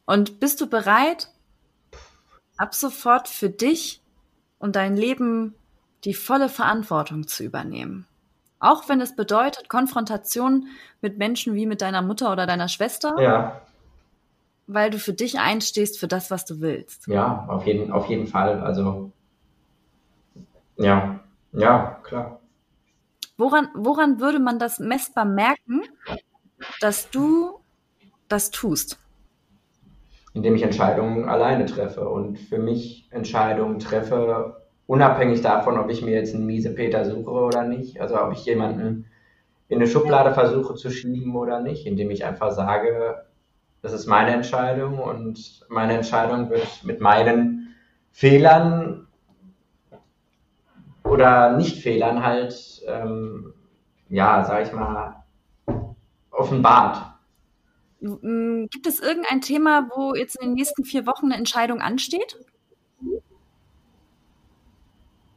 Und 0.05 0.39
bist 0.39 0.59
du 0.59 0.67
bereit, 0.67 1.29
ab 2.57 2.75
sofort 2.75 3.27
für 3.27 3.49
dich 3.49 4.01
und 4.57 4.75
dein 4.75 4.95
Leben 4.97 5.55
die 6.03 6.13
volle 6.13 6.49
Verantwortung 6.49 7.27
zu 7.27 7.43
übernehmen. 7.43 8.05
Auch 8.59 8.89
wenn 8.89 8.99
es 8.99 9.15
bedeutet 9.15 9.69
Konfrontation 9.69 10.67
mit 11.01 11.17
Menschen 11.17 11.55
wie 11.55 11.65
mit 11.65 11.81
deiner 11.81 12.01
Mutter 12.01 12.31
oder 12.31 12.45
deiner 12.45 12.67
Schwester. 12.67 13.15
Ja. 13.19 13.61
Weil 14.71 14.91
du 14.91 14.99
für 14.99 15.13
dich 15.13 15.39
einstehst 15.39 15.97
für 15.97 16.07
das, 16.07 16.29
was 16.29 16.45
du 16.45 16.61
willst. 16.61 17.07
Ja, 17.07 17.45
auf 17.47 17.65
jeden, 17.65 17.91
auf 17.91 18.05
jeden 18.07 18.27
Fall. 18.27 18.59
Also, 18.59 19.11
ja, 20.77 21.19
ja, 21.53 21.99
klar. 22.03 22.39
Woran, 23.35 23.69
woran 23.73 24.19
würde 24.19 24.39
man 24.39 24.59
das 24.59 24.77
messbar 24.77 25.25
merken, 25.25 25.81
dass 26.81 27.09
du 27.09 27.59
das 28.27 28.51
tust? 28.51 28.99
indem 30.33 30.55
ich 30.55 30.63
Entscheidungen 30.63 31.27
alleine 31.27 31.65
treffe 31.65 32.07
und 32.07 32.37
für 32.37 32.59
mich 32.59 33.07
Entscheidungen 33.11 33.79
treffe, 33.79 34.61
unabhängig 34.85 35.41
davon, 35.41 35.77
ob 35.77 35.89
ich 35.89 36.01
mir 36.01 36.13
jetzt 36.13 36.35
einen 36.35 36.45
miese 36.45 36.73
Peter 36.73 37.05
suche 37.05 37.31
oder 37.31 37.63
nicht, 37.63 37.99
also 37.99 38.21
ob 38.21 38.31
ich 38.33 38.45
jemanden 38.45 39.05
in 39.67 39.77
eine 39.77 39.87
Schublade 39.87 40.33
versuche 40.33 40.75
zu 40.75 40.89
schieben 40.89 41.35
oder 41.35 41.61
nicht, 41.61 41.85
indem 41.85 42.11
ich 42.11 42.25
einfach 42.25 42.51
sage, 42.51 43.25
das 43.81 43.93
ist 43.93 44.07
meine 44.07 44.31
Entscheidung 44.31 44.99
und 44.99 45.61
meine 45.69 45.93
Entscheidung 45.93 46.49
wird 46.49 46.83
mit 46.83 46.99
meinen 46.99 47.75
Fehlern 48.11 49.07
oder 51.03 51.55
Nicht-Fehlern 51.57 52.23
halt, 52.23 52.81
ähm, 52.87 53.53
ja, 54.09 54.43
sag 54.43 54.63
ich 54.63 54.73
mal, 54.73 55.23
offenbart. 56.31 57.05
Hm, 58.01 58.67
gibt 58.71 58.87
es 58.87 58.99
irgendein 58.99 59.41
Thema, 59.41 59.89
wo 59.95 60.13
jetzt 60.15 60.41
in 60.41 60.49
den 60.49 60.55
nächsten 60.55 60.83
vier 60.83 61.05
Wochen 61.05 61.25
eine 61.25 61.35
Entscheidung 61.35 61.81
ansteht? 61.81 62.37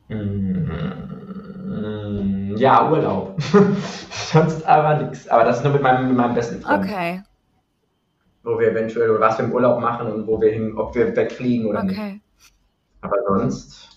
Hm, 0.09 0.63
ja, 2.57 2.91
Urlaub. 2.91 3.41
Sonst 4.11 4.65
aber 4.67 5.03
nichts. 5.03 5.29
Aber 5.29 5.45
das 5.45 5.59
ist 5.59 5.65
nur 5.65 5.73
mit 5.73 5.83
meinem, 5.83 6.09
mit 6.09 6.17
meinem 6.17 6.35
besten 6.35 6.61
Freund. 6.61 6.85
Okay. 6.85 7.23
Wo 8.45 8.59
wir 8.59 8.71
eventuell 8.71 9.21
was 9.21 9.39
wir 9.39 9.45
im 9.45 9.53
Urlaub 9.53 9.81
machen 9.81 10.11
und 10.11 10.27
wo 10.27 10.41
wir 10.41 10.51
hin, 10.51 10.77
ob 10.77 10.95
wir 10.95 11.15
wegfliegen 11.15 11.67
oder 11.67 11.83
okay. 11.85 12.13
nicht. 12.15 12.23
Aber 13.01 13.17
sonst 13.27 13.93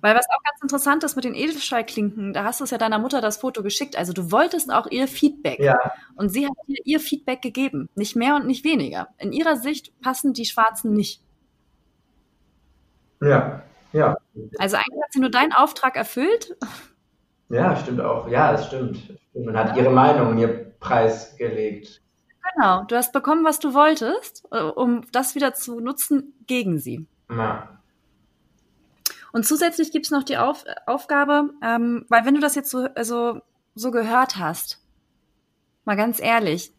weil 0.00 0.14
was 0.14 0.26
auch 0.30 0.42
ganz 0.42 0.62
interessant 0.62 1.04
ist 1.04 1.16
mit 1.16 1.24
den 1.24 1.34
Edelstahlklinken, 1.34 2.32
da 2.32 2.44
hast 2.44 2.60
du 2.60 2.64
es 2.64 2.70
ja 2.70 2.78
deiner 2.78 2.98
Mutter 2.98 3.20
das 3.20 3.36
Foto 3.36 3.62
geschickt. 3.62 3.96
Also 3.96 4.12
du 4.12 4.32
wolltest 4.32 4.72
auch 4.72 4.86
ihr 4.90 5.06
Feedback. 5.06 5.58
Ja. 5.60 5.76
Und 6.16 6.30
sie 6.30 6.46
hat 6.46 6.52
dir 6.66 6.80
ihr 6.84 7.00
Feedback 7.00 7.42
gegeben. 7.42 7.88
Nicht 7.94 8.16
mehr 8.16 8.36
und 8.36 8.46
nicht 8.46 8.64
weniger. 8.64 9.08
In 9.18 9.32
ihrer 9.32 9.56
Sicht 9.56 9.92
passen 10.00 10.32
die 10.32 10.46
Schwarzen 10.46 10.94
nicht. 10.94 11.22
Ja, 13.20 13.62
ja. 13.92 14.16
Also 14.58 14.76
eigentlich 14.76 15.02
hat 15.02 15.12
sie 15.12 15.20
nur 15.20 15.30
deinen 15.30 15.52
Auftrag 15.52 15.96
erfüllt. 15.96 16.56
Ja, 17.50 17.76
stimmt 17.76 18.00
auch. 18.00 18.28
Ja, 18.28 18.54
es 18.54 18.66
stimmt. 18.66 19.18
Man 19.34 19.56
hat 19.56 19.76
ihre 19.76 19.90
Meinung, 19.90 20.38
ihr 20.38 20.72
Preis 20.80 21.36
gelegt. 21.36 22.00
Genau, 22.54 22.84
du 22.84 22.96
hast 22.96 23.12
bekommen, 23.12 23.44
was 23.44 23.58
du 23.58 23.74
wolltest, 23.74 24.44
um 24.50 25.02
das 25.12 25.34
wieder 25.34 25.54
zu 25.54 25.80
nutzen 25.80 26.34
gegen 26.46 26.78
sie. 26.78 27.06
Ja. 27.30 27.80
Und 29.32 29.46
zusätzlich 29.46 29.92
gibt's 29.92 30.10
noch 30.10 30.24
die 30.24 30.38
Auf 30.38 30.64
Aufgabe, 30.86 31.50
ähm, 31.62 32.04
weil 32.08 32.24
wenn 32.24 32.34
du 32.34 32.40
das 32.40 32.54
jetzt 32.54 32.70
so, 32.70 32.88
also, 32.94 33.40
so 33.74 33.90
gehört 33.90 34.36
hast, 34.36 34.82
mal 35.84 35.96
ganz 35.96 36.20
ehrlich, 36.20 36.72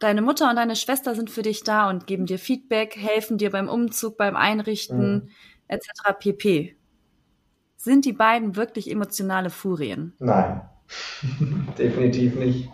deine 0.00 0.22
Mutter 0.22 0.50
und 0.50 0.56
deine 0.56 0.76
Schwester 0.76 1.14
sind 1.14 1.30
für 1.30 1.42
dich 1.42 1.64
da 1.64 1.88
und 1.88 2.06
geben 2.06 2.26
dir 2.26 2.38
Feedback, 2.38 2.96
helfen 2.96 3.38
dir 3.38 3.50
beim 3.50 3.68
Umzug, 3.68 4.18
beim 4.18 4.36
Einrichten 4.36 5.14
mhm. 5.14 5.28
etc. 5.68 5.88
pp. 6.18 6.76
Sind 7.76 8.04
die 8.04 8.12
beiden 8.12 8.56
wirklich 8.56 8.90
emotionale 8.90 9.50
Furien? 9.50 10.14
Nein, 10.18 10.62
definitiv 11.78 12.34
nicht. 12.34 12.70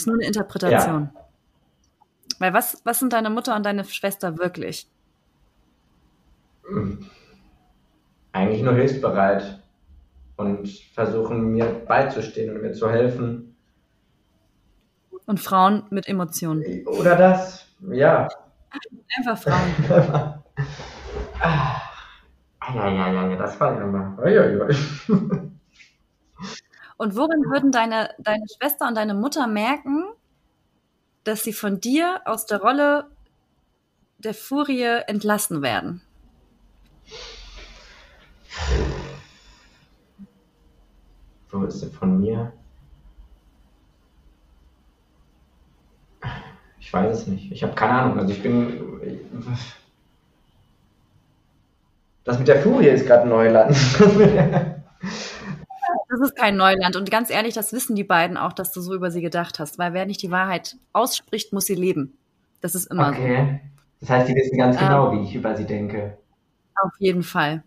Ist 0.00 0.06
nur 0.06 0.16
eine 0.16 0.26
Interpretation. 0.26 1.10
Ja. 1.14 1.20
Weil 2.38 2.54
was, 2.54 2.80
was 2.84 2.98
sind 2.98 3.12
deine 3.12 3.30
Mutter 3.30 3.54
und 3.54 3.64
deine 3.64 3.84
Schwester 3.84 4.38
wirklich? 4.38 4.88
Mhm 6.68 7.06
eigentlich 8.32 8.62
nur 8.62 8.74
hilfsbereit 8.74 9.60
und 10.36 10.68
versuchen 10.94 11.52
mir 11.52 11.66
beizustehen 11.86 12.54
und 12.54 12.62
mir 12.62 12.72
zu 12.72 12.90
helfen. 12.90 13.56
Und 15.26 15.38
Frauen 15.40 15.84
mit 15.90 16.08
Emotionen. 16.08 16.86
Oder 16.86 17.16
das, 17.16 17.66
ja. 17.90 18.28
Einfach 19.16 19.38
Frauen. 19.38 19.74
ah, 21.40 21.80
ja, 22.74 22.88
ja, 22.88 23.30
ja, 23.30 23.36
das 23.36 23.60
war 23.60 23.78
ja 23.78 23.86
mal. 23.86 25.49
Und 27.00 27.16
worin 27.16 27.44
würden 27.50 27.72
deine, 27.72 28.10
deine 28.18 28.44
Schwester 28.54 28.86
und 28.86 28.94
deine 28.94 29.14
Mutter 29.14 29.46
merken, 29.46 30.04
dass 31.24 31.42
sie 31.42 31.54
von 31.54 31.80
dir 31.80 32.20
aus 32.26 32.44
der 32.44 32.60
Rolle 32.60 33.06
der 34.18 34.34
Furie 34.34 35.00
entlassen 35.06 35.62
werden? 35.62 36.02
Wo 41.48 41.64
ist 41.64 41.80
sie 41.80 41.88
von 41.88 42.20
mir? 42.20 42.52
Ich 46.80 46.92
weiß 46.92 47.20
es 47.20 47.26
nicht. 47.26 47.50
Ich 47.50 47.62
habe 47.62 47.74
keine 47.74 47.92
Ahnung. 47.92 48.18
Also 48.18 48.34
ich 48.34 48.42
bin. 48.42 49.26
Das 52.24 52.38
mit 52.38 52.46
der 52.46 52.60
Furie 52.60 52.88
ist 52.88 53.06
gerade 53.06 53.26
Neuland. 53.26 53.74
Das 56.10 56.20
ist 56.20 56.34
kein 56.34 56.56
Neuland. 56.56 56.96
Und 56.96 57.08
ganz 57.08 57.30
ehrlich, 57.30 57.54
das 57.54 57.72
wissen 57.72 57.94
die 57.94 58.02
beiden 58.02 58.36
auch, 58.36 58.52
dass 58.52 58.72
du 58.72 58.80
so 58.80 58.94
über 58.94 59.12
sie 59.12 59.20
gedacht 59.20 59.60
hast. 59.60 59.78
Weil 59.78 59.94
wer 59.94 60.06
nicht 60.06 60.20
die 60.22 60.30
Wahrheit 60.32 60.76
ausspricht, 60.92 61.52
muss 61.52 61.66
sie 61.66 61.76
leben. 61.76 62.18
Das 62.60 62.74
ist 62.74 62.90
immer 62.90 63.10
okay. 63.10 63.60
so. 63.62 63.70
Das 64.00 64.10
heißt, 64.10 64.28
die 64.28 64.34
wissen 64.34 64.58
ganz 64.58 64.76
genau, 64.76 65.12
ähm, 65.12 65.20
wie 65.20 65.24
ich 65.24 65.34
über 65.36 65.56
sie 65.56 65.66
denke. 65.66 66.18
Auf 66.82 66.92
jeden 66.98 67.22
Fall. 67.22 67.62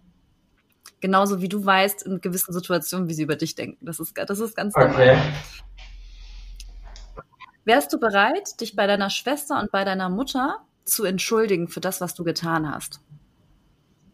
Genauso 1.00 1.42
wie 1.42 1.48
du 1.48 1.64
weißt 1.64 2.04
in 2.04 2.20
gewissen 2.20 2.54
Situationen, 2.54 3.08
wie 3.08 3.14
sie 3.14 3.24
über 3.24 3.38
dich 3.38 3.56
denken. 3.56 3.86
Das 3.86 4.02
ist, 4.02 4.18
das 4.18 4.40
ist 4.40 4.56
ganz 4.56 4.76
normal. 4.76 4.94
Okay. 4.94 5.18
Wärst 7.64 7.94
du 7.94 8.00
bereit, 8.00 8.60
dich 8.60 8.76
bei 8.76 8.88
deiner 8.88 9.10
Schwester 9.10 9.58
und 9.62 9.72
bei 9.72 9.86
deiner 9.86 10.10
Mutter 10.10 10.60
zu 10.84 11.06
entschuldigen 11.06 11.70
für 11.70 11.80
das, 11.80 12.02
was 12.02 12.14
du 12.14 12.26
getan 12.26 12.70
hast? 12.70 13.00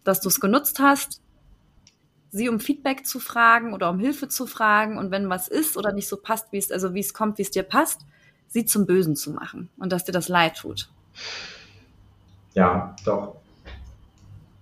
Dass 0.04 0.22
du 0.22 0.30
es 0.30 0.40
genutzt 0.40 0.80
hast, 0.80 1.22
sie 2.32 2.50
um 2.50 2.60
Feedback 2.60 3.06
zu 3.06 3.20
fragen 3.20 3.74
oder 3.74 3.90
um 3.90 4.00
Hilfe 4.00 4.28
zu 4.28 4.46
fragen 4.46 4.98
und 4.98 5.12
wenn 5.12 5.30
was 5.30 5.48
ist 5.48 5.78
oder 5.78 5.92
nicht 5.92 6.08
so 6.08 6.18
passt, 6.18 6.52
wie 6.52 6.58
es, 6.58 6.72
also 6.72 6.94
wie 6.94 7.00
es 7.00 7.14
kommt, 7.14 7.38
wie 7.38 7.42
es 7.44 7.52
dir 7.52 7.64
passt, 7.64 8.02
sie 8.48 8.66
zum 8.66 8.86
Bösen 8.86 9.16
zu 9.16 9.32
machen 9.32 9.70
und 9.78 9.92
dass 9.92 10.06
dir 10.06 10.12
das 10.12 10.28
leid 10.28 10.58
tut. 10.58 10.90
Ja, 12.54 12.96
doch. 13.06 13.36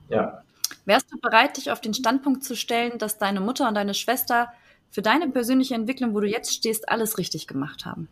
Ja. 0.10 0.44
Wärst 0.86 1.12
du 1.12 1.18
bereit, 1.20 1.58
dich 1.58 1.72
auf 1.72 1.82
den 1.82 1.94
Standpunkt 1.94 2.44
zu 2.44 2.56
stellen, 2.56 2.98
dass 2.98 3.18
deine 3.18 3.42
Mutter 3.42 3.68
und 3.68 3.76
deine 3.76 3.94
Schwester 3.94 4.52
für 4.90 5.02
deine 5.02 5.28
persönliche 5.30 5.76
Entwicklung, 5.76 6.14
wo 6.14 6.22
du 6.22 6.28
jetzt 6.28 6.54
stehst, 6.54 6.88
alles 6.90 7.18
richtig 7.18 7.48
gemacht 7.48 7.86
haben? 7.86 8.08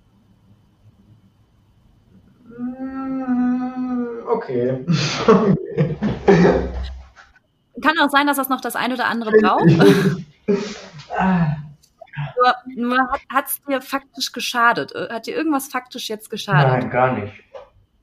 okay. 4.27 4.85
Kann 7.81 7.97
auch 7.99 8.09
sein, 8.09 8.27
dass 8.27 8.37
das 8.37 8.49
noch 8.49 8.61
das 8.61 8.75
ein 8.75 8.93
oder 8.93 9.05
andere 9.07 9.31
braucht. 9.31 9.65
nur 12.37 12.55
nur 12.75 13.09
hat 13.29 13.47
es 13.47 13.61
dir 13.63 13.81
faktisch 13.81 14.31
geschadet? 14.31 14.93
Hat 14.95 15.27
dir 15.27 15.35
irgendwas 15.35 15.67
faktisch 15.67 16.09
jetzt 16.09 16.29
geschadet? 16.29 16.81
Nein, 16.83 16.89
gar 16.89 17.13
nicht. 17.13 17.33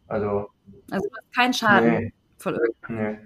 Also. 0.09 0.51
Also 0.91 1.09
kein 1.35 1.55
Schaden 1.55 1.91
Nee. 1.91 2.12
von 2.39 2.55
irgendwas. 2.55 2.91
Nee. 2.91 3.18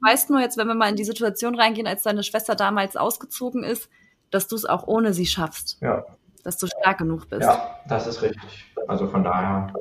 Du 0.00 0.06
weißt 0.10 0.30
nur 0.30 0.40
jetzt, 0.40 0.56
wenn 0.56 0.66
wir 0.68 0.74
mal 0.74 0.88
in 0.88 0.96
die 0.96 1.04
Situation 1.04 1.58
reingehen, 1.58 1.86
als 1.86 2.02
deine 2.02 2.22
Schwester 2.22 2.54
damals 2.54 2.96
ausgezogen 2.96 3.64
ist, 3.64 3.90
dass 4.30 4.46
du 4.48 4.56
es 4.56 4.64
auch 4.64 4.86
ohne 4.86 5.12
sie 5.12 5.26
schaffst. 5.26 5.78
Ja. 5.80 6.04
Dass 6.44 6.58
du 6.58 6.66
stark 6.66 6.98
genug 6.98 7.28
bist. 7.28 7.42
ja, 7.42 7.80
das 7.88 8.06
ist 8.06 8.22
richtig. 8.22 8.72
Also 8.88 9.08
von 9.08 9.24
daher. 9.24 9.72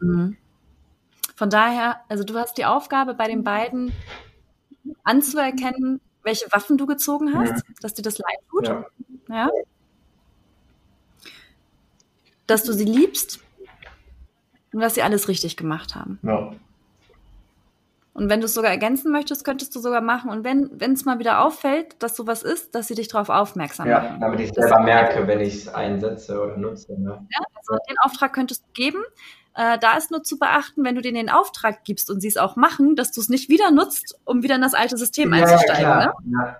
Mhm. 0.00 0.36
Von 1.36 1.50
daher, 1.50 2.00
also 2.08 2.24
du 2.24 2.34
hast 2.38 2.56
die 2.56 2.64
Aufgabe 2.64 3.14
bei 3.14 3.26
den 3.26 3.44
beiden 3.44 3.92
anzuerkennen, 5.04 6.00
welche 6.22 6.46
Waffen 6.52 6.78
du 6.78 6.86
gezogen 6.86 7.36
hast, 7.36 7.64
dass 7.80 7.94
dir 7.94 8.02
das 8.02 8.18
leid 8.18 8.38
tut, 8.50 8.68
Ja. 8.68 8.84
ja. 9.28 9.48
Dass 12.46 12.64
du 12.64 12.72
sie 12.72 12.84
liebst 12.84 13.40
und 14.72 14.80
dass 14.80 14.94
sie 14.94 15.02
alles 15.02 15.28
richtig 15.28 15.56
gemacht 15.56 15.94
haben. 15.94 16.18
Ja. 16.22 16.52
Und 18.14 18.28
wenn 18.28 18.40
du 18.40 18.46
es 18.46 18.52
sogar 18.52 18.70
ergänzen 18.70 19.10
möchtest, 19.10 19.42
könntest 19.42 19.74
du 19.74 19.80
sogar 19.80 20.02
machen. 20.02 20.30
Und 20.30 20.44
wenn 20.44 20.92
es 20.92 21.04
mal 21.06 21.18
wieder 21.18 21.42
auffällt, 21.44 22.02
dass 22.02 22.14
sowas 22.14 22.42
ist, 22.42 22.74
dass 22.74 22.88
sie 22.88 22.94
dich 22.94 23.08
darauf 23.08 23.30
aufmerksam 23.30 23.88
ja, 23.88 24.00
machen. 24.00 24.20
damit 24.20 24.40
ich 24.40 24.52
selber 24.52 24.80
merke, 24.80 25.26
wenn 25.26 25.40
ich 25.40 25.54
es 25.54 25.68
einsetze 25.68 26.38
oder 26.38 26.56
nutze. 26.58 27.00
Ne? 27.00 27.26
Ja, 27.30 27.44
also 27.54 27.78
den 27.88 27.96
Auftrag 28.02 28.34
könntest 28.34 28.64
du 28.64 28.72
geben. 28.74 29.02
Äh, 29.54 29.78
da 29.78 29.96
ist 29.96 30.10
nur 30.10 30.22
zu 30.22 30.38
beachten, 30.38 30.84
wenn 30.84 30.94
du 30.94 31.02
denen 31.02 31.16
den 31.16 31.30
Auftrag 31.30 31.84
gibst 31.84 32.10
und 32.10 32.20
sie 32.20 32.28
es 32.28 32.36
auch 32.36 32.56
machen, 32.56 32.96
dass 32.96 33.12
du 33.12 33.20
es 33.20 33.28
nicht 33.28 33.48
wieder 33.50 33.70
nutzt, 33.70 34.18
um 34.24 34.42
wieder 34.42 34.54
in 34.54 34.62
das 34.62 34.74
alte 34.74 34.96
System 34.96 35.32
einzusteigen. 35.32 35.82
ja, 35.82 36.06
ne? 36.06 36.12
klar. 36.30 36.56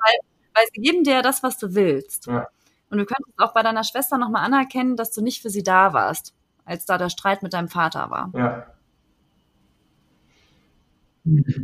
Weil 0.54 0.64
sie 0.74 0.82
geben 0.82 1.02
dir 1.02 1.14
ja 1.14 1.22
das, 1.22 1.42
was 1.42 1.56
du 1.56 1.74
willst. 1.74 2.26
Ja. 2.26 2.48
Und 2.90 2.98
du 2.98 3.06
könntest 3.06 3.38
auch 3.38 3.54
bei 3.54 3.62
deiner 3.62 3.84
Schwester 3.84 4.18
nochmal 4.18 4.44
anerkennen, 4.44 4.96
dass 4.96 5.12
du 5.12 5.22
nicht 5.22 5.40
für 5.40 5.48
sie 5.48 5.62
da 5.62 5.94
warst, 5.94 6.34
als 6.66 6.84
da 6.84 6.98
der 6.98 7.08
Streit 7.08 7.42
mit 7.42 7.54
deinem 7.54 7.68
Vater 7.68 8.10
war. 8.10 8.30
Ja. 8.34 8.40
ja. 8.44 8.66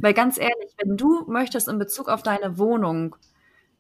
Weil 0.01 0.15
ganz 0.15 0.39
ehrlich, 0.39 0.75
wenn 0.83 0.97
du 0.97 1.25
möchtest 1.27 1.69
in 1.69 1.79
Bezug 1.79 2.09
auf 2.09 2.23
deine 2.23 2.57
Wohnung, 2.57 3.17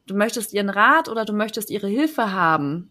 du 0.07 0.15
möchtest 0.15 0.53
ihren 0.53 0.69
Rat 0.69 1.09
oder 1.09 1.25
du 1.25 1.33
möchtest 1.33 1.71
ihre 1.71 1.89
Hilfe 1.89 2.33
haben, 2.33 2.91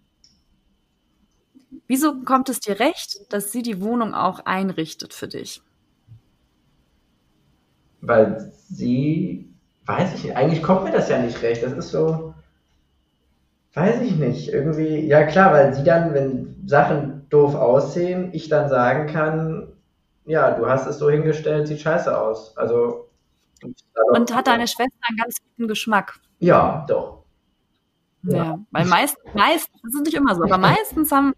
wieso 1.88 2.16
kommt 2.22 2.50
es 2.50 2.60
dir 2.60 2.80
recht, 2.80 3.32
dass 3.34 3.52
sie 3.52 3.62
die 3.62 3.82
Wohnung 3.82 4.14
auch 4.14 4.40
einrichtet 4.46 5.14
für 5.14 5.28
dich? 5.28 5.62
Weil 8.02 8.52
sie, 8.70 9.50
weiß 9.86 10.16
ich 10.16 10.24
nicht, 10.26 10.36
eigentlich 10.38 10.62
kommt 10.64 10.84
mir 10.84 10.92
das 10.92 11.10
ja 11.10 11.20
nicht 11.20 11.42
recht. 11.42 11.64
Das 11.64 11.74
ist 11.74 11.90
so, 11.90 12.34
weiß 13.74 14.02
ich 14.02 14.16
nicht, 14.16 14.50
irgendwie, 14.50 15.00
ja 15.08 15.24
klar, 15.26 15.52
weil 15.54 15.74
sie 15.74 15.84
dann, 15.84 16.14
wenn 16.14 16.56
Sachen 16.68 17.28
doof 17.30 17.56
aussehen, 17.56 18.30
ich 18.34 18.50
dann 18.50 18.70
sagen 18.70 19.08
kann, 19.12 19.74
ja, 20.26 20.52
du 20.52 20.68
hast 20.68 20.88
es 20.88 21.00
so 21.00 21.10
hingestellt, 21.10 21.68
sieht 21.68 21.82
scheiße 21.82 22.16
aus. 22.18 22.56
Also. 22.58 23.10
Und 24.12 24.34
hat 24.36 24.48
deine 24.48 24.68
Schwester 24.68 24.98
einen 25.08 25.18
ganz 25.18 25.38
guten 25.42 25.68
Geschmack? 25.68 26.20
Ja, 26.40 26.86
doch. 26.88 27.24
Ja, 28.24 28.36
Ja. 28.44 28.60
weil 28.72 28.86
meist, 28.86 29.18
meistens, 29.34 29.82
das 29.84 29.94
ist 29.96 30.02
nicht 30.04 30.14
immer 30.16 30.36
so, 30.36 30.44
aber 30.44 30.58
meistens 30.76 31.12
haben, 31.12 31.30
ha- 31.30 31.34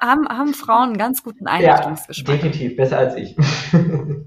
haben, 0.00 0.28
haben 0.28 0.54
Frauen 0.54 0.88
einen 0.90 0.98
ganz 0.98 1.22
guten 1.22 1.44
Ja, 1.44 1.52
Einrichtungsgeschmack. 1.52 2.36
definitiv, 2.40 2.76
besser 2.76 2.98
als 2.98 3.16
ich. 3.16 3.36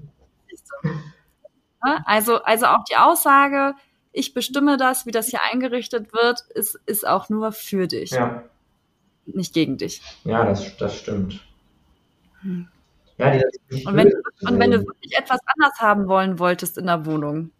Ne? 1.82 1.98
Also, 2.04 2.42
also 2.42 2.66
auch 2.66 2.84
die 2.84 2.96
Aussage, 2.96 3.74
ich 4.12 4.34
bestimme 4.34 4.76
das, 4.76 5.06
wie 5.06 5.12
das 5.12 5.28
hier 5.28 5.40
eingerichtet 5.50 6.12
wird, 6.12 6.42
ist, 6.54 6.78
ist 6.86 7.06
auch 7.06 7.28
nur 7.30 7.52
für 7.52 7.86
dich, 7.86 8.10
ja, 8.10 8.42
nicht 9.24 9.54
gegen 9.54 9.78
dich. 9.78 10.02
ja 10.24 10.44
das, 10.44 10.76
das 10.76 10.96
stimmt. 10.98 11.40
Hm. 12.42 12.68
Ja, 13.16 13.30
dieses 13.30 13.86
Und 13.86 13.96
wenn, 13.96 14.12
und 14.46 14.58
wenn 14.58 14.70
du 14.70 14.78
wirklich 14.86 15.16
etwas 15.16 15.40
anders 15.54 15.78
haben 15.78 16.06
wollen 16.08 16.38
wolltest 16.38 16.76
in 16.78 16.86
der 16.86 17.06
Wohnung, 17.06 17.50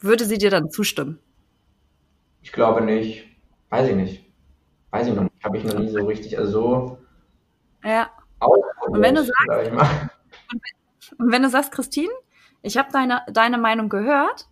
würde 0.00 0.24
sie 0.24 0.38
dir 0.38 0.50
dann 0.50 0.70
zustimmen? 0.70 1.18
Ich 2.42 2.52
glaube 2.52 2.82
nicht. 2.82 3.26
Weiß 3.70 3.88
ich 3.88 3.96
nicht. 3.96 4.24
Weiß 4.90 5.06
ich 5.08 5.14
noch 5.14 5.22
nicht. 5.22 5.33
Habe 5.44 5.58
ich 5.58 5.64
noch 5.64 5.78
nie 5.78 5.88
so 5.88 6.04
richtig, 6.04 6.38
also 6.38 6.50
so 6.50 6.98
Ja. 7.84 8.10
Und 8.40 9.00
wenn 9.00 9.14
du 9.14 9.22
sagst-. 9.24 10.10
Und 11.18 11.30
wenn 11.32 11.42
du 11.42 11.48
sagst, 11.48 11.72
Christine, 11.72 12.12
ich 12.62 12.76
habe 12.76 12.88
deine, 12.92 13.22
deine 13.32 13.58
Meinung 13.58 13.88
gehört, 13.88 14.48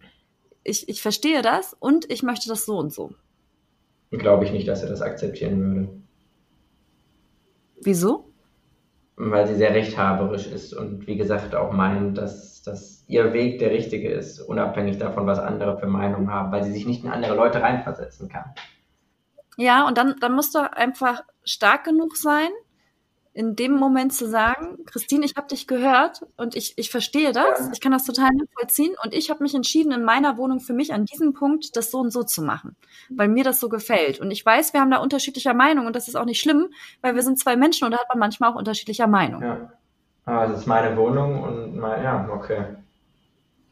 ich, 0.65 0.89
ich 0.89 1.03
verstehe 1.03 1.43
das 1.43 1.75
und 1.75 2.11
ich 2.11 2.23
möchte 2.23 2.49
das 2.49 2.67
so 2.67 2.79
und 2.79 2.93
so. 2.93 3.13
Glaube 4.11 4.45
ich 4.45 4.53
nicht, 4.53 4.69
dass 4.69 4.83
er 4.83 4.91
das 4.91 5.03
akzeptieren 5.03 5.59
würde. 5.61 6.03
Wieso? 7.83 8.29
Weil 9.17 9.47
sie 9.47 9.57
sehr 9.57 9.75
rechthaberisch 9.75 10.47
ist 10.47 10.73
und 10.75 11.07
wie 11.07 11.17
gesagt 11.17 11.55
auch 11.55 11.73
meint, 11.73 12.19
dass, 12.19 12.63
dass 12.63 13.05
ihr 13.09 13.33
Weg 13.33 13.59
der 13.59 13.71
richtige 13.71 14.11
ist, 14.11 14.41
unabhängig 14.41 14.99
davon, 14.99 15.27
was 15.27 15.39
andere 15.39 15.79
für 15.79 15.87
Meinungen 15.87 16.31
haben, 16.31 16.53
weil 16.53 16.63
sie 16.63 16.73
sich 16.73 16.87
nicht 16.87 17.03
in 17.05 17.11
andere 17.11 17.35
Leute 17.35 17.61
reinversetzen 17.61 18.29
kann. 18.29 18.55
Ja, 19.57 19.87
und 19.87 19.99
dann, 19.99 20.17
dann 20.21 20.33
musst 20.33 20.55
du 20.55 20.73
einfach 20.73 21.23
stark 21.45 21.85
genug 21.85 22.17
sein, 22.17 22.49
in 23.35 23.57
dem 23.57 23.73
Moment 23.73 24.13
zu 24.13 24.29
sagen, 24.29 24.85
Christine, 24.85 25.25
ich 25.25 25.37
habe 25.37 25.49
dich 25.49 25.67
gehört 25.67 26.23
und 26.37 26.55
ich, 26.55 26.77
ich 26.77 26.91
verstehe 26.91 27.33
das, 27.33 27.71
ich 27.73 27.81
kann 27.81 27.93
das 27.93 28.05
total 28.05 28.29
nachvollziehen 28.35 28.95
und 29.03 29.15
ich 29.15 29.31
habe 29.31 29.43
mich 29.43 29.55
entschieden, 29.55 29.91
in 29.93 30.05
meiner 30.05 30.37
Wohnung 30.37 30.61
für 30.61 30.75
mich 30.75 30.93
an 30.93 31.07
diesem 31.07 31.33
Punkt 31.33 31.75
das 31.77 31.91
so 31.91 32.01
und 32.01 32.11
so 32.11 32.25
zu 32.25 32.43
machen, 32.43 32.77
weil 33.09 33.29
mir 33.29 33.43
das 33.43 33.59
so 33.59 33.71
gefällt. 33.71 34.21
Und 34.21 34.31
ich 34.31 34.45
weiß, 34.45 34.75
wir 34.75 34.81
haben 34.81 34.91
da 34.91 34.99
unterschiedlicher 34.99 35.55
Meinung 35.55 35.87
und 35.87 35.97
das 35.97 36.09
ist 36.09 36.17
auch 36.17 36.27
nicht 36.27 36.41
schlimm, 36.41 36.69
weil 37.01 37.15
wir 37.15 37.23
sind 37.23 37.39
zwei 37.39 37.57
Menschen 37.57 37.87
und 37.87 37.93
da 37.93 37.99
hat 37.99 38.09
man 38.11 38.19
manchmal 38.19 38.53
auch 38.53 38.57
unterschiedlicher 38.57 39.07
Meinung. 39.07 39.43
Ja. 39.43 39.73
Aber 40.27 40.53
es 40.53 40.61
ist 40.61 40.67
meine 40.67 40.97
Wohnung 40.97 41.43
und 41.43 41.77
mein, 41.79 42.03
ja, 42.03 42.29
okay. 42.31 42.77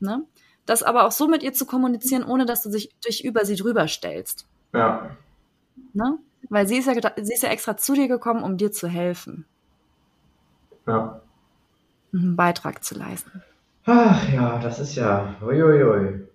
Ne? 0.01 0.25
Das 0.65 0.83
aber 0.83 1.07
auch 1.07 1.13
so 1.13 1.29
mit 1.29 1.43
ihr 1.43 1.53
zu 1.53 1.67
kommunizieren, 1.67 2.25
ohne 2.25 2.47
dass 2.47 2.63
du 2.63 2.71
dich, 2.71 2.99
dich 3.01 3.25
über 3.25 3.45
sie 3.45 3.57
drüber 3.57 3.89
stellst. 3.89 4.47
Ja. 4.73 5.11
Ne? 5.93 6.19
Weil 6.49 6.67
sie 6.67 6.79
ist, 6.79 6.87
ja, 6.87 6.95
sie 7.17 7.35
ist 7.35 7.43
ja 7.43 7.51
extra 7.51 7.77
zu 7.77 7.95
dir 7.95 8.09
gekommen, 8.09 8.43
um 8.43 8.57
dir 8.57 8.73
zu 8.73 8.89
helfen, 8.89 9.45
Ja. 10.87 11.21
einen 12.13 12.37
Beitrag 12.37 12.83
zu 12.83 12.95
leisten. 12.97 13.43
Ach 13.87 14.29
ja, 14.33 14.59
das 14.59 14.79
ist 14.81 14.95
ja. 14.95 15.35
Uiuiui. 15.43 16.27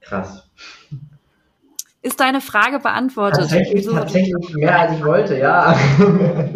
Krass. 0.00 0.48
Ist 2.02 2.20
deine 2.20 2.40
Frage 2.42 2.78
beantwortet? 2.80 3.40
Tatsächlich, 3.40 3.74
Wieso- 3.86 3.94
tatsächlich 3.96 4.54
mehr 4.54 4.78
als 4.80 4.92
ich 4.92 5.04
wollte, 5.04 5.38
ja. 5.38 5.74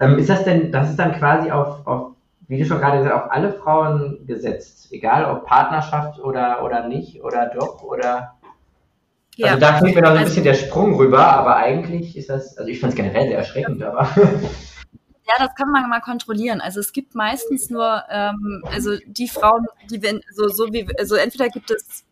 ähm, 0.00 0.18
ist 0.18 0.28
das 0.30 0.44
denn, 0.44 0.72
das 0.72 0.90
ist 0.90 0.98
dann 0.98 1.12
quasi 1.12 1.50
auf, 1.50 1.86
auf, 1.86 2.12
wie 2.48 2.58
du 2.58 2.64
schon 2.64 2.78
gerade 2.78 2.98
gesagt 2.98 3.14
hast, 3.14 3.24
auf 3.24 3.30
alle 3.32 3.52
Frauen 3.52 4.26
gesetzt, 4.26 4.88
egal 4.92 5.24
ob 5.26 5.46
Partnerschaft 5.46 6.18
oder, 6.20 6.64
oder 6.64 6.88
nicht 6.88 7.22
oder 7.22 7.50
doch 7.54 7.82
oder. 7.82 8.34
Ja. 9.36 9.48
Also 9.48 9.60
da 9.60 9.78
fehlt 9.78 9.94
mir 9.94 10.02
noch 10.02 10.08
so 10.10 10.14
ein 10.14 10.18
Also- 10.18 10.28
bisschen 10.30 10.44
der 10.44 10.54
Sprung 10.54 10.94
rüber, 10.96 11.26
aber 11.26 11.56
eigentlich 11.56 12.16
ist 12.16 12.28
das, 12.28 12.56
also 12.58 12.68
ich 12.70 12.78
finde 12.80 12.90
es 12.90 12.96
generell 12.96 13.28
sehr 13.28 13.38
erschreckend, 13.38 13.82
aber. 13.82 14.08
Ja, 15.24 15.46
das 15.46 15.54
kann 15.54 15.70
man 15.70 15.88
mal 15.88 16.00
kontrollieren. 16.00 16.60
Also 16.60 16.80
es 16.80 16.92
gibt 16.92 17.14
meistens 17.14 17.70
nur, 17.70 18.02
ähm, 18.10 18.64
also 18.74 18.96
die 19.06 19.28
Frauen, 19.28 19.66
die 19.88 20.02
wenn, 20.02 20.20
so, 20.32 20.48
so 20.48 20.72
wie, 20.72 20.86
also 20.98 21.14
entweder 21.14 21.48
gibt 21.48 21.70
es, 21.70 22.04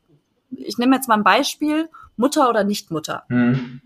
ich 0.53 0.79
nehme 0.79 0.95
jetzt 0.95 1.09
mal 1.09 1.17
ein 1.17 1.25
Beispiel, 1.25 1.89
Mutter 2.17 2.49
oder 2.49 2.63
Nichtmutter. 2.63 3.25
Hm. 3.29 3.81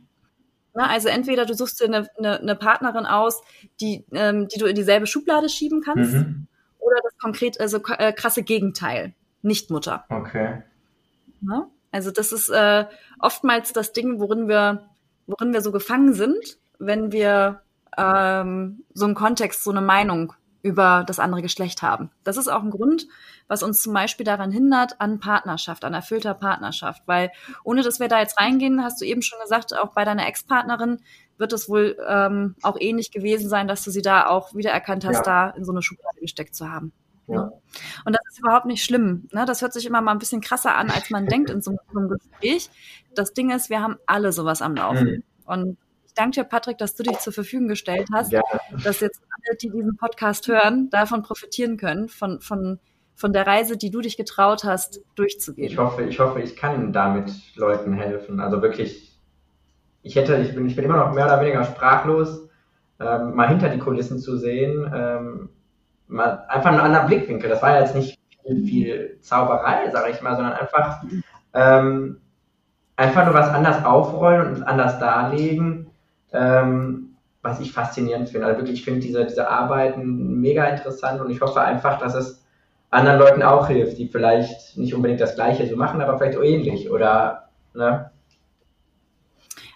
Ne? 0.75 0.89
Also 0.89 1.09
entweder 1.09 1.47
du 1.47 1.55
suchst 1.55 1.81
dir 1.81 1.87
eine, 1.87 2.07
eine, 2.19 2.39
eine 2.39 2.55
Partnerin 2.55 3.07
aus, 3.07 3.41
die, 3.81 4.05
ähm, 4.13 4.47
die 4.49 4.59
du 4.59 4.67
in 4.67 4.77
dieselbe 4.77 5.07
Schublade 5.07 5.49
schieben 5.49 5.81
kannst, 5.81 6.13
Mhm. 6.13 6.47
oder 6.79 6.97
das 7.03 7.17
konkret, 7.19 7.59
also 7.61 7.81
äh, 7.99 8.13
krasse 8.13 8.43
Gegenteil, 8.43 9.15
Nichtmutter. 9.41 10.05
Okay. 10.11 10.63
Ne? 11.41 11.67
Also 11.95 12.11
das 12.11 12.33
ist 12.33 12.49
äh, 12.49 12.87
oftmals 13.21 13.73
das 13.73 13.93
Ding, 13.93 14.19
worin 14.19 14.49
wir, 14.49 14.89
worin 15.29 15.53
wir 15.53 15.61
so 15.61 15.71
gefangen 15.71 16.13
sind, 16.13 16.59
wenn 16.81 17.13
wir 17.13 17.63
ähm, 17.97 18.83
so 18.93 19.05
einen 19.05 19.15
Kontext, 19.15 19.63
so 19.63 19.71
eine 19.71 19.81
Meinung 19.81 20.33
über 20.63 21.05
das 21.07 21.21
andere 21.21 21.41
Geschlecht 21.41 21.83
haben. 21.83 22.11
Das 22.25 22.37
ist 22.37 22.49
auch 22.49 22.63
ein 22.65 22.71
Grund, 22.71 23.07
was 23.47 23.63
uns 23.63 23.81
zum 23.81 23.93
Beispiel 23.93 24.27
daran 24.27 24.51
hindert, 24.51 25.01
an 25.01 25.21
Partnerschaft, 25.21 25.85
an 25.85 25.95
erfüllter 25.95 26.35
Partnerschaft. 26.35 27.03
Weil 27.07 27.31
ohne 27.63 27.83
dass 27.83 28.01
wir 28.01 28.09
da 28.09 28.19
jetzt 28.19 28.41
reingehen, 28.41 28.83
hast 28.83 29.01
du 29.01 29.05
eben 29.05 29.23
schon 29.23 29.39
gesagt, 29.41 29.79
auch 29.79 29.93
bei 29.93 30.05
deiner 30.05 30.27
Ex-Partnerin 30.27 31.01
wird 31.39 31.53
es 31.53 31.69
wohl 31.69 31.97
ähm, 32.09 32.57
auch 32.63 32.77
ähnlich 32.81 33.13
gewesen 33.13 33.49
sein, 33.49 33.69
dass 33.69 33.85
du 33.85 33.93
sie 33.93 34.03
da 34.03 34.27
auch 34.27 34.53
wiedererkannt 34.55 35.05
hast, 35.05 35.27
Ja. 35.27 35.51
da 35.51 35.51
in 35.51 35.65
so 35.65 35.71
eine 35.71 35.83
Schublade 35.83 36.19
gesteckt 36.21 36.57
zu 36.57 36.69
haben. 36.69 36.93
Ja. 37.27 37.53
Und 38.05 38.13
das 38.13 38.23
ist 38.31 38.39
überhaupt 38.41 38.67
nicht 38.67 38.85
schlimm. 38.85 39.29
Ne? 39.33 39.45
Das 39.47 39.63
hört 39.63 39.73
sich 39.73 39.87
immer 39.87 40.01
mal 40.01 40.13
ein 40.13 40.19
bisschen 40.19 40.41
krasser 40.41 40.75
an, 40.75 40.91
als 40.91 41.11
man 41.11 41.27
denkt 41.27 41.51
in 41.51 41.63
so 41.63 41.77
einem 41.91 42.09
Gespräch. 42.09 42.71
Das 43.15 43.33
Ding 43.33 43.51
ist, 43.51 43.71
wir 43.71 43.81
haben 43.81 43.97
alle 44.07 44.33
sowas 44.33 44.63
am 44.63 44.75
Laufen. 44.75 45.07
Mhm. 45.07 45.23
Und 45.47 45.79
ich 46.07 46.15
danke 46.15 46.41
dir, 46.41 46.45
Patrick, 46.45 46.79
dass 46.79 46.95
du 46.95 47.03
dich 47.03 47.19
zur 47.19 47.33
Verfügung 47.33 47.69
gestellt 47.69 48.09
hast, 48.13 48.33
ja. 48.33 48.43
dass 48.83 49.01
jetzt 49.01 49.21
alle, 49.31 49.57
die 49.57 49.71
diesen 49.71 49.97
Podcast 49.97 50.49
hören, 50.49 50.91
davon 50.91 51.23
profitieren 51.23 51.77
können, 51.77 52.09
von, 52.09 52.41
von, 52.41 52.79
von 53.15 53.33
der 53.33 53.47
Reise, 53.47 53.77
die 53.77 53.91
du 53.91 54.01
dich 54.01 54.17
getraut 54.17 54.65
hast, 54.65 55.01
durchzugehen. 55.15 55.71
Ich 55.71 55.79
hoffe, 55.79 56.03
ich 56.03 56.19
hoffe, 56.19 56.41
ich 56.41 56.57
kann 56.57 56.93
damit 56.93 57.33
Leuten 57.57 57.95
helfen. 57.95 58.41
Also 58.41 58.63
wirklich, 58.63 59.19
ich 60.03 60.17
hätte, 60.17 60.37
ich 60.37 60.55
bin, 60.55 60.67
ich 60.67 60.77
bin 60.77 60.85
immer 60.85 60.99
noch 60.99 61.15
mehr 61.15 61.27
oder 61.27 61.41
weniger 61.41 61.65
sprachlos, 61.65 62.49
ähm, 63.01 63.35
mal 63.35 63.49
hinter 63.49 63.71
die 63.71 63.79
Kulissen 63.79 64.19
zu 64.19 64.37
sehen, 64.37 64.91
ähm, 64.95 65.49
mal 66.09 66.45
einfach 66.49 66.71
einen 66.71 66.81
anderen 66.81 67.07
Blickwinkel. 67.07 67.49
Das 67.49 67.63
war 67.63 67.79
jetzt 67.81 67.95
nicht 67.95 68.19
viel, 68.43 68.65
viel 68.65 69.19
Zauberei, 69.21 69.91
sage 69.91 70.11
ich 70.11 70.23
mal, 70.23 70.37
sondern 70.37 70.55
einfach, 70.55 71.03
ähm, 71.55 72.21
einfach 72.97 73.25
nur 73.25 73.35
was 73.35 73.49
anders 73.49 73.85
aufrollen 73.85 74.55
und 74.55 74.63
anders 74.63 74.99
darlegen, 74.99 75.91
ähm, 76.33 77.17
was 77.43 77.61
ich 77.61 77.73
faszinierend 77.73 78.29
finde. 78.29 78.47
Also 78.47 78.61
wirklich, 78.61 78.81
ich 78.81 78.85
finde 78.85 79.01
diese, 79.01 79.25
diese 79.25 79.49
Arbeiten 79.49 80.41
mega 80.41 80.65
interessant 80.67 81.21
und 81.21 81.31
ich 81.31 81.41
hoffe 81.41 81.61
einfach, 81.61 81.99
dass 81.99 82.15
es 82.15 82.45
anderen 82.91 83.19
Leuten 83.19 83.43
auch 83.43 83.67
hilft, 83.67 83.99
die 83.99 84.09
vielleicht 84.09 84.77
nicht 84.77 84.95
unbedingt 84.95 85.21
das 85.21 85.35
Gleiche 85.35 85.67
so 85.67 85.77
machen, 85.77 86.01
aber 86.01 86.17
vielleicht 86.17 86.39
auch 86.39 86.43
ähnlich 86.43 86.91
oder, 86.91 87.49
ne? 87.75 88.11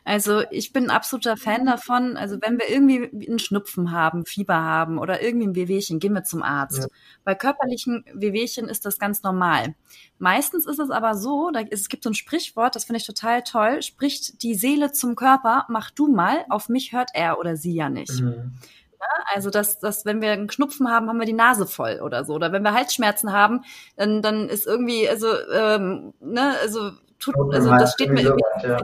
Also 0.09 0.43
ich 0.51 0.73
bin 0.73 0.85
ein 0.85 0.91
absoluter 0.91 1.37
Fan 1.37 1.67
davon. 1.67 2.17
Also 2.17 2.39
wenn 2.41 2.59
wir 2.59 2.71
irgendwie 2.71 3.29
einen 3.29 3.39
Schnupfen 3.39 3.93
haben, 3.93 4.25
Fieber 4.25 4.55
haben 4.55 4.99
oder 4.99 5.23
irgendwie 5.23 5.49
ein 5.49 5.55
Wehwehchen, 5.55 5.99
gehen 5.99 6.15
wir 6.15 6.25
zum 6.25 6.43
Arzt. 6.43 6.79
Ja. 6.79 6.87
Bei 7.25 7.35
körperlichen 7.35 8.07
Wehwehchen 8.15 8.71
ist 8.71 8.87
das 8.87 8.99
ganz 8.99 9.23
normal. 9.23 9.75
Meistens 10.19 10.65
ist 10.65 10.79
es 10.79 10.89
aber 10.89 11.15
so, 11.15 11.51
da, 11.51 11.61
es 11.61 11.91
gibt 11.91 12.05
so 12.05 12.11
ein 12.11 12.15
Sprichwort, 12.15 12.75
das 12.75 12.87
finde 12.87 13.01
ich 13.01 13.07
total 13.07 13.43
toll, 13.43 13.83
spricht 13.83 14.43
die 14.43 14.55
Seele 14.55 14.93
zum 14.93 15.15
Körper, 15.15 15.67
mach 15.69 15.91
du 15.91 16.09
mal, 16.09 16.47
auf 16.49 16.71
mich 16.71 16.95
hört 16.95 17.11
er 17.13 17.39
oder 17.39 17.57
sie 17.57 17.75
ja 17.75 17.91
nicht. 17.91 18.23
Mhm. 18.23 18.55
Ja, 18.99 19.25
also, 19.35 19.51
dass, 19.51 19.79
dass, 19.79 20.07
wenn 20.07 20.23
wir 20.23 20.33
einen 20.33 20.49
Knupfen 20.49 20.89
haben, 20.89 21.09
haben 21.09 21.19
wir 21.19 21.27
die 21.27 21.35
Nase 21.35 21.67
voll 21.67 22.01
oder 22.03 22.25
so. 22.25 22.33
Oder 22.33 22.51
wenn 22.51 22.63
wir 22.63 22.73
Halsschmerzen 22.73 23.31
haben, 23.31 23.61
dann, 23.97 24.23
dann 24.23 24.49
ist 24.49 24.67
irgendwie, 24.67 25.07
also, 25.07 25.29
ähm, 25.53 26.15
ne, 26.21 26.55
also, 26.63 26.93
tut, 27.19 27.35
also 27.53 27.69
das 27.73 27.93
steht 27.93 28.11
mir 28.11 28.23
irgendwie. 28.23 28.67
Ja. 28.67 28.81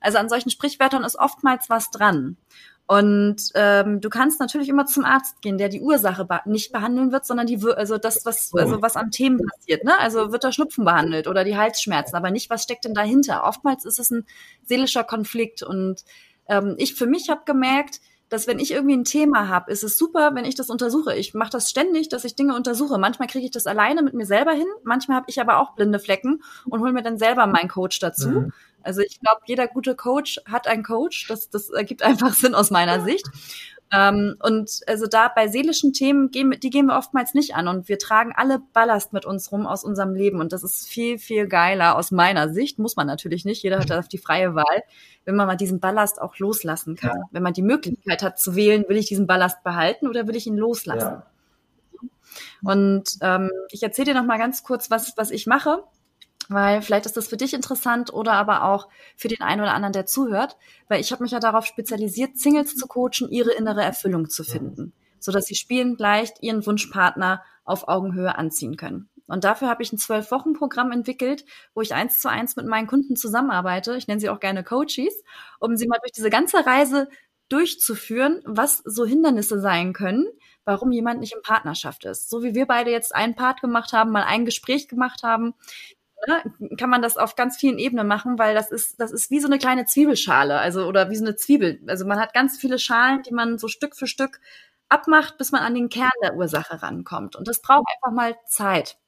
Also 0.00 0.18
an 0.18 0.28
solchen 0.28 0.50
Sprichwörtern 0.50 1.04
ist 1.04 1.16
oftmals 1.18 1.68
was 1.68 1.90
dran. 1.90 2.36
Und 2.86 3.50
ähm, 3.54 4.00
du 4.00 4.08
kannst 4.08 4.40
natürlich 4.40 4.70
immer 4.70 4.86
zum 4.86 5.04
Arzt 5.04 5.42
gehen, 5.42 5.58
der 5.58 5.68
die 5.68 5.82
Ursache 5.82 6.26
nicht 6.46 6.72
behandeln 6.72 7.12
wird, 7.12 7.26
sondern 7.26 7.46
die, 7.46 7.62
also 7.76 7.98
das, 7.98 8.24
was, 8.24 8.50
also 8.54 8.80
was 8.80 8.96
an 8.96 9.10
Themen 9.10 9.40
passiert. 9.46 9.84
Ne? 9.84 9.92
Also 9.98 10.32
wird 10.32 10.42
der 10.42 10.52
Schnupfen 10.52 10.86
behandelt 10.86 11.26
oder 11.26 11.44
die 11.44 11.58
Halsschmerzen, 11.58 12.16
aber 12.16 12.30
nicht, 12.30 12.48
was 12.48 12.62
steckt 12.62 12.86
denn 12.86 12.94
dahinter. 12.94 13.44
Oftmals 13.44 13.84
ist 13.84 13.98
es 13.98 14.10
ein 14.10 14.24
seelischer 14.64 15.04
Konflikt. 15.04 15.62
Und 15.62 16.02
ähm, 16.48 16.76
ich 16.78 16.94
für 16.94 17.06
mich 17.06 17.28
habe 17.28 17.42
gemerkt, 17.44 18.00
dass 18.28 18.46
wenn 18.46 18.58
ich 18.58 18.72
irgendwie 18.72 18.96
ein 18.96 19.04
Thema 19.04 19.48
habe, 19.48 19.70
ist 19.70 19.82
es 19.82 19.96
super, 19.98 20.34
wenn 20.34 20.44
ich 20.44 20.54
das 20.54 20.70
untersuche. 20.70 21.14
Ich 21.14 21.34
mache 21.34 21.50
das 21.50 21.70
ständig, 21.70 22.08
dass 22.08 22.24
ich 22.24 22.34
Dinge 22.34 22.54
untersuche. 22.54 22.98
Manchmal 22.98 23.28
kriege 23.28 23.44
ich 23.44 23.50
das 23.50 23.66
alleine 23.66 24.02
mit 24.02 24.14
mir 24.14 24.26
selber 24.26 24.52
hin, 24.52 24.66
manchmal 24.82 25.16
habe 25.16 25.26
ich 25.28 25.40
aber 25.40 25.58
auch 25.58 25.74
blinde 25.74 25.98
Flecken 25.98 26.42
und 26.66 26.80
hole 26.80 26.92
mir 26.92 27.02
dann 27.02 27.18
selber 27.18 27.46
meinen 27.46 27.68
Coach 27.68 27.98
dazu. 27.98 28.28
Mhm. 28.28 28.52
Also 28.82 29.02
ich 29.02 29.20
glaube, 29.20 29.40
jeder 29.46 29.66
gute 29.66 29.94
Coach 29.94 30.40
hat 30.46 30.66
einen 30.66 30.82
Coach. 30.82 31.26
Das, 31.28 31.50
das 31.50 31.70
ergibt 31.70 32.02
einfach 32.02 32.32
Sinn 32.32 32.54
aus 32.54 32.70
meiner 32.70 33.02
Sicht. 33.02 33.26
Ähm, 33.92 34.36
und 34.40 34.80
also 34.86 35.06
da 35.06 35.28
bei 35.28 35.48
seelischen 35.48 35.92
Themen, 35.92 36.30
gehen, 36.30 36.54
die 36.62 36.70
gehen 36.70 36.86
wir 36.86 36.96
oftmals 36.96 37.32
nicht 37.32 37.54
an 37.54 37.68
und 37.68 37.88
wir 37.88 37.98
tragen 37.98 38.32
alle 38.36 38.60
Ballast 38.72 39.12
mit 39.12 39.24
uns 39.24 39.50
rum 39.50 39.66
aus 39.66 39.82
unserem 39.82 40.14
Leben 40.14 40.40
und 40.40 40.52
das 40.52 40.62
ist 40.62 40.88
viel, 40.88 41.18
viel 41.18 41.46
geiler 41.46 41.96
aus 41.96 42.10
meiner 42.10 42.52
Sicht. 42.52 42.78
Muss 42.78 42.96
man 42.96 43.06
natürlich 43.06 43.44
nicht. 43.44 43.62
Jeder 43.62 43.78
hat 43.78 43.90
auf 43.92 44.08
die 44.08 44.18
freie 44.18 44.54
Wahl, 44.54 44.82
wenn 45.24 45.36
man 45.36 45.46
mal 45.46 45.56
diesen 45.56 45.80
Ballast 45.80 46.20
auch 46.20 46.38
loslassen 46.38 46.96
kann. 46.96 47.16
Ja. 47.16 47.24
Wenn 47.30 47.42
man 47.42 47.54
die 47.54 47.62
Möglichkeit 47.62 48.22
hat 48.22 48.38
zu 48.38 48.54
wählen, 48.54 48.84
will 48.88 48.98
ich 48.98 49.06
diesen 49.06 49.26
Ballast 49.26 49.62
behalten 49.62 50.06
oder 50.06 50.26
will 50.26 50.36
ich 50.36 50.46
ihn 50.46 50.56
loslassen? 50.56 51.22
Ja. 51.22 51.26
Und 52.62 53.04
ähm, 53.22 53.50
ich 53.70 53.82
erzähle 53.82 54.12
dir 54.12 54.20
noch 54.20 54.26
mal 54.26 54.38
ganz 54.38 54.62
kurz, 54.62 54.90
was, 54.90 55.16
was 55.16 55.30
ich 55.30 55.46
mache 55.46 55.82
weil 56.48 56.82
vielleicht 56.82 57.06
ist 57.06 57.16
das 57.16 57.28
für 57.28 57.36
dich 57.36 57.54
interessant 57.54 58.12
oder 58.12 58.32
aber 58.32 58.64
auch 58.64 58.88
für 59.16 59.28
den 59.28 59.40
einen 59.40 59.60
oder 59.60 59.74
anderen, 59.74 59.92
der 59.92 60.06
zuhört, 60.06 60.56
weil 60.88 61.00
ich 61.00 61.12
habe 61.12 61.22
mich 61.22 61.32
ja 61.32 61.40
darauf 61.40 61.66
spezialisiert, 61.66 62.38
Singles 62.38 62.76
zu 62.76 62.86
coachen, 62.86 63.30
ihre 63.30 63.52
innere 63.52 63.82
Erfüllung 63.82 64.28
zu 64.28 64.44
finden, 64.44 64.92
so 65.20 65.32
dass 65.32 65.46
sie 65.46 65.54
spielend 65.54 66.00
leicht 66.00 66.42
ihren 66.42 66.64
Wunschpartner 66.66 67.42
auf 67.64 67.88
Augenhöhe 67.88 68.36
anziehen 68.36 68.76
können. 68.76 69.08
Und 69.26 69.44
dafür 69.44 69.68
habe 69.68 69.82
ich 69.82 69.92
ein 69.92 69.98
Zwölf-Wochen-Programm 69.98 70.90
entwickelt, 70.90 71.44
wo 71.74 71.82
ich 71.82 71.94
eins 71.94 72.18
zu 72.18 72.30
eins 72.30 72.56
mit 72.56 72.66
meinen 72.66 72.86
Kunden 72.86 73.14
zusammenarbeite. 73.14 73.94
Ich 73.96 74.08
nenne 74.08 74.20
sie 74.20 74.30
auch 74.30 74.40
gerne 74.40 74.64
Coaches, 74.64 75.22
um 75.60 75.76
sie 75.76 75.86
mal 75.86 75.98
durch 76.00 76.12
diese 76.12 76.30
ganze 76.30 76.64
Reise 76.64 77.08
durchzuführen, 77.50 78.42
was 78.44 78.78
so 78.84 79.04
Hindernisse 79.04 79.60
sein 79.60 79.92
können, 79.92 80.26
warum 80.64 80.92
jemand 80.92 81.20
nicht 81.20 81.34
in 81.34 81.42
Partnerschaft 81.42 82.04
ist. 82.04 82.28
So 82.30 82.42
wie 82.42 82.54
wir 82.54 82.66
beide 82.66 82.90
jetzt 82.90 83.14
einen 83.14 83.34
Part 83.34 83.60
gemacht 83.60 83.92
haben, 83.92 84.10
mal 84.10 84.24
ein 84.24 84.44
Gespräch 84.44 84.88
gemacht 84.88 85.22
haben, 85.22 85.54
ne, 86.26 86.76
kann 86.76 86.90
man 86.90 87.02
das 87.02 87.16
auf 87.16 87.36
ganz 87.36 87.56
vielen 87.56 87.78
Ebenen 87.78 88.06
machen, 88.06 88.38
weil 88.38 88.54
das 88.54 88.70
ist, 88.70 89.00
das 89.00 89.12
ist 89.12 89.30
wie 89.30 89.40
so 89.40 89.46
eine 89.46 89.58
kleine 89.58 89.84
Zwiebelschale, 89.84 90.58
also 90.58 90.86
oder 90.86 91.10
wie 91.10 91.16
so 91.16 91.24
eine 91.24 91.36
Zwiebel. 91.36 91.80
Also 91.86 92.06
man 92.06 92.18
hat 92.18 92.34
ganz 92.34 92.58
viele 92.58 92.78
Schalen, 92.78 93.22
die 93.22 93.32
man 93.32 93.58
so 93.58 93.68
Stück 93.68 93.96
für 93.96 94.06
Stück 94.06 94.40
abmacht, 94.88 95.38
bis 95.38 95.52
man 95.52 95.62
an 95.62 95.74
den 95.74 95.88
Kern 95.88 96.10
der 96.22 96.34
Ursache 96.34 96.82
rankommt. 96.82 97.36
Und 97.36 97.46
das 97.48 97.60
braucht 97.60 97.86
einfach 97.94 98.14
mal 98.14 98.36
Zeit. 98.46 98.98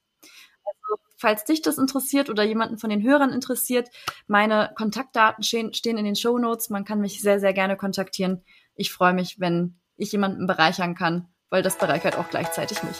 Also, 0.65 1.03
falls 1.17 1.45
dich 1.45 1.63
das 1.63 1.79
interessiert 1.79 2.31
oder 2.31 2.43
jemanden 2.43 2.79
von 2.79 2.91
den 2.91 3.03
Hörern 3.03 3.33
interessiert, 3.33 3.89
meine 4.27 4.73
Kontaktdaten 4.77 5.43
stehen, 5.43 5.75
stehen 5.75 5.99
in 5.99 6.05
den 6.05 6.17
Show 6.17 6.39
Notes. 6.39 6.71
Man 6.71 6.85
kann 6.85 7.01
mich 7.01 7.21
sehr, 7.21 7.41
sehr 7.41 7.53
gerne 7.53 7.77
kontaktieren. 7.77 8.45
Ich 8.75 8.93
freue 8.93 9.15
mich, 9.15 9.41
wenn 9.41 9.81
ich 9.97 10.13
jemanden 10.13 10.47
bereichern 10.47 10.95
kann, 10.95 11.29
weil 11.51 11.63
das 11.63 11.77
bereichert 11.77 12.17
auch 12.17 12.31
gleichzeitig 12.31 12.83
mich. 12.83 12.97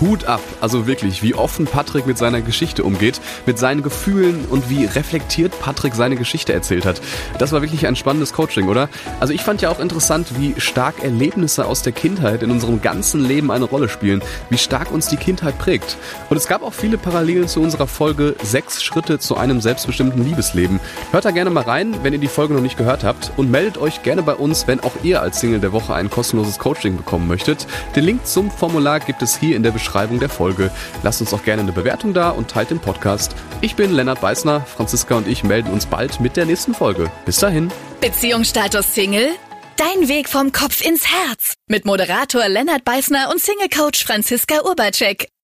Hut 0.00 0.24
ab, 0.26 0.40
also 0.60 0.86
wirklich, 0.86 1.22
wie 1.22 1.34
offen 1.34 1.66
Patrick 1.66 2.06
mit 2.06 2.18
seiner 2.18 2.40
Geschichte 2.40 2.84
umgeht, 2.84 3.20
mit 3.46 3.58
seinen 3.58 3.82
Gefühlen 3.82 4.44
und 4.48 4.70
wie 4.70 4.84
reflektiert 4.84 5.58
Patrick 5.60 5.94
seine 5.94 6.16
Geschichte 6.16 6.52
erzählt 6.52 6.86
hat. 6.86 7.00
Das 7.38 7.52
war 7.52 7.62
wirklich 7.62 7.86
ein 7.86 7.96
spannendes 7.96 8.32
Coaching, 8.32 8.68
oder? 8.68 8.88
Also 9.18 9.32
ich 9.32 9.42
fand 9.42 9.60
ja 9.60 9.70
auch 9.70 9.80
interessant, 9.80 10.38
wie 10.38 10.54
stark 10.58 11.02
Erlebnisse 11.02 11.66
aus 11.66 11.82
der 11.82 11.92
Kindheit 11.92 12.42
in 12.42 12.50
unserem 12.50 12.80
ganzen 12.80 13.24
Leben 13.24 13.50
eine 13.50 13.64
Rolle 13.64 13.88
spielen, 13.88 14.22
wie 14.50 14.58
stark 14.58 14.92
uns 14.92 15.08
die 15.08 15.16
Kindheit 15.16 15.58
prägt. 15.58 15.96
Und 16.30 16.36
es 16.36 16.46
gab 16.46 16.62
auch 16.62 16.74
viele 16.74 16.98
Parallelen 16.98 17.48
zu 17.48 17.60
unserer 17.60 17.88
Folge 17.88 18.36
Sechs 18.42 18.82
Schritte 18.82 19.18
zu 19.18 19.36
einem 19.36 19.60
selbstbestimmten 19.60 20.24
Liebesleben. 20.24 20.78
Hört 21.10 21.24
da 21.24 21.32
gerne 21.32 21.50
mal 21.50 21.64
rein, 21.64 21.94
wenn 22.02 22.12
ihr 22.12 22.18
die 22.20 22.28
Folge 22.28 22.54
noch 22.54 22.62
nicht 22.62 22.78
gehört 22.78 23.02
habt 23.02 23.32
und 23.36 23.50
meldet 23.50 23.78
euch 23.78 24.02
gerne 24.02 24.22
bei 24.22 24.34
uns, 24.34 24.66
wenn 24.68 24.80
auch 24.80 24.92
ihr 25.02 25.22
als 25.22 25.40
Single 25.40 25.60
der 25.60 25.72
Woche 25.72 25.94
ein 25.94 26.08
kostenloses 26.08 26.58
Coaching 26.58 26.96
bekommen 26.96 27.26
möchtet. 27.26 27.66
Den 27.96 28.04
Link 28.04 28.26
zum 28.26 28.50
Formular 28.50 29.00
gibt 29.00 29.22
es 29.22 29.36
hier 29.36 29.56
in 29.56 29.62
der 29.62 29.72
Beschreibung 29.72 29.87
Beschreibung 29.88 30.20
der 30.20 30.28
Folge. 30.28 30.70
Lasst 31.02 31.22
uns 31.22 31.32
auch 31.32 31.42
gerne 31.42 31.62
eine 31.62 31.72
Bewertung 31.72 32.12
da 32.12 32.28
und 32.28 32.50
teilt 32.50 32.70
den 32.70 32.78
Podcast. 32.78 33.34
Ich 33.62 33.74
bin 33.74 33.90
Lennart 33.90 34.20
Beißner, 34.20 34.60
Franziska 34.60 35.16
und 35.16 35.26
ich 35.26 35.44
melden 35.44 35.70
uns 35.70 35.86
bald 35.86 36.20
mit 36.20 36.36
der 36.36 36.44
nächsten 36.44 36.74
Folge. 36.74 37.10
Bis 37.24 37.38
dahin. 37.38 37.72
Beziehungsstatus 38.02 38.94
Single? 38.94 39.30
Dein 39.76 40.08
Weg 40.08 40.28
vom 40.28 40.52
Kopf 40.52 40.84
ins 40.84 41.06
Herz. 41.06 41.54
Mit 41.68 41.86
Moderator 41.86 42.46
Lennart 42.48 42.84
Beißner 42.84 43.30
und 43.30 43.40
Single-Coach 43.40 44.04
Franziska 44.04 44.60
Urbacek. 44.62 45.28